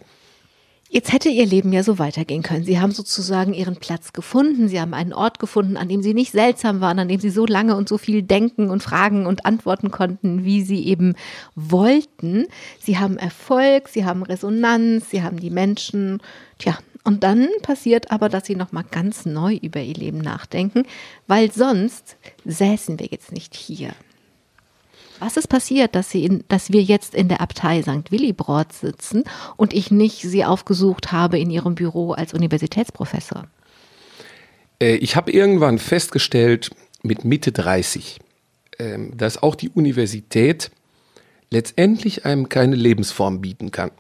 Jetzt 0.89 1.13
hätte 1.13 1.29
Ihr 1.29 1.45
Leben 1.45 1.71
ja 1.71 1.83
so 1.83 1.99
weitergehen 1.99 2.43
können. 2.43 2.65
Sie 2.65 2.81
haben 2.81 2.93
sozusagen 2.93 3.53
Ihren 3.53 3.77
Platz 3.77 4.15
gefunden. 4.15 4.69
Sie 4.69 4.81
haben 4.81 4.95
einen 4.95 5.13
Ort 5.13 5.39
gefunden, 5.39 5.77
an 5.77 5.91
dem 5.91 6.01
Sie 6.01 6.15
nicht 6.15 6.33
seltsam 6.33 6.81
waren, 6.81 6.99
an 6.99 7.09
dem 7.09 7.21
Sie 7.21 7.29
so 7.29 7.45
lange 7.45 7.77
und 7.77 7.91
so 7.91 7.99
viel 7.99 8.23
denken 8.23 8.71
und 8.71 8.83
fragen 8.83 9.27
und 9.27 9.45
antworten 9.45 9.91
konnten, 9.91 10.45
wie 10.45 10.63
Sie 10.63 10.87
eben 10.87 11.15
wollten. 11.57 12.47
Sie 12.81 12.97
haben 12.97 13.19
Erfolg, 13.19 13.89
Sie 13.89 14.07
haben 14.07 14.23
Resonanz, 14.23 15.11
Sie 15.11 15.23
haben 15.23 15.41
die 15.41 15.51
Menschen. 15.51 16.23
Tja, 16.59 16.79
und 17.07 17.23
dann 17.23 17.49
passiert 17.63 18.11
aber, 18.11 18.29
dass 18.29 18.47
sie 18.47 18.57
nochmal 18.57 18.85
ganz 18.91 19.27
neu 19.27 19.55
über 19.55 19.81
ihr 19.81 19.95
Leben 19.95 20.19
nachdenken, 20.19 20.83
weil 21.29 21.53
sonst 21.53 22.17
säßen 22.45 22.99
wir 22.99 23.07
jetzt 23.07 23.31
nicht 23.31 23.55
hier. 23.55 23.95
Was 25.21 25.37
ist 25.37 25.47
passiert, 25.47 25.95
dass, 25.95 26.11
sie 26.11 26.25
in, 26.25 26.45
dass 26.49 26.73
wir 26.73 26.83
jetzt 26.83 27.15
in 27.15 27.29
der 27.29 27.41
Abtei 27.41 27.81
St. 27.81 28.11
Willibrord 28.11 28.73
sitzen 28.73 29.23
und 29.57 29.73
ich 29.73 29.93
nicht 29.93 30.21
sie 30.23 30.45
aufgesucht 30.45 31.13
habe 31.13 31.39
in 31.39 31.49
ihrem 31.49 31.77
Büro 31.77 32.11
als 32.11 32.35
Universitätsprofessor? 32.35 33.47
Äh, 34.83 34.97
ich 34.97 35.15
habe 35.15 35.31
irgendwann 35.31 35.79
festgestellt, 35.79 36.71
mit 37.05 37.25
Mitte 37.25 37.53
30, 37.53 38.19
ähm, 38.81 39.17
dass 39.17 39.41
auch 39.41 39.55
die 39.55 39.69
Universität 39.71 40.73
letztendlich 41.51 42.25
einem 42.25 42.49
keine 42.49 42.75
Lebensform 42.75 43.41
bieten 43.41 43.71
kann. 43.71 43.93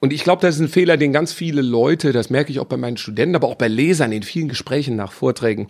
Und 0.00 0.12
ich 0.12 0.22
glaube, 0.22 0.42
das 0.42 0.56
ist 0.56 0.60
ein 0.60 0.68
Fehler, 0.68 0.96
den 0.96 1.12
ganz 1.12 1.32
viele 1.32 1.62
Leute, 1.62 2.12
das 2.12 2.30
merke 2.30 2.52
ich 2.52 2.60
auch 2.60 2.66
bei 2.66 2.76
meinen 2.76 2.96
Studenten, 2.96 3.34
aber 3.34 3.48
auch 3.48 3.56
bei 3.56 3.68
Lesern 3.68 4.12
in 4.12 4.22
vielen 4.22 4.48
Gesprächen 4.48 4.96
nach 4.96 5.12
Vorträgen, 5.12 5.68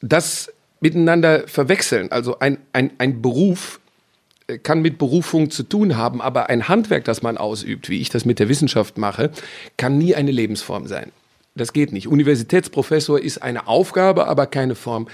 das 0.00 0.52
miteinander 0.80 1.46
verwechseln. 1.46 2.10
Also 2.10 2.38
ein, 2.38 2.58
ein, 2.72 2.90
ein 2.98 3.20
Beruf 3.20 3.80
äh, 4.46 4.58
kann 4.58 4.80
mit 4.80 4.98
Berufung 4.98 5.50
zu 5.50 5.62
tun 5.62 5.96
haben, 5.96 6.22
aber 6.22 6.48
ein 6.48 6.68
Handwerk, 6.68 7.04
das 7.04 7.22
man 7.22 7.36
ausübt, 7.36 7.88
wie 7.88 8.00
ich 8.00 8.08
das 8.08 8.24
mit 8.24 8.38
der 8.38 8.48
Wissenschaft 8.48 8.98
mache, 8.98 9.30
kann 9.76 9.98
nie 9.98 10.14
eine 10.14 10.30
Lebensform 10.30 10.86
sein. 10.86 11.12
Das 11.54 11.72
geht 11.72 11.92
nicht. 11.92 12.06
Universitätsprofessor 12.06 13.20
ist 13.20 13.42
eine 13.42 13.66
Aufgabe, 13.66 14.28
aber 14.28 14.46
keine 14.46 14.76
Form. 14.76 15.08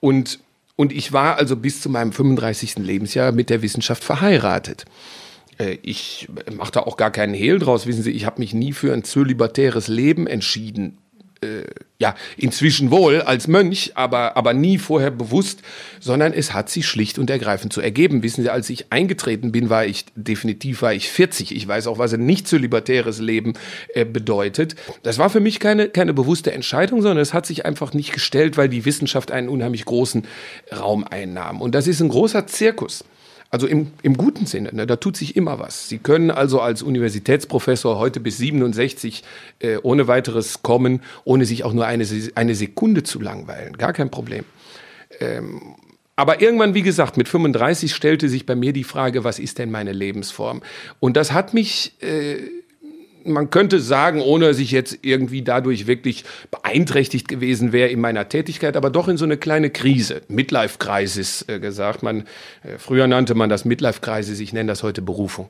Und, 0.00 0.38
und 0.76 0.92
ich 0.92 1.12
war 1.12 1.36
also 1.36 1.56
bis 1.56 1.80
zu 1.80 1.90
meinem 1.90 2.12
35. 2.12 2.76
Lebensjahr 2.78 3.32
mit 3.32 3.50
der 3.50 3.62
Wissenschaft 3.62 4.04
verheiratet. 4.04 4.84
Äh, 5.58 5.78
ich 5.82 6.28
mache 6.50 6.72
da 6.72 6.80
auch 6.80 6.96
gar 6.96 7.10
keinen 7.10 7.34
Hehl 7.34 7.58
draus. 7.58 7.86
Wissen 7.86 8.02
Sie, 8.02 8.12
ich 8.12 8.26
habe 8.26 8.40
mich 8.40 8.54
nie 8.54 8.72
für 8.72 8.92
ein 8.92 9.04
zölibatäres 9.04 9.88
Leben 9.88 10.26
entschieden. 10.26 10.98
Äh, 11.40 11.62
ja, 12.00 12.16
inzwischen 12.36 12.90
wohl 12.90 13.22
als 13.22 13.46
Mönch, 13.46 13.92
aber, 13.94 14.36
aber 14.36 14.54
nie 14.54 14.78
vorher 14.78 15.12
bewusst, 15.12 15.62
sondern 16.00 16.32
es 16.32 16.52
hat 16.52 16.68
sich 16.68 16.86
schlicht 16.86 17.18
und 17.18 17.30
ergreifend 17.30 17.72
zu 17.72 17.80
ergeben. 17.80 18.24
Wissen 18.24 18.42
Sie, 18.42 18.50
als 18.50 18.70
ich 18.70 18.92
eingetreten 18.92 19.52
bin, 19.52 19.70
war 19.70 19.84
ich 19.84 20.04
definitiv 20.16 20.82
war 20.82 20.92
ich 20.92 21.08
40. 21.08 21.54
Ich 21.54 21.66
weiß 21.66 21.86
auch, 21.86 21.98
was 21.98 22.12
ein 22.12 22.26
nicht 22.26 22.48
zölibatäres 22.48 23.20
Leben 23.20 23.54
äh, 23.94 24.04
bedeutet. 24.04 24.74
Das 25.04 25.18
war 25.18 25.30
für 25.30 25.40
mich 25.40 25.60
keine, 25.60 25.88
keine 25.88 26.12
bewusste 26.12 26.52
Entscheidung, 26.52 27.02
sondern 27.02 27.18
es 27.18 27.34
hat 27.34 27.46
sich 27.46 27.64
einfach 27.64 27.94
nicht 27.94 28.12
gestellt, 28.12 28.56
weil 28.56 28.68
die 28.68 28.84
Wissenschaft 28.84 29.30
einen 29.30 29.48
unheimlich 29.48 29.84
großen 29.84 30.26
Raum 30.76 31.04
einnahm. 31.04 31.60
Und 31.60 31.74
das 31.76 31.86
ist 31.86 32.00
ein 32.00 32.08
großer 32.08 32.48
Zirkus. 32.48 33.04
Also 33.50 33.66
im, 33.66 33.92
im 34.02 34.16
guten 34.16 34.44
Sinne, 34.44 34.74
ne, 34.74 34.86
da 34.86 34.96
tut 34.96 35.16
sich 35.16 35.34
immer 35.34 35.58
was. 35.58 35.88
Sie 35.88 35.98
können 35.98 36.30
also 36.30 36.60
als 36.60 36.82
Universitätsprofessor 36.82 37.98
heute 37.98 38.20
bis 38.20 38.36
67 38.38 39.24
äh, 39.60 39.78
ohne 39.82 40.06
weiteres 40.06 40.62
kommen, 40.62 41.00
ohne 41.24 41.46
sich 41.46 41.64
auch 41.64 41.72
nur 41.72 41.86
eine, 41.86 42.06
eine 42.34 42.54
Sekunde 42.54 43.04
zu 43.04 43.20
langweilen. 43.20 43.78
Gar 43.78 43.94
kein 43.94 44.10
Problem. 44.10 44.44
Ähm, 45.20 45.76
aber 46.14 46.42
irgendwann, 46.42 46.74
wie 46.74 46.82
gesagt, 46.82 47.16
mit 47.16 47.28
35 47.28 47.94
stellte 47.94 48.28
sich 48.28 48.44
bei 48.44 48.54
mir 48.54 48.72
die 48.72 48.84
Frage, 48.84 49.24
was 49.24 49.38
ist 49.38 49.58
denn 49.58 49.70
meine 49.70 49.92
Lebensform? 49.92 50.62
Und 51.00 51.16
das 51.16 51.32
hat 51.32 51.54
mich 51.54 51.94
äh, 52.02 52.38
man 53.32 53.50
könnte 53.50 53.80
sagen, 53.80 54.20
ohne 54.20 54.46
dass 54.46 54.58
ich 54.58 54.70
jetzt 54.70 54.98
irgendwie 55.02 55.42
dadurch 55.42 55.86
wirklich 55.86 56.24
beeinträchtigt 56.50 57.28
gewesen 57.28 57.72
wäre 57.72 57.88
in 57.90 58.00
meiner 58.00 58.28
Tätigkeit, 58.28 58.76
aber 58.76 58.90
doch 58.90 59.08
in 59.08 59.16
so 59.16 59.24
eine 59.24 59.36
kleine 59.36 59.70
Krise, 59.70 60.22
Midlife-Crisis 60.28 61.44
äh, 61.48 61.60
gesagt. 61.60 62.02
Man, 62.02 62.26
äh, 62.62 62.78
früher 62.78 63.06
nannte 63.06 63.34
man 63.34 63.48
das 63.48 63.64
Midlife-Crisis, 63.64 64.40
ich 64.40 64.52
nenne 64.52 64.68
das 64.68 64.82
heute 64.82 65.02
Berufung. 65.02 65.48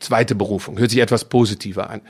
Zweite 0.00 0.34
Berufung, 0.34 0.78
hört 0.78 0.90
sich 0.90 1.00
etwas 1.00 1.24
positiver 1.24 1.90
an. 1.90 2.00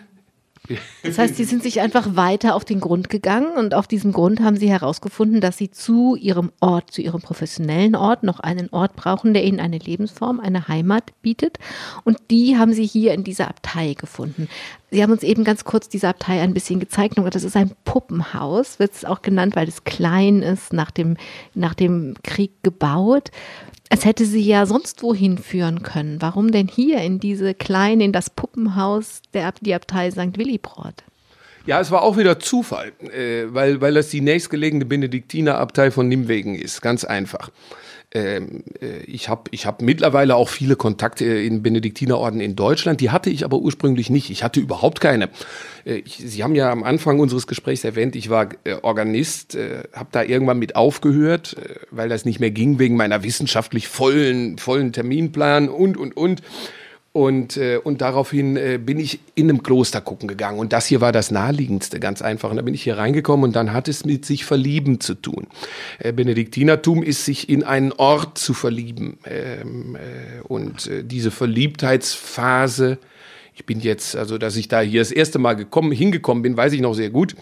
Das 1.02 1.18
heißt, 1.18 1.36
Sie 1.36 1.44
sind 1.44 1.62
sich 1.62 1.80
einfach 1.80 2.16
weiter 2.16 2.54
auf 2.54 2.64
den 2.64 2.80
Grund 2.80 3.10
gegangen 3.10 3.56
und 3.56 3.74
auf 3.74 3.86
diesem 3.86 4.12
Grund 4.12 4.40
haben 4.40 4.56
Sie 4.56 4.70
herausgefunden, 4.70 5.40
dass 5.40 5.56
Sie 5.56 5.70
zu 5.70 6.16
Ihrem 6.16 6.52
Ort, 6.60 6.90
zu 6.90 7.02
Ihrem 7.02 7.20
professionellen 7.20 7.94
Ort 7.94 8.22
noch 8.22 8.40
einen 8.40 8.68
Ort 8.70 8.96
brauchen, 8.96 9.34
der 9.34 9.44
Ihnen 9.44 9.60
eine 9.60 9.78
Lebensform, 9.78 10.40
eine 10.40 10.68
Heimat 10.68 11.12
bietet. 11.22 11.58
Und 12.04 12.18
die 12.30 12.56
haben 12.56 12.72
Sie 12.72 12.86
hier 12.86 13.14
in 13.14 13.24
dieser 13.24 13.48
Abtei 13.48 13.94
gefunden. 13.94 14.48
Sie 14.90 15.02
haben 15.02 15.10
uns 15.10 15.24
eben 15.24 15.42
ganz 15.42 15.64
kurz 15.64 15.88
diese 15.88 16.08
Abtei 16.08 16.40
ein 16.40 16.54
bisschen 16.54 16.78
gezeigt. 16.78 17.18
Das 17.18 17.42
ist 17.42 17.56
ein 17.56 17.72
Puppenhaus, 17.84 18.78
wird 18.78 18.94
es 18.94 19.04
auch 19.04 19.20
genannt, 19.20 19.56
weil 19.56 19.68
es 19.68 19.84
klein 19.84 20.42
ist, 20.42 20.72
nach 20.72 20.90
dem, 20.90 21.16
nach 21.54 21.74
dem 21.74 22.14
Krieg 22.22 22.52
gebaut. 22.62 23.30
Es 23.88 24.04
hätte 24.04 24.24
sie 24.24 24.42
ja 24.42 24.66
sonst 24.66 25.02
wohin 25.02 25.38
führen 25.38 25.82
können. 25.82 26.20
Warum 26.20 26.50
denn 26.50 26.68
hier 26.68 26.98
in 27.02 27.20
diese 27.20 27.54
kleine, 27.54 28.04
in 28.04 28.12
das 28.12 28.30
Puppenhaus 28.30 29.22
der 29.32 29.52
die 29.60 29.74
Abtei 29.74 30.10
St. 30.10 30.36
Willibrord? 30.36 31.04
Ja, 31.66 31.80
es 31.80 31.90
war 31.90 32.02
auch 32.02 32.16
wieder 32.16 32.38
Zufall, 32.38 32.92
äh, 33.12 33.46
weil, 33.48 33.80
weil 33.80 33.94
das 33.94 34.08
die 34.10 34.20
nächstgelegene 34.20 34.84
Benediktinerabtei 34.84 35.90
von 35.90 36.08
Nimwegen 36.08 36.54
ist. 36.54 36.80
Ganz 36.80 37.04
einfach. 37.04 37.50
Ähm, 38.16 38.64
äh, 38.80 39.02
ich 39.06 39.28
habe 39.28 39.42
ich 39.50 39.66
hab 39.66 39.82
mittlerweile 39.82 40.36
auch 40.36 40.48
viele 40.48 40.74
Kontakte 40.74 41.26
in 41.26 41.62
Benediktinerorden 41.62 42.40
in 42.40 42.56
Deutschland. 42.56 43.02
Die 43.02 43.10
hatte 43.10 43.28
ich 43.28 43.44
aber 43.44 43.58
ursprünglich 43.58 44.08
nicht. 44.08 44.30
Ich 44.30 44.42
hatte 44.42 44.58
überhaupt 44.58 45.02
keine. 45.02 45.28
Äh, 45.84 45.96
ich, 45.96 46.16
Sie 46.16 46.42
haben 46.42 46.54
ja 46.54 46.70
am 46.70 46.82
Anfang 46.82 47.20
unseres 47.20 47.46
Gesprächs 47.46 47.84
erwähnt, 47.84 48.16
ich 48.16 48.30
war 48.30 48.48
äh, 48.64 48.76
Organist, 48.80 49.54
äh, 49.54 49.82
habe 49.92 50.08
da 50.12 50.22
irgendwann 50.22 50.58
mit 50.58 50.76
aufgehört, 50.76 51.56
äh, 51.58 51.74
weil 51.90 52.08
das 52.08 52.24
nicht 52.24 52.40
mehr 52.40 52.50
ging 52.50 52.78
wegen 52.78 52.96
meiner 52.96 53.22
wissenschaftlich 53.22 53.86
vollen, 53.86 54.56
vollen 54.56 54.94
Terminplan 54.94 55.68
und, 55.68 55.98
und, 55.98 56.16
und. 56.16 56.40
Und, 57.16 57.56
äh, 57.56 57.78
und 57.82 58.02
daraufhin 58.02 58.58
äh, 58.58 58.78
bin 58.78 58.98
ich 58.98 59.20
in 59.34 59.48
einem 59.48 59.62
Kloster 59.62 60.02
gucken 60.02 60.28
gegangen. 60.28 60.58
Und 60.58 60.74
das 60.74 60.84
hier 60.84 61.00
war 61.00 61.12
das 61.12 61.30
naheliegendste, 61.30 61.98
ganz 61.98 62.20
einfach. 62.20 62.50
Und 62.50 62.56
da 62.56 62.62
bin 62.62 62.74
ich 62.74 62.82
hier 62.82 62.98
reingekommen 62.98 63.44
und 63.44 63.56
dann 63.56 63.72
hat 63.72 63.88
es 63.88 64.04
mit 64.04 64.26
sich 64.26 64.44
verlieben 64.44 65.00
zu 65.00 65.14
tun. 65.14 65.46
Äh, 65.98 66.12
Benediktinertum 66.12 67.02
ist 67.02 67.24
sich 67.24 67.48
in 67.48 67.64
einen 67.64 67.92
Ort 67.92 68.36
zu 68.36 68.52
verlieben. 68.52 69.16
Ähm, 69.24 69.96
äh, 69.96 70.42
und 70.42 70.88
äh, 70.88 71.04
diese 71.04 71.30
Verliebtheitsphase 71.30 72.98
ich 73.56 73.64
bin 73.64 73.80
jetzt, 73.80 74.14
also 74.14 74.36
dass 74.36 74.54
ich 74.56 74.68
da 74.68 74.82
hier 74.82 75.00
das 75.00 75.10
erste 75.10 75.38
Mal 75.38 75.54
gekommen, 75.54 75.90
hingekommen 75.90 76.42
bin, 76.42 76.58
weiß 76.58 76.74
ich 76.74 76.82
noch 76.82 76.92
sehr 76.92 77.08
gut, 77.08 77.34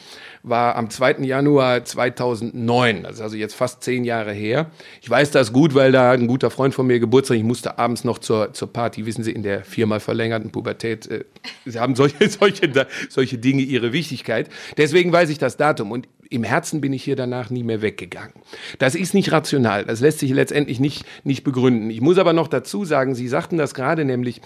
war 0.44 0.76
am 0.76 0.88
2. 0.88 1.16
Januar 1.22 1.84
2009, 1.84 3.02
das 3.02 3.14
ist 3.14 3.20
also 3.20 3.36
jetzt 3.36 3.54
fast 3.54 3.82
zehn 3.82 4.04
Jahre 4.04 4.32
her. 4.32 4.70
Ich 5.02 5.10
weiß 5.10 5.32
das 5.32 5.52
gut, 5.52 5.74
weil 5.74 5.90
da 5.90 6.12
ein 6.12 6.28
guter 6.28 6.50
Freund 6.50 6.72
von 6.72 6.86
mir 6.86 7.00
Geburtstag, 7.00 7.36
ich 7.36 7.42
musste 7.42 7.78
abends 7.78 8.04
noch 8.04 8.20
zur, 8.20 8.52
zur 8.52 8.72
Party, 8.72 9.06
wissen 9.06 9.24
Sie, 9.24 9.32
in 9.32 9.42
der 9.42 9.64
viermal 9.64 9.98
verlängerten 9.98 10.52
Pubertät, 10.52 11.08
äh, 11.08 11.24
Sie 11.64 11.80
haben 11.80 11.96
solche, 11.96 12.28
solche, 12.30 12.86
solche 13.08 13.38
Dinge 13.38 13.62
ihre 13.62 13.92
Wichtigkeit. 13.92 14.48
Deswegen 14.76 15.12
weiß 15.12 15.30
ich 15.30 15.38
das 15.38 15.56
Datum 15.56 15.90
und 15.90 16.06
im 16.30 16.44
Herzen 16.44 16.80
bin 16.80 16.92
ich 16.92 17.02
hier 17.02 17.16
danach 17.16 17.50
nie 17.50 17.64
mehr 17.64 17.82
weggegangen. 17.82 18.34
Das 18.78 18.94
ist 18.94 19.14
nicht 19.14 19.32
rational, 19.32 19.84
das 19.84 19.98
lässt 19.98 20.20
sich 20.20 20.30
letztendlich 20.30 20.78
nicht, 20.78 21.04
nicht 21.24 21.42
begründen. 21.42 21.90
Ich 21.90 22.00
muss 22.00 22.18
aber 22.18 22.32
noch 22.32 22.46
dazu 22.46 22.84
sagen, 22.84 23.16
Sie 23.16 23.26
sagten 23.26 23.58
das 23.58 23.74
gerade 23.74 24.04
nämlich, 24.04 24.40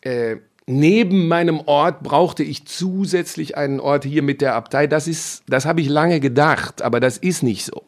äh, 0.00 0.36
neben 0.66 1.28
meinem 1.28 1.60
Ort 1.60 2.02
brauchte 2.02 2.42
ich 2.42 2.64
zusätzlich 2.66 3.56
einen 3.56 3.80
Ort 3.80 4.04
hier 4.04 4.22
mit 4.22 4.40
der 4.40 4.54
Abtei. 4.54 4.86
Das 4.86 5.08
ist, 5.08 5.42
das 5.46 5.66
habe 5.66 5.80
ich 5.80 5.88
lange 5.88 6.20
gedacht, 6.20 6.82
aber 6.82 7.00
das 7.00 7.18
ist 7.18 7.42
nicht 7.42 7.64
so. 7.64 7.82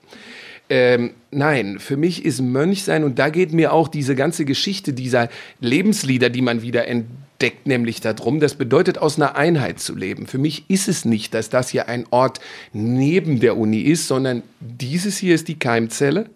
Ähm, 0.69 1.13
nein, 1.31 1.79
für 1.79 1.97
mich 1.97 2.25
ist 2.25 2.41
Mönchsein 2.41 3.05
und 3.05 3.19
da 3.21 3.29
geht 3.29 3.53
mir 3.53 3.73
auch 3.73 3.87
diese 3.87 4.17
ganze 4.17 4.45
Geschichte 4.45 4.93
dieser 4.93 5.29
Lebenslieder, 5.61 6.29
die 6.29 6.43
man 6.43 6.61
wieder 6.61 6.89
entdeckt, 6.89 7.69
nämlich 7.69 8.01
darum, 8.01 8.41
das 8.41 8.57
bedeutet 8.57 8.99
aus 8.99 9.17
einer 9.17 9.37
Einheit 9.37 9.79
zu 9.79 9.95
leben. 9.95 10.27
Für 10.27 10.39
mich 10.39 10.69
ist 10.69 10.89
es 10.89 11.05
nicht, 11.05 11.35
dass 11.35 11.51
das 11.51 11.69
hier 11.69 11.89
ein 11.89 12.05
Ort 12.11 12.41
neben 12.73 13.39
der 13.39 13.57
Uni 13.57 13.81
ist, 13.83 14.09
sondern 14.09 14.43
dieses 14.59 15.17
hier 15.19 15.37
ist 15.37 15.47
die 15.47 15.59
Keimzelle 15.59 16.27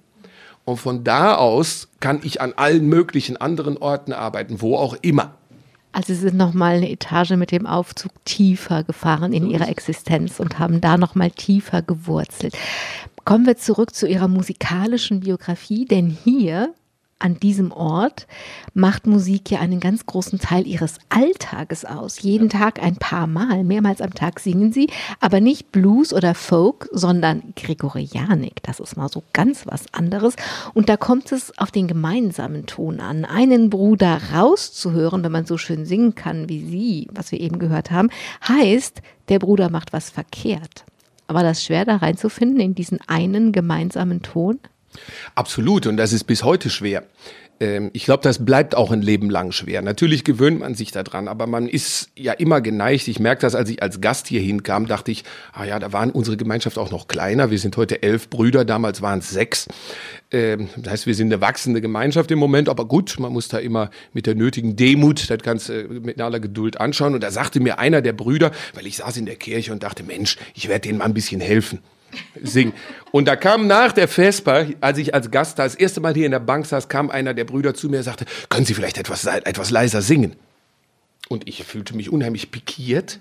und 0.65 0.77
von 0.77 1.03
da 1.03 1.35
aus 1.35 1.89
kann 1.99 2.21
ich 2.23 2.41
an 2.41 2.53
allen 2.55 2.87
möglichen 2.87 3.37
anderen 3.37 3.79
Orten 3.79 4.13
arbeiten, 4.13 4.61
wo 4.61 4.77
auch 4.77 4.97
immer. 5.03 5.35
Also 5.93 6.15
Sie 6.15 6.21
sind 6.21 6.37
noch 6.37 6.55
mal 6.55 6.77
eine 6.77 6.91
Etage 6.91 7.31
mit 7.31 7.51
dem 7.51 7.67
Aufzug 7.67 8.13
tiefer 8.25 8.85
gefahren 8.85 9.33
in 9.33 9.51
Ihrer 9.51 9.69
Existenz 9.69 10.39
und 10.39 10.59
haben 10.59 10.81
da 10.81 10.97
noch 10.97 11.15
mal 11.15 11.31
tiefer 11.31 11.83
gewurzelt. 11.83 12.57
Kommen 13.25 13.47
wir 13.47 13.57
zurück 13.57 13.95
zu 13.95 14.07
Ihrer 14.07 14.29
musikalischen 14.29 15.21
Biografie, 15.21 15.85
denn 15.85 16.09
hier 16.09 16.75
an 17.21 17.39
diesem 17.39 17.71
Ort 17.71 18.27
macht 18.75 19.07
Musik 19.07 19.51
ja 19.51 19.61
einen 19.61 19.79
ganz 19.79 20.07
großen 20.07 20.39
Teil 20.39 20.67
ihres 20.67 20.99
Alltages 21.09 21.85
aus. 21.85 22.23
Jeden 22.23 22.49
Tag 22.49 22.83
ein 22.83 22.97
paar 22.97 23.27
Mal, 23.27 23.63
mehrmals 23.63 24.01
am 24.01 24.15
Tag 24.15 24.41
singen 24.41 24.73
sie, 24.73 24.89
aber 25.21 25.41
nicht 25.41 25.71
Blues 25.71 26.13
oder 26.13 26.35
Folk, 26.35 26.89
sondern 26.93 27.53
Gregorianik. 27.57 28.63
Das 28.63 28.81
ist 28.81 28.97
mal 28.97 29.09
so 29.09 29.23
ganz 29.33 29.67
was 29.67 29.93
anderes. 29.93 30.35
Und 30.75 30.89
da 30.89 30.97
kommt 30.97 31.31
es 31.31 31.57
auf 31.59 31.71
den 31.71 31.87
gemeinsamen 31.87 32.67
Ton 32.67 33.01
an. 33.01 33.25
Einen 33.25 33.71
Bruder 33.71 34.21
rauszuhören, 34.35 35.23
wenn 35.23 35.33
man 35.33 35.47
so 35.47 35.59
schön 35.59 35.85
singen 35.85 36.15
kann 36.15 36.49
wie 36.49 36.65
Sie, 36.65 37.09
was 37.13 37.33
wir 37.33 37.41
eben 37.41 37.59
gehört 37.59 37.91
haben, 37.91 38.11
heißt, 38.49 39.03
der 39.29 39.39
Bruder 39.39 39.71
macht 39.71 39.93
was 39.93 40.11
verkehrt. 40.11 40.85
War 41.29 41.45
das 41.45 41.63
schwer 41.63 41.85
da 41.85 41.97
reinzufinden 41.97 42.61
in 42.61 42.75
diesen 42.75 42.99
einen 43.07 43.53
gemeinsamen 43.53 44.23
Ton? 44.23 44.59
Absolut, 45.35 45.87
und 45.87 45.97
das 45.97 46.13
ist 46.13 46.25
bis 46.25 46.45
heute 46.45 46.71
schwer. 46.71 47.05
Ähm, 47.61 47.91
ich 47.93 48.05
glaube, 48.05 48.23
das 48.23 48.45
bleibt 48.45 48.75
auch 48.75 48.91
ein 48.91 49.03
Leben 49.03 49.31
lang 49.31 49.53
schwer. 49.53 49.83
Natürlich 49.83 50.25
gewöhnt 50.25 50.61
man 50.61 50.75
sich 50.75 50.91
daran, 50.91 51.29
aber 51.29 51.47
man 51.47 51.69
ist 51.69 52.11
ja 52.17 52.33
immer 52.33 52.61
geneigt. 52.61 53.07
Ich 53.07 53.21
merke 53.21 53.43
das, 53.43 53.55
als 53.55 53.69
ich 53.69 53.83
als 53.83 54.01
Gast 54.01 54.27
hier 54.27 54.41
hinkam, 54.41 54.87
dachte 54.87 55.11
ich, 55.11 55.25
ah 55.53 55.65
ja, 55.65 55.79
da 55.79 55.93
waren 55.93 56.11
unsere 56.11 56.37
Gemeinschaft 56.37 56.79
auch 56.79 56.91
noch 56.91 57.07
kleiner. 57.07 57.51
Wir 57.51 57.59
sind 57.59 57.77
heute 57.77 58.03
elf 58.03 58.31
Brüder, 58.31 58.65
damals 58.65 59.03
waren 59.03 59.19
es 59.19 59.31
sechs. 59.31 59.69
Ähm, 60.33 60.71
das 60.77 60.93
heißt, 60.93 61.07
wir 61.07 61.15
sind 61.15 61.33
eine 61.33 61.43
wachsende 61.43 61.81
Gemeinschaft 61.81 62.31
im 62.31 62.39
Moment, 62.39 62.69
aber 62.69 62.87
gut, 62.87 63.17
man 63.19 63.33
muss 63.33 63.49
da 63.49 63.59
immer 63.59 63.91
mit 64.15 64.27
der 64.27 64.35
nötigen 64.35 64.77
Demut, 64.77 65.29
das 65.29 65.43
Ganze 65.43 65.85
mit 65.85 66.21
aller 66.21 66.41
Geduld 66.41 66.81
anschauen. 66.81 67.15
Und 67.15 67.23
da 67.23 67.31
sagte 67.31 67.61
mir 67.61 67.79
einer 67.79 68.01
der 68.01 68.15
Brüder, 68.15 68.51
weil 68.75 68.87
ich 68.87 68.97
saß 68.97 69.19
in 69.19 69.27
der 69.27 69.37
Kirche 69.37 69.73
und 69.73 69.83
dachte, 69.83 70.03
Mensch, 70.03 70.39
ich 70.55 70.69
werde 70.69 70.89
denen 70.89 70.99
mal 70.99 71.05
ein 71.05 71.15
bisschen 71.15 71.41
helfen 71.41 71.81
singen. 72.43 72.73
Und 73.13 73.27
da 73.27 73.37
kam 73.37 73.67
nach 73.67 73.93
der 73.93 74.09
Vesper, 74.09 74.67
als 74.81 74.99
ich 74.99 75.15
als 75.15 75.31
Gast 75.31 75.59
da 75.59 75.65
das 75.65 75.75
erste 75.75 76.01
Mal 76.01 76.15
hier 76.15 76.27
in 76.27 76.33
der 76.33 76.41
Bank 76.41 76.67
saß, 76.67 76.89
kam 76.89 77.11
einer 77.11 77.35
der 77.35 77.45
Brüder 77.45 77.75
zu 77.75 77.89
mir 77.89 77.99
und 77.99 78.05
sagte, 78.05 78.25
können 78.49 78.67
Sie 78.67 78.75
vielleicht 78.75 78.99
etwas, 78.99 79.25
etwas 79.27 79.71
leiser 79.71 80.03
singen? 80.03 80.37
Und 81.29 81.49
ich 81.49 81.63
fühlte 81.65 81.95
mich 81.95 82.11
unheimlich 82.11 82.51
pikiert. 82.51 83.21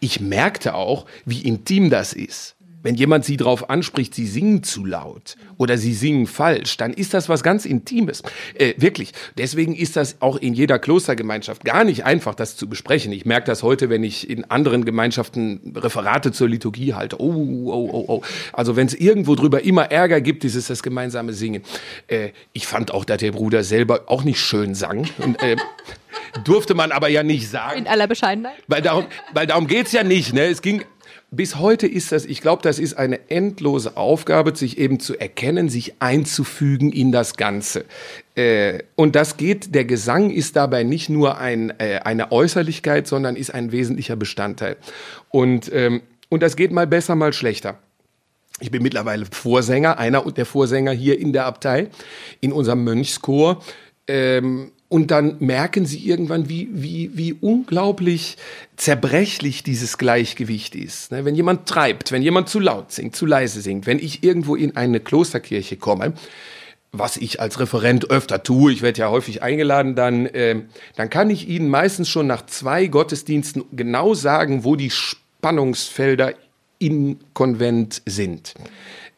Ich 0.00 0.20
merkte 0.20 0.74
auch, 0.74 1.06
wie 1.26 1.42
intim 1.42 1.90
das 1.90 2.12
ist 2.12 2.56
wenn 2.82 2.94
jemand 2.94 3.24
sie 3.24 3.36
darauf 3.36 3.70
anspricht, 3.70 4.14
sie 4.14 4.26
singen 4.26 4.62
zu 4.62 4.84
laut 4.84 5.36
oder 5.58 5.76
sie 5.76 5.92
singen 5.92 6.26
falsch, 6.26 6.76
dann 6.76 6.92
ist 6.92 7.14
das 7.14 7.28
was 7.28 7.42
ganz 7.42 7.64
Intimes. 7.64 8.22
Äh, 8.54 8.74
wirklich. 8.76 9.12
Deswegen 9.36 9.74
ist 9.74 9.96
das 9.96 10.20
auch 10.20 10.36
in 10.36 10.54
jeder 10.54 10.78
Klostergemeinschaft 10.78 11.64
gar 11.64 11.84
nicht 11.84 12.04
einfach, 12.04 12.34
das 12.34 12.56
zu 12.56 12.68
besprechen. 12.68 13.12
Ich 13.12 13.24
merke 13.24 13.46
das 13.46 13.62
heute, 13.62 13.90
wenn 13.90 14.04
ich 14.04 14.28
in 14.28 14.50
anderen 14.50 14.84
Gemeinschaften 14.84 15.74
Referate 15.76 16.32
zur 16.32 16.48
Liturgie 16.48 16.94
halte. 16.94 17.20
Oh, 17.20 17.32
oh, 17.32 17.90
oh, 17.92 18.04
oh. 18.08 18.22
Also 18.52 18.76
wenn 18.76 18.86
es 18.86 18.94
irgendwo 18.94 19.34
drüber 19.34 19.62
immer 19.62 19.90
Ärger 19.90 20.20
gibt, 20.20 20.44
ist 20.44 20.54
es 20.54 20.68
das 20.68 20.82
gemeinsame 20.82 21.32
Singen. 21.32 21.62
Äh, 22.06 22.30
ich 22.52 22.66
fand 22.66 22.92
auch, 22.92 23.04
dass 23.04 23.18
der 23.18 23.32
Bruder 23.32 23.64
selber 23.64 24.04
auch 24.06 24.24
nicht 24.24 24.40
schön 24.40 24.74
sang. 24.74 25.08
Und, 25.18 25.42
äh, 25.42 25.56
durfte 26.44 26.74
man 26.74 26.92
aber 26.92 27.08
ja 27.08 27.22
nicht 27.22 27.48
sagen. 27.48 27.80
In 27.80 27.86
aller 27.86 28.06
Bescheidenheit. 28.06 28.54
Weil 28.66 28.82
darum, 28.82 29.06
weil 29.34 29.46
darum 29.46 29.66
geht's 29.66 29.92
ja 29.92 30.02
nicht. 30.02 30.32
Ne? 30.32 30.46
Es 30.46 30.62
ging 30.62 30.84
bis 31.30 31.56
heute 31.56 31.86
ist 31.86 32.10
das, 32.10 32.24
ich 32.24 32.40
glaube, 32.40 32.62
das 32.62 32.78
ist 32.78 32.94
eine 32.94 33.30
endlose 33.30 33.96
Aufgabe, 33.96 34.56
sich 34.56 34.78
eben 34.78 34.98
zu 34.98 35.16
erkennen, 35.16 35.68
sich 35.68 35.94
einzufügen 36.00 36.90
in 36.90 37.12
das 37.12 37.36
Ganze. 37.36 37.84
Äh, 38.34 38.80
und 38.96 39.14
das 39.14 39.36
geht, 39.36 39.74
der 39.74 39.84
Gesang 39.84 40.30
ist 40.30 40.56
dabei 40.56 40.82
nicht 40.82 41.08
nur 41.08 41.38
ein, 41.38 41.70
äh, 41.78 42.00
eine 42.04 42.32
Äußerlichkeit, 42.32 43.06
sondern 43.06 43.36
ist 43.36 43.54
ein 43.54 43.70
wesentlicher 43.70 44.16
Bestandteil. 44.16 44.76
Und, 45.28 45.70
ähm, 45.72 46.02
und 46.28 46.42
das 46.42 46.56
geht 46.56 46.72
mal 46.72 46.88
besser, 46.88 47.14
mal 47.14 47.32
schlechter. 47.32 47.78
Ich 48.58 48.72
bin 48.72 48.82
mittlerweile 48.82 49.24
Vorsänger, 49.30 49.98
einer 49.98 50.22
der 50.32 50.46
Vorsänger 50.46 50.92
hier 50.92 51.18
in 51.18 51.32
der 51.32 51.46
Abtei, 51.46 51.88
in 52.40 52.52
unserem 52.52 52.82
Mönchschor. 52.82 53.62
Ähm, 54.08 54.72
und 54.90 55.12
dann 55.12 55.36
merken 55.38 55.86
sie 55.86 56.04
irgendwann, 56.04 56.48
wie, 56.48 56.68
wie, 56.72 57.12
wie 57.14 57.32
unglaublich 57.32 58.36
zerbrechlich 58.76 59.62
dieses 59.62 59.98
Gleichgewicht 59.98 60.74
ist. 60.74 61.12
Ne, 61.12 61.24
wenn 61.24 61.36
jemand 61.36 61.66
treibt, 61.68 62.10
wenn 62.10 62.22
jemand 62.22 62.48
zu 62.48 62.58
laut 62.58 62.90
singt, 62.90 63.14
zu 63.14 63.24
leise 63.24 63.60
singt, 63.60 63.86
wenn 63.86 64.00
ich 64.00 64.24
irgendwo 64.24 64.56
in 64.56 64.76
eine 64.76 64.98
Klosterkirche 64.98 65.76
komme, 65.76 66.14
was 66.90 67.16
ich 67.16 67.40
als 67.40 67.60
Referent 67.60 68.10
öfter 68.10 68.42
tue, 68.42 68.72
ich 68.72 68.82
werde 68.82 68.98
ja 68.98 69.10
häufig 69.10 69.44
eingeladen, 69.44 69.94
dann, 69.94 70.26
äh, 70.26 70.56
dann 70.96 71.08
kann 71.08 71.30
ich 71.30 71.48
Ihnen 71.48 71.68
meistens 71.68 72.08
schon 72.08 72.26
nach 72.26 72.46
zwei 72.46 72.88
Gottesdiensten 72.88 73.62
genau 73.70 74.14
sagen, 74.14 74.64
wo 74.64 74.74
die 74.74 74.90
Spannungsfelder 74.90 76.34
im 76.80 77.18
Konvent 77.32 78.02
sind. 78.06 78.54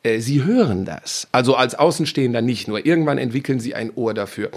Äh, 0.03 0.21
sie 0.21 0.45
hören 0.45 0.85
das. 0.85 1.29
Also 1.33 1.55
als 1.55 1.75
Außenstehender 1.75 2.43
nicht 2.43 2.69
nur. 2.69 2.85
Irgendwann 2.85 3.19
entwickeln 3.19 3.61
Sie 3.61 3.75
ein 3.75 3.93
Ohr 3.95 4.15
dafür. 4.15 4.51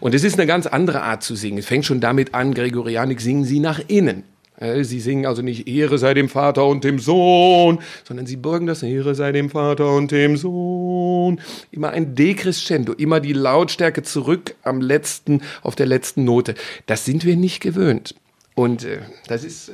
Und 0.00 0.14
es 0.14 0.24
ist 0.24 0.38
eine 0.38 0.46
ganz 0.46 0.66
andere 0.66 1.02
Art 1.02 1.22
zu 1.22 1.34
singen. 1.34 1.58
Es 1.58 1.66
fängt 1.66 1.84
schon 1.84 2.00
damit 2.00 2.34
an, 2.34 2.54
Gregorianik 2.54 3.20
singen 3.20 3.44
Sie 3.44 3.60
nach 3.60 3.80
innen. 3.88 4.24
Äh, 4.56 4.84
Sie 4.84 5.00
singen 5.00 5.26
also 5.26 5.42
nicht 5.42 5.66
Ehre 5.66 5.98
sei 5.98 6.14
dem 6.14 6.28
Vater 6.28 6.66
und 6.66 6.84
dem 6.84 6.98
Sohn, 6.98 7.80
sondern 8.04 8.26
sie 8.26 8.36
bürgen 8.36 8.66
das 8.66 8.82
Ehre 8.82 9.14
sei 9.14 9.32
dem 9.32 9.50
Vater 9.50 9.92
und 9.94 10.12
dem 10.12 10.36
Sohn. 10.36 11.40
Immer 11.72 11.90
ein 11.90 12.14
Decrescendo, 12.14 12.92
immer 12.92 13.20
die 13.20 13.32
Lautstärke 13.32 14.02
zurück 14.02 14.54
am 14.62 14.80
letzten, 14.80 15.42
auf 15.62 15.74
der 15.74 15.86
letzten 15.86 16.24
Note. 16.24 16.54
Das 16.86 17.04
sind 17.04 17.24
wir 17.24 17.36
nicht 17.36 17.60
gewöhnt. 17.60 18.14
Und 18.54 18.84
äh, 18.84 18.98
das 19.26 19.42
ist, 19.44 19.72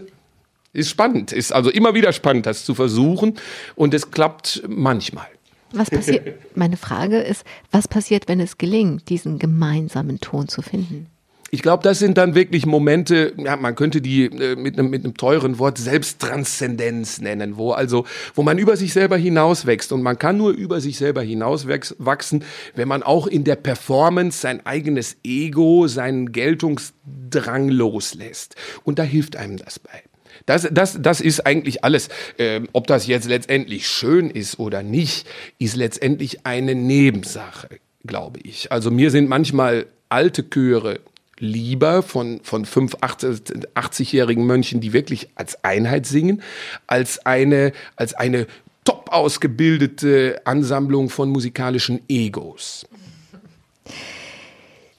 ist 0.78 0.88
spannend, 0.88 1.32
ist 1.32 1.52
also 1.52 1.70
immer 1.70 1.94
wieder 1.94 2.12
spannend, 2.12 2.46
das 2.46 2.64
zu 2.64 2.74
versuchen. 2.74 3.34
Und 3.74 3.94
es 3.94 4.10
klappt 4.10 4.62
manchmal. 4.66 5.26
Was 5.72 5.90
passiert? 5.90 6.38
Meine 6.54 6.76
Frage 6.76 7.18
ist, 7.18 7.44
was 7.70 7.88
passiert, 7.88 8.28
wenn 8.28 8.40
es 8.40 8.58
gelingt, 8.58 9.08
diesen 9.08 9.38
gemeinsamen 9.38 10.20
Ton 10.20 10.48
zu 10.48 10.62
finden? 10.62 11.06
Ich 11.50 11.62
glaube, 11.62 11.82
das 11.82 11.98
sind 11.98 12.18
dann 12.18 12.34
wirklich 12.34 12.66
Momente, 12.66 13.32
ja, 13.38 13.56
man 13.56 13.74
könnte 13.74 14.02
die 14.02 14.24
äh, 14.26 14.54
mit 14.54 14.78
einem 14.78 14.90
mit 14.90 15.04
einem 15.04 15.14
teuren 15.14 15.58
Wort 15.58 15.78
Selbsttranszendenz 15.78 17.22
nennen, 17.22 17.56
wo 17.56 17.72
also, 17.72 18.04
wo 18.34 18.42
man 18.42 18.58
über 18.58 18.76
sich 18.76 18.92
selber 18.92 19.16
hinauswächst 19.16 19.90
und 19.92 20.02
man 20.02 20.18
kann 20.18 20.36
nur 20.36 20.50
über 20.50 20.82
sich 20.82 20.98
selber 20.98 21.22
hinauswachsen, 21.22 22.44
wenn 22.74 22.88
man 22.88 23.02
auch 23.02 23.26
in 23.26 23.44
der 23.44 23.56
Performance 23.56 24.40
sein 24.40 24.66
eigenes 24.66 25.16
Ego, 25.24 25.88
seinen 25.88 26.32
Geltungsdrang 26.32 27.70
loslässt. 27.70 28.54
Und 28.84 28.98
da 28.98 29.02
hilft 29.02 29.36
einem 29.36 29.56
das 29.56 29.78
bei. 29.78 30.02
Das, 30.46 30.68
das, 30.70 30.98
das 31.00 31.20
ist 31.20 31.46
eigentlich 31.46 31.84
alles. 31.84 32.08
Ähm, 32.38 32.68
ob 32.72 32.86
das 32.86 33.06
jetzt 33.06 33.28
letztendlich 33.28 33.88
schön 33.88 34.30
ist 34.30 34.58
oder 34.58 34.82
nicht, 34.82 35.26
ist 35.58 35.76
letztendlich 35.76 36.46
eine 36.46 36.74
Nebensache, 36.74 37.68
glaube 38.04 38.40
ich. 38.42 38.72
Also 38.72 38.90
mir 38.90 39.10
sind 39.10 39.28
manchmal 39.28 39.86
alte 40.08 40.48
Chöre 40.48 41.00
lieber 41.38 42.02
von, 42.02 42.40
von 42.42 42.64
fünf, 42.64 42.96
80-jährigen 42.96 44.44
Mönchen, 44.44 44.80
die 44.80 44.92
wirklich 44.92 45.28
als 45.36 45.62
Einheit 45.64 46.06
singen, 46.06 46.42
als 46.86 47.24
eine, 47.24 47.72
als 47.96 48.14
eine 48.14 48.46
top 48.84 49.10
ausgebildete 49.12 50.40
Ansammlung 50.44 51.10
von 51.10 51.28
musikalischen 51.30 52.00
Egos. 52.08 52.86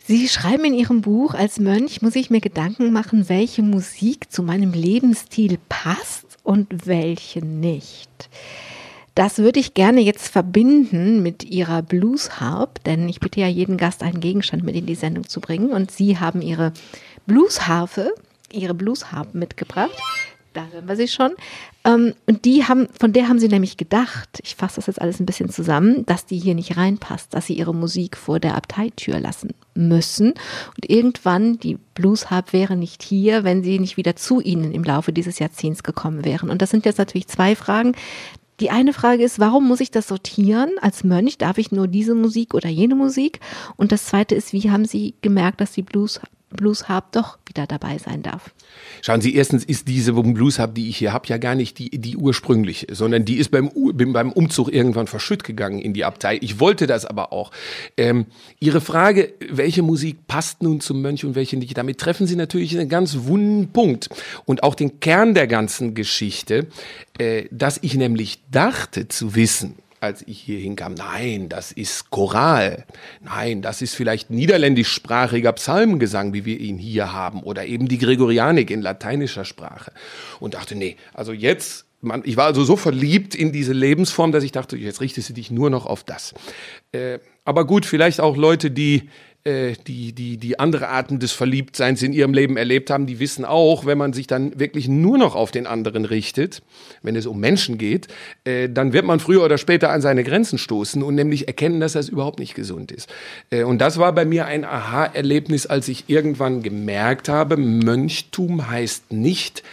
Sie 0.10 0.28
schreiben 0.28 0.66
in 0.66 0.74
Ihrem 0.74 1.01
Buch, 1.01 1.36
als 1.36 1.60
Mönch 1.60 2.01
muss 2.01 2.16
ich 2.16 2.32
mir 2.32 2.41
Gedanken 2.41 2.91
machen, 2.91 3.30
welche 3.30 3.62
Musik 3.62 4.32
zu 4.32 4.41
meinem 4.41 4.74
Lebensstil 4.74 5.60
passt 5.70 6.39
und 6.41 6.88
welche 6.88 7.45
nicht. 7.45 8.10
Das 9.14 9.38
würde 9.38 9.60
ich 9.60 9.76
gerne 9.76 10.01
jetzt 10.01 10.28
verbinden 10.28 11.22
mit 11.22 11.43
Ihrer 11.43 11.84
Bluesharp, 11.84 12.84
denn 12.86 13.07
ich 13.07 13.20
bitte 13.20 13.41
ja 13.41 13.47
jeden 13.47 13.78
Gast 13.78 14.01
einen 14.01 14.20
Gegenstand 14.20 14.64
mit 14.64 14.76
in 14.76 14.88
die 14.88 14.95
Sendung 14.95 15.30
zu 15.30 15.41
bringen 15.41 15.70
und 15.70 15.91
Sie 15.91 16.18
haben 16.18 16.41
Ihre 16.41 16.74
Bluesharfe, 17.28 18.12
Ihre 18.51 18.74
Bluesharp 18.74 19.36
mitgebracht. 19.36 19.91
Da 20.54 20.66
hören 20.72 20.88
wir 20.88 20.95
sie 20.95 21.08
schon. 21.08 21.32
Ähm, 21.86 22.14
und 22.26 22.45
die 22.45 22.66
haben, 22.66 22.88
von 23.00 23.14
der 23.14 23.30
haben 23.30 23.39
sie 23.39 23.47
nämlich 23.47 23.78
gedacht, 23.78 24.39
ich 24.43 24.56
fasse 24.56 24.78
das 24.78 24.88
jetzt 24.88 25.02
alles 25.02 25.20
ein 25.20 25.26
bisschen 25.26 25.50
zusammen, 25.50 26.06
dass 26.06 26.26
die 26.26 26.39
hier 26.39 26.56
nicht 26.56 26.76
reinpasst, 26.76 27.34
dass 27.34 27.45
sie 27.45 27.54
ihre 27.54 27.76
Musik 27.76 28.18
vor 28.18 28.39
der 28.39 28.56
Abteitür 28.56 29.20
lassen 29.20 29.54
müssen. 29.76 30.30
Und 30.30 30.89
irgendwann, 30.89 31.60
die 31.60 31.78
Bluesharp 31.93 32.52
wäre 32.52 32.76
nicht 32.76 33.04
hier, 33.04 33.43
wenn 33.43 33.64
sie 33.64 33.80
nicht 33.80 33.97
wieder 33.97 34.16
zu 34.16 34.41
ihnen 34.41 34.72
im 34.72 34.84
Laufe 34.84 35.14
dieses 35.14 35.39
Jahrzehnts 35.39 35.84
gekommen 35.84 36.26
wären. 36.26 36.50
Und 36.50 36.62
das 36.62 36.72
sind 36.72 36.86
jetzt 36.86 36.97
natürlich 36.97 37.28
zwei 37.28 37.56
Fragen. 37.56 37.93
Die 38.60 38.72
eine 38.72 38.91
Frage 38.91 39.24
ist, 39.24 39.39
warum 39.39 39.68
muss 39.68 39.80
ich 39.80 39.91
das 39.91 40.08
sortieren? 40.08 40.72
Als 40.82 41.04
Mönch 41.04 41.38
darf 41.38 41.58
ich 41.58 41.72
nur 41.72 41.88
diese 41.88 42.14
Musik 42.14 42.54
oder 42.54 42.68
jene 42.68 42.95
Musik? 42.95 43.39
Und 43.78 43.91
das 43.91 44.06
zweite 44.06 44.36
ist, 44.36 44.52
wie 44.52 44.70
haben 44.70 44.84
Sie 44.84 45.16
gemerkt, 45.22 45.62
dass 45.62 45.72
die 45.72 45.84
Blues 45.84 46.20
Blues 46.50 46.89
Harp 46.89 47.12
doch 47.12 47.38
wieder 47.45 47.68
dabei 47.68 47.97
sein 47.97 48.24
darf. 48.24 48.54
Schauen 49.02 49.22
Sie, 49.22 49.36
erstens 49.36 49.64
ist 49.64 49.88
diese 49.88 50.14
Blues 50.14 50.60
Harp, 50.60 50.76
die 50.76 50.89
ich 50.89 50.97
hier 50.97 51.14
habe, 51.14 51.28
ja 51.28 51.38
gar 51.38 51.56
nicht 51.56 51.78
die, 51.78 51.89
die 51.89 52.18
ursprüngliche, 52.18 52.88
sondern 52.91 53.26
die 53.26 53.38
ist 53.38 53.52
beim, 53.52 53.72
beim 53.74 54.32
Umzug 54.32 54.74
irgendwann 54.74 55.08
verschütt 55.08 55.43
gegangen 55.43 55.80
in 55.80 55.93
die 55.93 56.06
Abtei. 56.06 56.38
Ich 56.41 56.60
wollte 56.60 56.88
das 56.88 57.06
aber 57.06 57.32
auch. 57.32 57.52
Ähm, 57.97 58.26
Ihre 58.60 58.82
Frage, 58.82 59.34
welche 59.50 59.84
Musik 59.84 60.28
passt 60.28 60.64
nun 60.64 60.82
zum 60.82 61.02
Mönch 61.02 61.24
und 61.24 61.36
welche 61.36 61.58
nicht, 61.58 61.78
damit 61.78 62.00
treffen 62.00 62.28
Sie 62.28 62.36
natürlich 62.36 62.78
einen 62.78 62.89
ganz 62.89 63.18
wunden 63.22 63.72
Punkt. 63.72 64.10
Und 64.45 64.64
auch 64.64 64.76
den 64.76 65.00
Kern 65.00 65.34
der 65.34 65.47
ganzen 65.47 65.93
Geschichte, 65.93 66.68
äh, 67.18 67.45
dass 67.52 67.80
ich 67.82 67.95
nämlich 67.95 68.39
dachte 68.52 69.08
zu 69.08 69.36
wissen, 69.36 69.76
als 70.02 70.24
ich 70.28 70.39
hier 70.39 70.60
hinkam, 70.60 70.93
nein, 70.93 71.50
das 71.50 71.72
ist 71.72 72.10
Choral. 72.10 72.86
Nein, 73.22 73.62
das 73.62 73.82
ist 73.82 73.95
vielleicht 73.95 74.30
niederländischsprachiger 74.30 75.52
Psalmengesang, 75.54 76.34
wie 76.34 76.45
wir 76.45 76.60
ihn 76.60 76.78
hier 76.78 77.14
haben, 77.14 77.43
oder 77.43 77.66
eben 77.66 77.88
die 77.88 77.97
Gregorianik 77.97 78.72
in 78.72 78.82
lateinischer 78.82 79.45
Sprache. 79.45 79.91
Und 80.39 80.54
dachte, 80.54 80.76
nee, 80.76 80.97
also 81.14 81.32
jetzt 81.34 81.86
man, 82.02 82.22
ich 82.26 82.38
war 82.38 82.45
also 82.45 82.64
so 82.64 82.78
verliebt 82.78 83.36
in 83.36 83.52
diese 83.52 83.74
Lebensform, 83.74 84.32
dass 84.32 84.43
ich 84.43 84.52
dachte, 84.52 84.78
jetzt 84.78 85.02
richtest 85.02 85.30
du 85.30 85.34
dich 85.34 85.52
nur 85.52 85.70
noch 85.70 85.86
auf 85.86 86.04
das. 86.04 86.34
Äh, 86.91 87.20
aber 87.43 87.66
gut, 87.66 87.86
vielleicht 87.86 88.22
auch 88.22 88.38
Leute, 88.38 88.72
die 88.72 89.10
äh, 89.46 89.74
die, 89.88 90.12
die, 90.12 90.38
die 90.38 90.60
andere 90.60 90.90
Arten 90.90 91.20
des 91.20 91.32
Verliebtseins 91.32 92.02
in 92.02 92.12
ihrem 92.12 92.34
Leben 92.34 92.58
erlebt 92.58 92.90
haben, 92.90 93.06
die 93.06 93.20
wissen 93.20 93.46
auch, 93.46 93.86
wenn 93.86 93.98
man 93.98 94.12
sich 94.12 94.28
dann 94.28 94.60
wirklich 94.60 94.90
nur 94.90 95.18
noch 95.18 95.34
auf 95.36 95.52
den 95.52 95.66
anderen 95.66 96.04
richtet, 96.04 96.62
wenn 97.04 97.16
es 97.16 97.26
um 97.26 97.40
Menschen 97.40 97.78
geht, 97.78 98.10
äh, 98.44 98.68
dann 98.68 98.92
wird 98.92 99.06
man 99.06 99.22
früher 99.22 99.44
oder 99.44 99.58
später 99.58 99.92
an 99.92 100.02
seine 100.02 100.26
Grenzen 100.26 100.58
stoßen 100.58 101.02
und 101.04 101.16
nämlich 101.16 101.48
erkennen, 101.48 101.80
dass 101.80 101.94
das 101.94 102.10
überhaupt 102.10 102.40
nicht 102.40 102.54
gesund 102.54 102.92
ist. 102.92 103.10
Äh, 103.50 103.64
und 103.64 103.80
das 103.80 103.98
war 103.98 104.12
bei 104.14 104.26
mir 104.26 104.46
ein 104.46 104.66
Aha-Erlebnis, 104.66 105.66
als 105.66 105.88
ich 105.88 106.06
irgendwann 106.08 106.62
gemerkt 106.62 107.30
habe, 107.30 107.56
Mönchtum 107.56 108.70
heißt 108.70 109.14
nicht, 109.14 109.64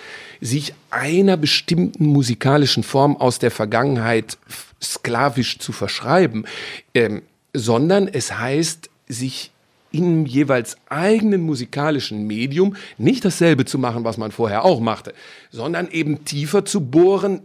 sich 0.40 0.74
einer 0.90 1.36
bestimmten 1.36 2.06
musikalischen 2.06 2.84
Form 2.84 3.16
aus 3.16 3.40
der 3.40 3.50
Vergangenheit 3.50 4.38
sklavisch 4.82 5.58
zu 5.58 5.72
verschreiben, 5.72 6.46
ähm, 6.94 7.22
sondern 7.52 8.06
es 8.06 8.38
heißt, 8.38 8.90
sich 9.08 9.50
im 9.92 10.26
jeweils 10.26 10.76
eigenen 10.88 11.42
musikalischen 11.42 12.26
Medium 12.26 12.76
nicht 12.98 13.24
dasselbe 13.24 13.64
zu 13.64 13.78
machen, 13.78 14.04
was 14.04 14.18
man 14.18 14.32
vorher 14.32 14.64
auch 14.64 14.80
machte, 14.80 15.14
sondern 15.50 15.88
eben 15.90 16.24
tiefer 16.24 16.64
zu 16.64 16.80
bohren 16.80 17.42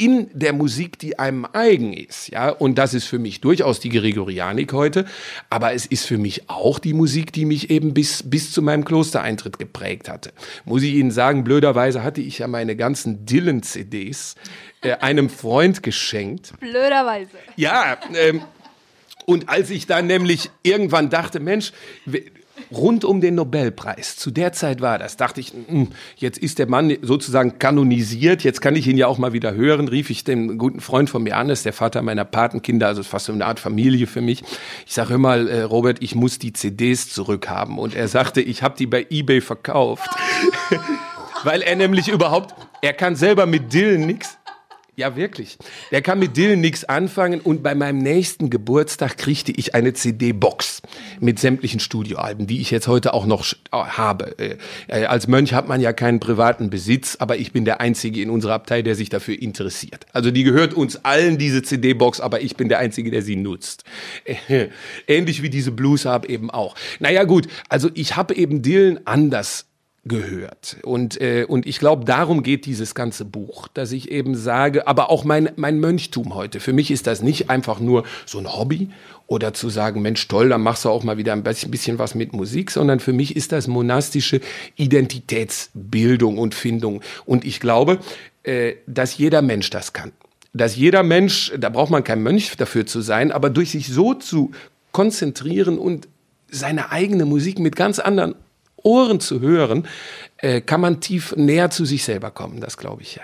in 0.00 0.30
der 0.32 0.52
Musik, 0.52 1.00
die 1.00 1.18
einem 1.18 1.44
eigen 1.52 1.92
ist, 1.92 2.28
ja, 2.28 2.50
und 2.50 2.78
das 2.78 2.94
ist 2.94 3.06
für 3.06 3.18
mich 3.18 3.40
durchaus 3.40 3.80
die 3.80 3.88
Gregorianik 3.88 4.72
heute, 4.72 5.04
aber 5.50 5.74
es 5.74 5.86
ist 5.86 6.06
für 6.06 6.18
mich 6.18 6.48
auch 6.48 6.78
die 6.78 6.94
Musik, 6.94 7.32
die 7.32 7.44
mich 7.44 7.68
eben 7.68 7.94
bis 7.94 8.22
bis 8.22 8.52
zu 8.52 8.62
meinem 8.62 8.84
Klostereintritt 8.84 9.58
geprägt 9.58 10.08
hatte. 10.08 10.32
Muss 10.64 10.84
ich 10.84 10.94
Ihnen 10.94 11.10
sagen, 11.10 11.42
blöderweise 11.42 12.04
hatte 12.04 12.20
ich 12.20 12.38
ja 12.38 12.46
meine 12.46 12.76
ganzen 12.76 13.26
Dylan 13.26 13.64
CDs 13.64 14.36
äh, 14.82 14.92
einem 14.92 15.28
Freund 15.28 15.82
geschenkt. 15.82 16.52
Blöderweise. 16.60 17.36
Ja, 17.56 17.98
ähm, 18.14 18.42
und 19.28 19.50
als 19.50 19.68
ich 19.68 19.86
dann 19.86 20.06
nämlich 20.06 20.48
irgendwann 20.62 21.10
dachte, 21.10 21.38
Mensch, 21.38 21.72
rund 22.72 23.04
um 23.04 23.20
den 23.20 23.34
Nobelpreis, 23.34 24.16
zu 24.16 24.30
der 24.30 24.54
Zeit 24.54 24.80
war 24.80 24.98
das, 24.98 25.18
dachte 25.18 25.42
ich, 25.42 25.52
hm, 25.52 25.88
jetzt 26.16 26.38
ist 26.38 26.58
der 26.58 26.66
Mann 26.66 26.96
sozusagen 27.02 27.58
kanonisiert, 27.58 28.42
jetzt 28.42 28.62
kann 28.62 28.74
ich 28.74 28.86
ihn 28.86 28.96
ja 28.96 29.06
auch 29.06 29.18
mal 29.18 29.34
wieder 29.34 29.52
hören, 29.52 29.86
rief 29.86 30.08
ich 30.08 30.24
den 30.24 30.56
guten 30.56 30.80
Freund 30.80 31.10
von 31.10 31.22
mir 31.22 31.36
an, 31.36 31.50
ist 31.50 31.66
der 31.66 31.74
Vater 31.74 32.00
meiner 32.00 32.24
Patenkinder, 32.24 32.86
also 32.86 33.02
fast 33.02 33.26
so 33.26 33.34
eine 33.34 33.44
Art 33.44 33.60
Familie 33.60 34.06
für 34.06 34.22
mich. 34.22 34.42
Ich 34.86 34.94
sage 34.94 35.12
immer, 35.12 35.36
äh, 35.36 35.60
Robert, 35.60 35.98
ich 36.00 36.14
muss 36.14 36.38
die 36.38 36.54
CDs 36.54 37.10
zurückhaben. 37.10 37.78
Und 37.78 37.94
er 37.94 38.08
sagte, 38.08 38.40
ich 38.40 38.62
habe 38.62 38.78
die 38.78 38.86
bei 38.86 39.06
eBay 39.10 39.42
verkauft. 39.42 40.08
Weil 41.44 41.60
er 41.60 41.76
nämlich 41.76 42.08
überhaupt, 42.08 42.54
er 42.80 42.94
kann 42.94 43.14
selber 43.14 43.44
mit 43.44 43.74
Dylan 43.74 44.06
nichts 44.06 44.38
ja, 44.98 45.14
wirklich. 45.14 45.58
Der 45.92 46.02
kann 46.02 46.18
mit 46.18 46.36
Dylan 46.36 46.60
nichts 46.60 46.84
anfangen 46.84 47.40
und 47.40 47.62
bei 47.62 47.76
meinem 47.76 47.98
nächsten 47.98 48.50
Geburtstag 48.50 49.16
kriegte 49.16 49.52
ich 49.52 49.72
eine 49.76 49.92
CD-Box 49.92 50.82
mit 51.20 51.38
sämtlichen 51.38 51.78
Studioalben, 51.78 52.48
die 52.48 52.60
ich 52.60 52.72
jetzt 52.72 52.88
heute 52.88 53.14
auch 53.14 53.24
noch 53.24 53.46
habe. 53.70 54.36
Äh, 54.40 54.56
äh, 54.88 55.04
als 55.04 55.28
Mönch 55.28 55.54
hat 55.54 55.68
man 55.68 55.80
ja 55.80 55.92
keinen 55.92 56.18
privaten 56.18 56.68
Besitz, 56.68 57.14
aber 57.20 57.36
ich 57.36 57.52
bin 57.52 57.64
der 57.64 57.80
Einzige 57.80 58.20
in 58.20 58.28
unserer 58.28 58.54
Abtei, 58.54 58.82
der 58.82 58.96
sich 58.96 59.08
dafür 59.08 59.40
interessiert. 59.40 60.04
Also 60.12 60.32
die 60.32 60.42
gehört 60.42 60.74
uns 60.74 61.04
allen, 61.04 61.38
diese 61.38 61.62
CD-Box, 61.62 62.18
aber 62.18 62.40
ich 62.40 62.56
bin 62.56 62.68
der 62.68 62.80
Einzige, 62.80 63.12
der 63.12 63.22
sie 63.22 63.36
nutzt. 63.36 63.84
Ähnlich 65.06 65.42
wie 65.42 65.50
diese 65.50 65.70
Blues 65.70 66.06
Harp 66.06 66.24
eben 66.24 66.50
auch. 66.50 66.74
Naja 66.98 67.22
gut, 67.22 67.46
also 67.68 67.88
ich 67.94 68.16
habe 68.16 68.34
eben 68.34 68.62
Dylan 68.62 68.98
anders 69.04 69.67
gehört. 70.08 70.76
Und, 70.82 71.20
äh, 71.20 71.44
und 71.46 71.66
ich 71.66 71.78
glaube, 71.78 72.04
darum 72.04 72.42
geht 72.42 72.66
dieses 72.66 72.94
ganze 72.94 73.24
Buch, 73.24 73.68
dass 73.68 73.92
ich 73.92 74.10
eben 74.10 74.34
sage, 74.34 74.86
aber 74.86 75.10
auch 75.10 75.24
mein, 75.24 75.50
mein 75.56 75.78
Mönchtum 75.78 76.34
heute. 76.34 76.60
Für 76.60 76.72
mich 76.72 76.90
ist 76.90 77.06
das 77.06 77.22
nicht 77.22 77.50
einfach 77.50 77.80
nur 77.80 78.04
so 78.26 78.38
ein 78.38 78.52
Hobby 78.52 78.88
oder 79.26 79.52
zu 79.52 79.68
sagen, 79.68 80.02
Mensch, 80.02 80.26
toll, 80.26 80.48
dann 80.48 80.62
machst 80.62 80.84
du 80.84 80.88
auch 80.88 81.04
mal 81.04 81.18
wieder 81.18 81.34
ein 81.34 81.42
bisschen 81.42 81.98
was 81.98 82.14
mit 82.14 82.32
Musik, 82.32 82.70
sondern 82.70 82.98
für 82.98 83.12
mich 83.12 83.36
ist 83.36 83.52
das 83.52 83.68
monastische 83.68 84.40
Identitätsbildung 84.76 86.38
und 86.38 86.54
Findung. 86.54 87.02
Und 87.26 87.44
ich 87.44 87.60
glaube, 87.60 87.98
äh, 88.42 88.74
dass 88.86 89.16
jeder 89.18 89.42
Mensch 89.42 89.70
das 89.70 89.92
kann. 89.92 90.12
Dass 90.54 90.76
jeder 90.76 91.02
Mensch, 91.02 91.52
da 91.58 91.68
braucht 91.68 91.90
man 91.90 92.02
kein 92.04 92.22
Mönch 92.22 92.56
dafür 92.56 92.86
zu 92.86 93.02
sein, 93.02 93.30
aber 93.30 93.50
durch 93.50 93.70
sich 93.70 93.88
so 93.88 94.14
zu 94.14 94.50
konzentrieren 94.92 95.78
und 95.78 96.08
seine 96.50 96.90
eigene 96.90 97.26
Musik 97.26 97.58
mit 97.58 97.76
ganz 97.76 97.98
anderen 97.98 98.34
Ohren 98.88 99.20
zu 99.20 99.40
hören, 99.40 99.86
äh, 100.38 100.60
kann 100.60 100.80
man 100.80 101.00
tief 101.00 101.36
näher 101.36 101.70
zu 101.70 101.84
sich 101.84 102.04
selber 102.04 102.30
kommen. 102.30 102.60
Das 102.60 102.76
glaube 102.78 103.02
ich 103.02 103.16
ja. 103.16 103.22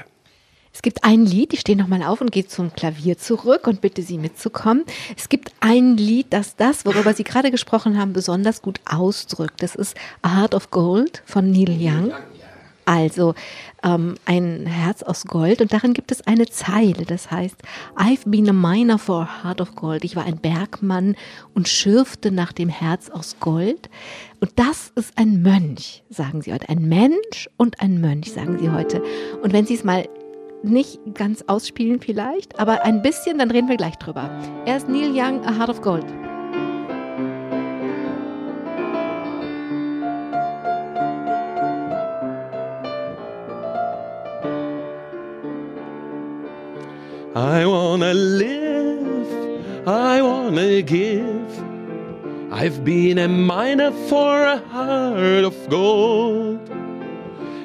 Es 0.74 0.82
gibt 0.82 1.04
ein 1.04 1.24
Lied, 1.24 1.52
ich 1.52 1.60
stehe 1.60 1.78
nochmal 1.78 2.02
auf 2.02 2.20
und 2.20 2.32
gehe 2.32 2.48
zum 2.48 2.74
Klavier 2.74 3.16
zurück 3.16 3.68
und 3.68 3.80
bitte 3.80 4.02
Sie 4.02 4.18
mitzukommen. 4.18 4.82
Es 5.16 5.28
gibt 5.28 5.52
ein 5.60 5.96
Lied, 5.96 6.26
das 6.30 6.56
das, 6.56 6.84
worüber 6.84 7.14
Sie 7.14 7.22
gerade 7.22 7.52
gesprochen 7.52 7.96
haben, 7.96 8.12
besonders 8.12 8.60
gut 8.60 8.80
ausdrückt. 8.84 9.62
Das 9.62 9.76
ist 9.76 9.96
A 10.22 10.36
Heart 10.36 10.54
of 10.54 10.70
Gold 10.72 11.22
von 11.26 11.50
Neil 11.52 11.70
Young. 11.80 12.12
Also 12.84 13.34
ähm, 13.82 14.14
ein 14.26 14.66
Herz 14.66 15.02
aus 15.02 15.24
Gold 15.24 15.60
und 15.60 15.72
darin 15.72 15.94
gibt 15.94 16.12
es 16.12 16.26
eine 16.26 16.46
Zeile, 16.46 17.04
das 17.04 17.30
heißt, 17.30 17.56
I've 17.96 18.28
been 18.28 18.48
a 18.48 18.52
miner 18.52 18.98
for 18.98 19.22
a 19.22 19.44
heart 19.44 19.60
of 19.60 19.74
gold. 19.74 20.04
Ich 20.04 20.16
war 20.16 20.24
ein 20.24 20.38
Bergmann 20.38 21.16
und 21.54 21.68
schürfte 21.68 22.30
nach 22.30 22.52
dem 22.52 22.68
Herz 22.68 23.10
aus 23.10 23.36
Gold. 23.40 23.88
Und 24.40 24.52
das 24.56 24.92
ist 24.94 25.16
ein 25.16 25.42
Mönch, 25.42 26.04
sagen 26.10 26.42
sie 26.42 26.52
heute. 26.52 26.68
Ein 26.68 26.88
Mensch 26.88 27.48
und 27.56 27.80
ein 27.80 28.00
Mönch, 28.00 28.32
sagen 28.32 28.58
sie 28.58 28.70
heute. 28.70 29.02
Und 29.42 29.52
wenn 29.52 29.66
Sie 29.66 29.74
es 29.74 29.84
mal 29.84 30.06
nicht 30.62 30.98
ganz 31.14 31.42
ausspielen 31.46 32.00
vielleicht, 32.00 32.58
aber 32.58 32.84
ein 32.84 33.02
bisschen, 33.02 33.38
dann 33.38 33.50
reden 33.50 33.68
wir 33.68 33.76
gleich 33.76 33.96
drüber. 33.96 34.30
Er 34.64 34.76
ist 34.76 34.88
Neil 34.88 35.10
Young, 35.12 35.44
A 35.44 35.58
Heart 35.58 35.70
of 35.70 35.82
Gold. 35.82 36.23
I 50.58 50.80
give. 50.80 51.64
I've 52.52 52.84
been 52.84 53.18
a 53.18 53.28
miner 53.28 53.90
for 54.08 54.44
a 54.44 54.58
heart 54.58 55.44
of 55.44 55.68
gold. 55.68 56.70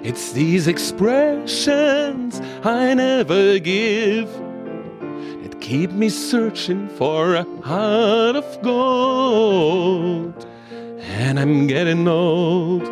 It's 0.04 0.32
these 0.32 0.68
expressions 0.68 2.42
I 2.64 2.94
never 2.94 3.60
give 3.60 4.32
that 5.44 5.60
keep 5.62 5.92
me 5.92 6.10
searching 6.10 6.90
for 6.90 7.36
a 7.36 7.44
heart 7.62 8.36
of 8.36 8.62
gold. 8.64 10.48
And 11.02 11.40
I'm 11.40 11.68
getting 11.68 12.08
old. 12.08 12.84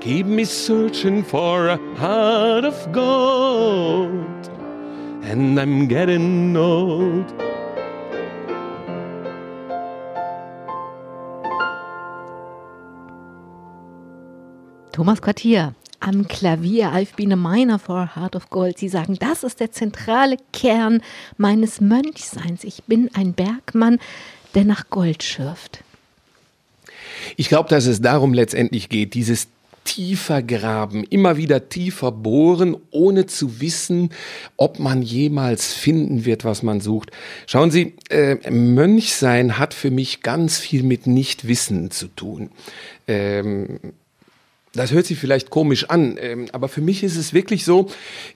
Keep 0.00 0.26
me 0.26 0.44
searching 0.44 1.22
for 1.22 1.68
a 1.68 1.76
heart 1.96 2.64
of 2.64 2.92
gold. 2.92 4.43
And 5.26 5.58
I'm 5.58 5.88
getting 5.88 6.54
old. 6.56 7.24
Thomas 14.92 15.20
Quartier 15.20 15.74
am 16.00 16.28
Klavier, 16.28 16.92
I've 16.92 17.16
been 17.16 17.32
a 17.32 17.36
miner 17.36 17.78
for 17.78 17.98
a 17.98 18.06
heart 18.06 18.36
of 18.36 18.50
gold. 18.50 18.78
Sie 18.78 18.88
sagen, 18.88 19.16
das 19.18 19.42
ist 19.42 19.60
der 19.60 19.72
zentrale 19.72 20.36
Kern 20.52 21.02
meines 21.38 21.80
Mönchseins. 21.80 22.62
Ich 22.62 22.84
bin 22.84 23.10
ein 23.14 23.32
Bergmann, 23.32 23.98
der 24.54 24.64
nach 24.64 24.90
Gold 24.90 25.22
schürft. 25.22 25.82
Ich 27.36 27.48
glaube, 27.48 27.70
dass 27.70 27.86
es 27.86 28.02
darum 28.02 28.34
letztendlich 28.34 28.90
geht, 28.90 29.14
dieses 29.14 29.48
tiefer 29.84 30.42
graben, 30.42 31.04
immer 31.04 31.36
wieder 31.36 31.68
tiefer 31.68 32.10
bohren, 32.10 32.76
ohne 32.90 33.26
zu 33.26 33.60
wissen, 33.60 34.10
ob 34.56 34.78
man 34.78 35.02
jemals 35.02 35.72
finden 35.72 36.24
wird, 36.24 36.44
was 36.44 36.62
man 36.62 36.80
sucht. 36.80 37.10
Schauen 37.46 37.70
Sie, 37.70 37.94
äh, 38.08 38.50
Mönchsein 38.50 39.58
hat 39.58 39.74
für 39.74 39.90
mich 39.90 40.22
ganz 40.22 40.58
viel 40.58 40.82
mit 40.82 41.06
Nichtwissen 41.06 41.90
zu 41.90 42.08
tun. 42.08 42.50
Ähm, 43.06 43.78
das 44.72 44.90
hört 44.90 45.06
sich 45.06 45.18
vielleicht 45.18 45.50
komisch 45.50 45.88
an, 45.88 46.16
ähm, 46.20 46.46
aber 46.52 46.68
für 46.68 46.80
mich 46.80 47.04
ist 47.04 47.16
es 47.16 47.32
wirklich 47.32 47.64
so, 47.64 47.90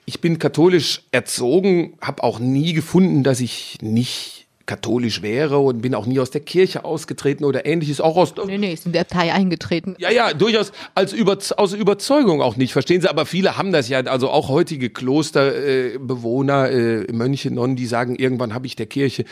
ich 0.05 0.21
bin 0.21 0.39
katholisch 0.39 1.01
erzogen, 1.11 1.95
habe 1.99 2.23
auch 2.23 2.39
nie 2.39 2.73
gefunden, 2.73 3.23
dass 3.23 3.41
ich 3.41 3.77
nicht 3.81 4.38
katholisch 4.69 5.23
wäre 5.23 5.57
und 5.57 5.81
bin 5.81 5.95
auch 5.95 6.05
nie 6.05 6.19
aus 6.19 6.29
der 6.29 6.41
Kirche 6.41 6.85
ausgetreten 6.85 7.43
oder 7.43 7.65
ähnliches, 7.65 7.99
auch 7.99 8.15
aus 8.15 8.35
Nee, 8.45 8.59
nee, 8.59 8.71
ist 8.71 8.85
in 8.85 8.91
der 8.91 9.03
Partei 9.03 9.33
eingetreten. 9.33 9.95
ja, 9.97 10.11
ja, 10.11 10.31
durchaus 10.31 10.71
als 10.93 11.11
über, 11.11 11.39
aus 11.57 11.73
Überzeugung 11.73 12.43
auch 12.43 12.55
nicht, 12.55 12.71
verstehen 12.71 13.01
Sie, 13.01 13.09
aber 13.09 13.25
viele 13.25 13.57
haben 13.57 13.71
das 13.71 13.89
ja, 13.89 14.01
also 14.01 14.29
auch 14.29 14.47
heutige 14.47 14.91
Klosterbewohner, 14.91 16.69
äh, 16.69 17.01
äh, 17.01 17.11
Mönche, 17.11 17.49
Nonnen, 17.49 17.77
die 17.77 17.87
sagen, 17.87 18.15
irgendwann 18.15 18.53
habe 18.53 18.67
ich 18.67 18.75
der 18.75 18.85
Kirche 18.85 19.25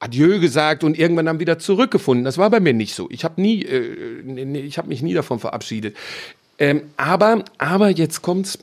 Adieu 0.00 0.40
gesagt 0.40 0.82
und 0.82 0.98
irgendwann 0.98 1.26
dann 1.26 1.38
wieder 1.38 1.60
zurückgefunden. 1.60 2.24
Das 2.24 2.36
war 2.36 2.50
bei 2.50 2.58
mir 2.58 2.74
nicht 2.74 2.96
so. 2.96 3.06
Ich 3.12 3.22
habe 3.22 3.40
nie, 3.40 3.62
äh, 3.62 4.22
nee, 4.24 4.58
ich 4.58 4.76
habe 4.76 4.88
mich 4.88 5.02
nie 5.02 5.14
davon 5.14 5.38
verabschiedet. 5.38 5.96
Ähm, 6.58 6.82
aber, 6.96 7.44
aber 7.58 7.90
jetzt 7.90 8.22
kommt's. 8.22 8.58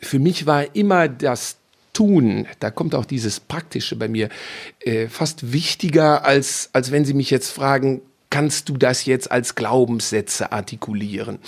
Für 0.00 0.20
mich 0.20 0.46
war 0.46 0.74
immer 0.74 1.08
das 1.08 1.56
Tun, 1.92 2.46
da 2.60 2.70
kommt 2.70 2.94
auch 2.94 3.04
dieses 3.04 3.40
Praktische 3.40 3.96
bei 3.96 4.08
mir, 4.08 4.28
äh, 4.80 5.08
fast 5.08 5.52
wichtiger, 5.52 6.24
als, 6.24 6.70
als 6.72 6.90
wenn 6.90 7.04
Sie 7.04 7.14
mich 7.14 7.30
jetzt 7.30 7.50
fragen, 7.50 8.00
kannst 8.30 8.68
du 8.68 8.78
das 8.78 9.04
jetzt 9.04 9.30
als 9.30 9.54
Glaubenssätze 9.54 10.52
artikulieren? 10.52 11.38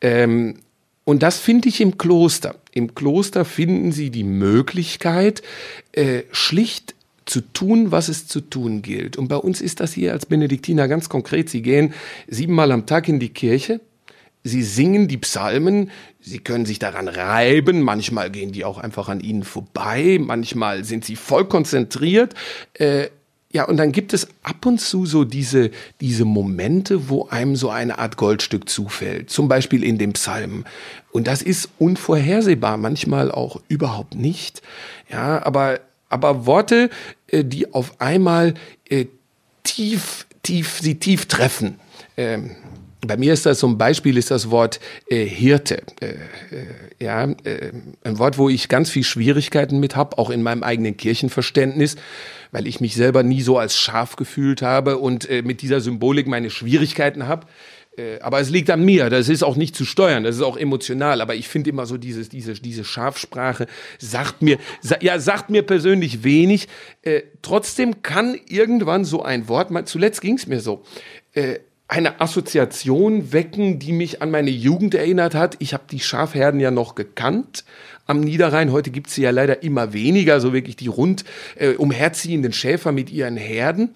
Ähm, 0.00 0.56
und 1.04 1.22
das 1.22 1.38
finde 1.38 1.68
ich 1.68 1.80
im 1.80 1.98
Kloster. 1.98 2.56
Im 2.72 2.94
Kloster 2.94 3.44
finden 3.44 3.92
Sie 3.92 4.10
die 4.10 4.24
Möglichkeit, 4.24 5.42
äh, 5.92 6.22
schlicht 6.32 6.94
zu 7.26 7.40
tun, 7.40 7.90
was 7.90 8.08
es 8.08 8.26
zu 8.26 8.40
tun 8.40 8.82
gilt. 8.82 9.16
Und 9.16 9.28
bei 9.28 9.36
uns 9.36 9.60
ist 9.60 9.80
das 9.80 9.92
hier 9.92 10.12
als 10.12 10.26
Benediktiner 10.26 10.88
ganz 10.88 11.08
konkret. 11.08 11.48
Sie 11.48 11.62
gehen 11.62 11.94
siebenmal 12.26 12.72
am 12.72 12.86
Tag 12.86 13.08
in 13.08 13.20
die 13.20 13.30
Kirche, 13.30 13.80
Sie 14.46 14.62
singen 14.62 15.08
die 15.08 15.16
Psalmen, 15.16 15.90
sie 16.20 16.38
können 16.38 16.66
sich 16.66 16.78
daran 16.78 17.08
reiben, 17.08 17.80
manchmal 17.80 18.30
gehen 18.30 18.52
die 18.52 18.64
auch 18.64 18.76
einfach 18.76 19.08
an 19.08 19.20
ihnen 19.20 19.42
vorbei, 19.42 20.18
manchmal 20.20 20.84
sind 20.84 21.04
sie 21.04 21.16
voll 21.16 21.46
konzentriert. 21.46 22.34
Äh, 22.74 23.08
ja, 23.54 23.64
und 23.64 23.76
dann 23.76 23.92
gibt 23.92 24.12
es 24.12 24.26
ab 24.42 24.66
und 24.66 24.80
zu 24.80 25.06
so 25.06 25.24
diese, 25.24 25.70
diese 26.00 26.24
Momente, 26.24 27.08
wo 27.08 27.28
einem 27.28 27.54
so 27.54 27.70
eine 27.70 27.98
Art 27.98 28.16
Goldstück 28.16 28.68
zufällt, 28.68 29.30
zum 29.30 29.46
Beispiel 29.46 29.84
in 29.84 29.96
dem 29.96 30.12
Psalm. 30.12 30.64
Und 31.12 31.28
das 31.28 31.40
ist 31.40 31.68
unvorhersehbar, 31.78 32.76
manchmal 32.76 33.30
auch 33.30 33.62
überhaupt 33.68 34.16
nicht. 34.16 34.60
Ja, 35.08 35.40
aber, 35.46 35.78
aber 36.08 36.46
Worte, 36.46 36.90
äh, 37.28 37.44
die 37.44 37.72
auf 37.72 38.00
einmal 38.00 38.54
äh, 38.88 39.06
tief, 39.62 40.26
tief, 40.42 40.80
sie 40.82 40.96
tief 40.96 41.26
treffen. 41.26 41.78
Ähm, 42.16 42.56
bei 43.06 43.16
mir 43.16 43.32
ist 43.32 43.46
das 43.46 43.58
zum 43.58 43.78
Beispiel 43.78 44.16
ist 44.16 44.30
das 44.30 44.50
Wort 44.50 44.80
äh, 45.08 45.24
Hirte. 45.24 45.82
Äh, 46.00 46.06
äh, 46.06 46.16
ja, 47.00 47.24
äh, 47.24 47.72
ein 48.02 48.18
Wort, 48.18 48.38
wo 48.38 48.48
ich 48.48 48.68
ganz 48.68 48.90
viel 48.90 49.04
Schwierigkeiten 49.04 49.80
mit 49.80 49.96
habe, 49.96 50.18
auch 50.18 50.30
in 50.30 50.42
meinem 50.42 50.62
eigenen 50.62 50.96
Kirchenverständnis, 50.96 51.96
weil 52.52 52.66
ich 52.66 52.80
mich 52.80 52.94
selber 52.94 53.22
nie 53.22 53.42
so 53.42 53.58
als 53.58 53.76
Schaf 53.76 54.16
gefühlt 54.16 54.62
habe 54.62 54.98
und 54.98 55.28
äh, 55.28 55.42
mit 55.42 55.62
dieser 55.62 55.80
Symbolik 55.80 56.26
meine 56.26 56.50
Schwierigkeiten 56.50 57.26
habe. 57.26 57.46
Äh, 57.96 58.18
aber 58.20 58.40
es 58.40 58.50
liegt 58.50 58.70
an 58.70 58.84
mir, 58.84 59.10
das 59.10 59.28
ist 59.28 59.42
auch 59.42 59.56
nicht 59.56 59.76
zu 59.76 59.84
steuern, 59.84 60.24
das 60.24 60.36
ist 60.36 60.42
auch 60.42 60.56
emotional, 60.56 61.20
aber 61.20 61.34
ich 61.34 61.48
finde 61.48 61.70
immer 61.70 61.86
so 61.86 61.96
dieses, 61.96 62.28
diese, 62.28 62.54
diese 62.54 62.84
Schafsprache 62.84 63.66
sagt 63.98 64.42
mir, 64.42 64.58
sa, 64.80 64.96
ja, 65.00 65.18
sagt 65.18 65.50
mir 65.50 65.62
persönlich 65.62 66.24
wenig. 66.24 66.68
Äh, 67.02 67.22
trotzdem 67.42 68.02
kann 68.02 68.38
irgendwann 68.48 69.04
so 69.04 69.22
ein 69.22 69.48
Wort, 69.48 69.70
mal, 69.70 69.84
zuletzt 69.84 70.20
ging 70.20 70.36
es 70.36 70.46
mir 70.46 70.60
so, 70.60 70.82
äh, 71.32 71.58
eine 71.94 72.20
Assoziation 72.20 73.32
wecken, 73.32 73.78
die 73.78 73.92
mich 73.92 74.20
an 74.20 74.32
meine 74.32 74.50
Jugend 74.50 74.96
erinnert 74.96 75.36
hat. 75.36 75.54
Ich 75.60 75.72
habe 75.74 75.84
die 75.88 76.00
Schafherden 76.00 76.58
ja 76.58 76.72
noch 76.72 76.96
gekannt 76.96 77.64
am 78.06 78.18
Niederrhein. 78.20 78.72
Heute 78.72 78.90
gibt 78.90 79.06
es 79.06 79.14
sie 79.14 79.22
ja 79.22 79.30
leider 79.30 79.62
immer 79.62 79.92
weniger, 79.92 80.40
so 80.40 80.52
wirklich 80.52 80.74
die 80.74 80.88
rund 80.88 81.24
äh, 81.54 81.74
umherziehenden 81.74 82.52
Schäfer 82.52 82.90
mit 82.90 83.10
ihren 83.10 83.36
Herden. 83.36 83.94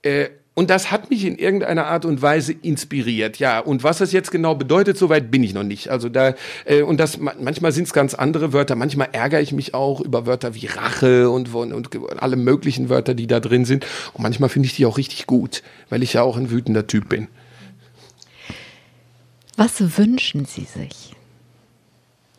Äh, 0.00 0.30
und 0.54 0.70
das 0.70 0.92
hat 0.92 1.10
mich 1.10 1.24
in 1.24 1.36
irgendeiner 1.36 1.86
Art 1.86 2.04
und 2.04 2.22
Weise 2.22 2.52
inspiriert. 2.52 3.40
Ja, 3.40 3.58
und 3.58 3.82
was 3.82 3.98
das 3.98 4.12
jetzt 4.12 4.30
genau 4.30 4.54
bedeutet, 4.54 4.96
soweit 4.96 5.30
bin 5.30 5.42
ich 5.42 5.52
noch 5.52 5.64
nicht. 5.64 5.88
Also 5.88 6.08
da 6.08 6.34
äh, 6.64 6.82
und 6.82 6.98
das 7.00 7.18
manchmal 7.18 7.72
sind 7.72 7.84
es 7.84 7.92
ganz 7.92 8.14
andere 8.14 8.52
Wörter. 8.52 8.76
Manchmal 8.76 9.08
ärgere 9.10 9.40
ich 9.40 9.52
mich 9.52 9.74
auch 9.74 10.00
über 10.00 10.26
Wörter 10.26 10.54
wie 10.54 10.66
Rache 10.66 11.28
und, 11.28 11.52
und, 11.52 11.72
und 11.72 12.22
alle 12.22 12.36
möglichen 12.36 12.88
Wörter, 12.88 13.14
die 13.14 13.26
da 13.26 13.40
drin 13.40 13.64
sind. 13.64 13.84
Und 14.12 14.22
manchmal 14.22 14.48
finde 14.48 14.66
ich 14.66 14.76
die 14.76 14.86
auch 14.86 14.96
richtig 14.96 15.26
gut, 15.26 15.64
weil 15.90 16.04
ich 16.04 16.12
ja 16.12 16.22
auch 16.22 16.36
ein 16.36 16.50
wütender 16.50 16.86
Typ 16.86 17.08
bin. 17.08 17.26
Was 19.56 19.98
wünschen 19.98 20.44
Sie 20.44 20.64
sich? 20.64 21.14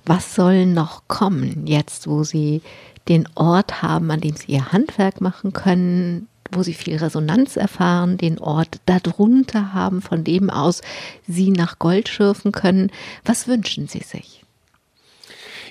Was 0.05 0.35
soll 0.35 0.65
noch 0.65 1.07
kommen, 1.07 1.67
jetzt 1.67 2.07
wo 2.07 2.23
Sie 2.23 2.61
den 3.09 3.27
Ort 3.35 3.81
haben, 3.81 4.09
an 4.11 4.21
dem 4.21 4.35
Sie 4.35 4.53
Ihr 4.53 4.71
Handwerk 4.71 5.19
machen 5.19 5.51
können, 5.51 6.27
wo 6.55 6.63
Sie 6.63 6.73
viel 6.73 6.97
Resonanz 6.97 7.57
erfahren, 7.57 8.17
den 8.17 8.39
Ort 8.39 8.79
darunter 8.85 9.73
haben, 9.73 10.01
von 10.01 10.23
dem 10.23 10.49
aus 10.49 10.81
Sie 11.27 11.51
nach 11.51 11.79
Gold 11.79 12.09
schürfen 12.09 12.51
können? 12.51 12.91
Was 13.23 13.47
wünschen 13.47 13.87
Sie 13.87 13.99
sich? 13.99 14.43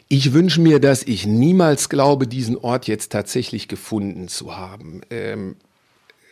Ich 0.08 0.32
wünsche 0.32 0.60
mir, 0.60 0.80
dass 0.80 1.02
ich 1.02 1.26
niemals 1.26 1.88
glaube, 1.88 2.26
diesen 2.26 2.56
Ort 2.56 2.86
jetzt 2.86 3.10
tatsächlich 3.10 3.68
gefunden 3.68 4.28
zu 4.28 4.56
haben. 4.56 5.00
Ähm, 5.10 5.56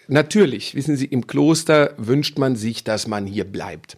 natürlich, 0.09 0.74
wissen 0.74 0.96
Sie, 0.96 1.07
im 1.07 1.26
Kloster 1.26 1.94
wünscht 1.96 2.38
man 2.38 2.55
sich, 2.55 2.84
dass 2.84 3.07
man 3.07 3.26
hier 3.26 3.44
bleibt. 3.44 3.96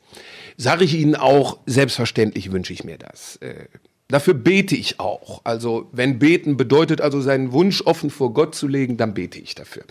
Sage 0.56 0.84
ich 0.84 0.94
Ihnen 0.94 1.16
auch, 1.16 1.58
selbstverständlich 1.66 2.52
wünsche 2.52 2.72
ich 2.72 2.84
mir 2.84 2.98
das. 2.98 3.36
Äh, 3.36 3.66
Dafür 4.08 4.34
bete 4.34 4.76
ich 4.76 5.00
auch. 5.00 5.40
Also 5.44 5.88
wenn 5.92 6.18
beten 6.18 6.58
bedeutet 6.58 7.00
also 7.00 7.22
seinen 7.22 7.52
Wunsch 7.52 7.80
offen 7.82 8.10
vor 8.10 8.34
Gott 8.34 8.54
zu 8.54 8.68
legen, 8.68 8.98
dann 8.98 9.14
bete 9.14 9.38
ich 9.38 9.54
dafür. 9.54 9.84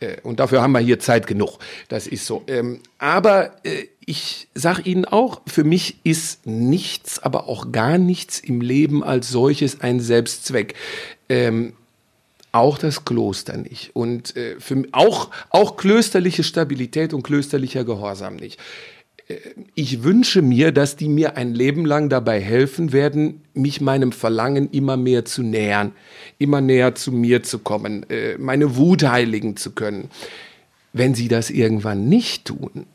Äh, 0.00 0.20
und 0.22 0.40
dafür 0.40 0.62
haben 0.62 0.72
wir 0.72 0.80
hier 0.80 0.98
Zeit 0.98 1.28
genug. 1.28 1.58
Das 1.88 2.08
ist 2.08 2.26
so. 2.26 2.42
Ähm, 2.48 2.80
aber 2.98 3.52
äh, 3.64 3.86
ich 4.04 4.48
sage 4.54 4.82
Ihnen 4.82 5.04
auch, 5.04 5.42
für 5.46 5.62
mich 5.62 5.98
ist 6.02 6.44
nichts, 6.44 7.20
aber 7.20 7.48
auch 7.48 7.70
gar 7.70 7.98
nichts 7.98 8.40
im 8.40 8.60
Leben 8.60 9.04
als 9.04 9.28
solches 9.28 9.80
ein 9.80 10.00
Selbstzweck. 10.00 10.74
Ähm, 11.28 11.74
auch 12.50 12.78
das 12.78 13.04
Kloster 13.04 13.56
nicht. 13.56 13.94
Und 13.94 14.36
äh, 14.36 14.58
für, 14.58 14.82
auch, 14.90 15.30
auch 15.50 15.76
klösterliche 15.76 16.42
Stabilität 16.42 17.14
und 17.14 17.22
klösterlicher 17.22 17.84
Gehorsam 17.84 18.34
nicht 18.34 18.58
ich 19.74 20.02
wünsche 20.02 20.42
mir, 20.42 20.72
dass 20.72 20.96
die 20.96 21.08
mir 21.08 21.36
ein 21.36 21.54
Leben 21.54 21.84
lang 21.84 22.08
dabei 22.08 22.40
helfen 22.40 22.92
werden, 22.92 23.42
mich 23.54 23.80
meinem 23.80 24.12
Verlangen 24.12 24.70
immer 24.70 24.96
mehr 24.96 25.24
zu 25.24 25.42
nähern, 25.42 25.92
immer 26.38 26.60
näher 26.60 26.94
zu 26.94 27.12
mir 27.12 27.42
zu 27.42 27.58
kommen, 27.58 28.08
äh, 28.10 28.36
meine 28.38 28.76
Wut 28.76 29.02
heiligen 29.02 29.56
zu 29.56 29.72
können. 29.72 30.10
Wenn 30.92 31.14
sie 31.14 31.28
das 31.28 31.50
irgendwann 31.50 32.08
nicht 32.08 32.46
tun, 32.46 32.86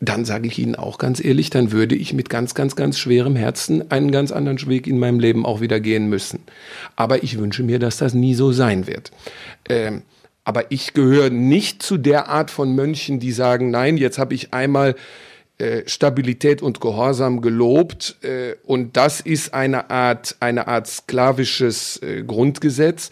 dann 0.00 0.24
sage 0.24 0.48
ich 0.48 0.58
Ihnen 0.58 0.74
auch 0.74 0.98
ganz 0.98 1.24
ehrlich, 1.24 1.48
dann 1.50 1.70
würde 1.70 1.94
ich 1.94 2.12
mit 2.12 2.28
ganz, 2.28 2.54
ganz, 2.54 2.74
ganz 2.74 2.98
schwerem 2.98 3.36
Herzen 3.36 3.88
einen 3.92 4.10
ganz 4.10 4.32
anderen 4.32 4.58
Weg 4.66 4.88
in 4.88 4.98
meinem 4.98 5.20
Leben 5.20 5.46
auch 5.46 5.60
wieder 5.60 5.78
gehen 5.78 6.08
müssen. 6.08 6.40
Aber 6.96 7.22
ich 7.22 7.38
wünsche 7.38 7.62
mir, 7.62 7.78
dass 7.78 7.98
das 7.98 8.12
nie 8.12 8.34
so 8.34 8.50
sein 8.50 8.88
wird. 8.88 9.12
Ähm, 9.68 10.02
aber 10.44 10.70
ich 10.70 10.92
gehöre 10.92 11.30
nicht 11.30 11.82
zu 11.82 11.98
der 11.98 12.28
Art 12.28 12.50
von 12.50 12.74
Mönchen, 12.74 13.20
die 13.20 13.32
sagen, 13.32 13.70
nein, 13.70 13.96
jetzt 13.96 14.18
habe 14.18 14.34
ich 14.34 14.52
einmal 14.52 14.96
äh, 15.58 15.82
Stabilität 15.86 16.62
und 16.62 16.80
Gehorsam 16.80 17.40
gelobt 17.40 18.16
äh, 18.22 18.56
und 18.64 18.96
das 18.96 19.20
ist 19.20 19.54
eine 19.54 19.90
Art, 19.90 20.36
eine 20.40 20.66
Art 20.66 20.88
sklavisches 20.88 22.02
äh, 22.02 22.24
Grundgesetz. 22.24 23.10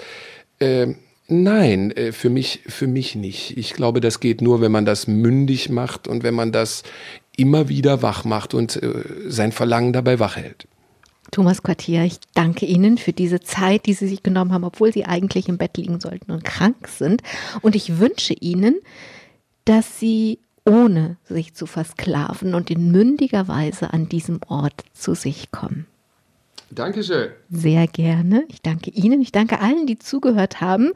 Äh, 0.58 0.94
nein, 1.28 1.94
für 2.10 2.28
mich, 2.28 2.62
für 2.66 2.88
mich 2.88 3.14
nicht. 3.14 3.56
Ich 3.56 3.74
glaube, 3.74 4.00
das 4.00 4.18
geht 4.18 4.42
nur, 4.42 4.60
wenn 4.60 4.72
man 4.72 4.84
das 4.84 5.06
mündig 5.06 5.68
macht 5.70 6.08
und 6.08 6.24
wenn 6.24 6.34
man 6.34 6.50
das 6.50 6.82
immer 7.36 7.68
wieder 7.68 8.02
wach 8.02 8.24
macht 8.24 8.52
und 8.52 8.80
sein 9.26 9.52
Verlangen 9.52 9.92
dabei 9.92 10.18
wach 10.18 10.36
hält. 10.36 10.66
Thomas 11.30 11.62
Quartier, 11.62 12.04
ich 12.04 12.18
danke 12.34 12.66
Ihnen 12.66 12.98
für 12.98 13.12
diese 13.12 13.40
Zeit, 13.40 13.86
die 13.86 13.94
Sie 13.94 14.08
sich 14.08 14.22
genommen 14.22 14.52
haben, 14.52 14.64
obwohl 14.64 14.92
Sie 14.92 15.04
eigentlich 15.04 15.48
im 15.48 15.58
Bett 15.58 15.76
liegen 15.76 16.00
sollten 16.00 16.32
und 16.32 16.44
krank 16.44 16.88
sind. 16.88 17.22
Und 17.62 17.76
ich 17.76 17.98
wünsche 17.98 18.34
Ihnen, 18.34 18.76
dass 19.64 19.98
Sie 20.00 20.38
ohne 20.64 21.16
sich 21.24 21.54
zu 21.54 21.66
versklaven 21.66 22.54
und 22.54 22.70
in 22.70 22.90
mündiger 22.90 23.48
Weise 23.48 23.92
an 23.92 24.08
diesem 24.08 24.40
Ort 24.48 24.84
zu 24.92 25.14
sich 25.14 25.50
kommen. 25.50 25.86
Dankeschön. 26.70 27.30
Sehr 27.50 27.86
gerne. 27.86 28.44
Ich 28.48 28.62
danke 28.62 28.90
Ihnen. 28.90 29.20
Ich 29.20 29.32
danke 29.32 29.60
allen, 29.60 29.86
die 29.86 29.98
zugehört 29.98 30.60
haben. 30.60 30.92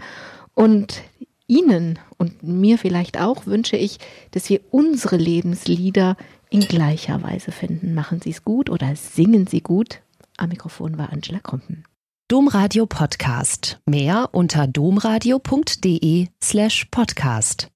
Und 0.55 1.03
Ihnen 1.47 1.99
und 2.17 2.43
mir 2.43 2.79
vielleicht 2.79 3.21
auch 3.21 3.47
wünsche 3.47 3.77
ich, 3.77 3.99
dass 4.31 4.49
wir 4.49 4.61
unsere 4.71 5.17
Lebenslieder 5.17 6.17
in 6.49 6.61
gleicher 6.61 7.23
Weise 7.23 7.53
finden. 7.53 7.95
Machen 7.95 8.21
Sie 8.21 8.31
es 8.31 8.45
gut 8.45 8.71
oder 8.71 8.95
singen 8.97 9.47
Sie 9.47 9.61
gut. 9.61 10.01
Am 10.37 10.49
Mikrofon 10.49 10.99
war 10.99 11.13
Angela 11.13 11.41
Krumpen. 11.41 11.85
Domradio 12.29 12.87
Podcast. 12.87 13.81
Mehr 13.87 14.31
unter 14.33 14.67
domradio.de 14.67 16.29
slash 16.43 16.87
podcast. 16.91 17.69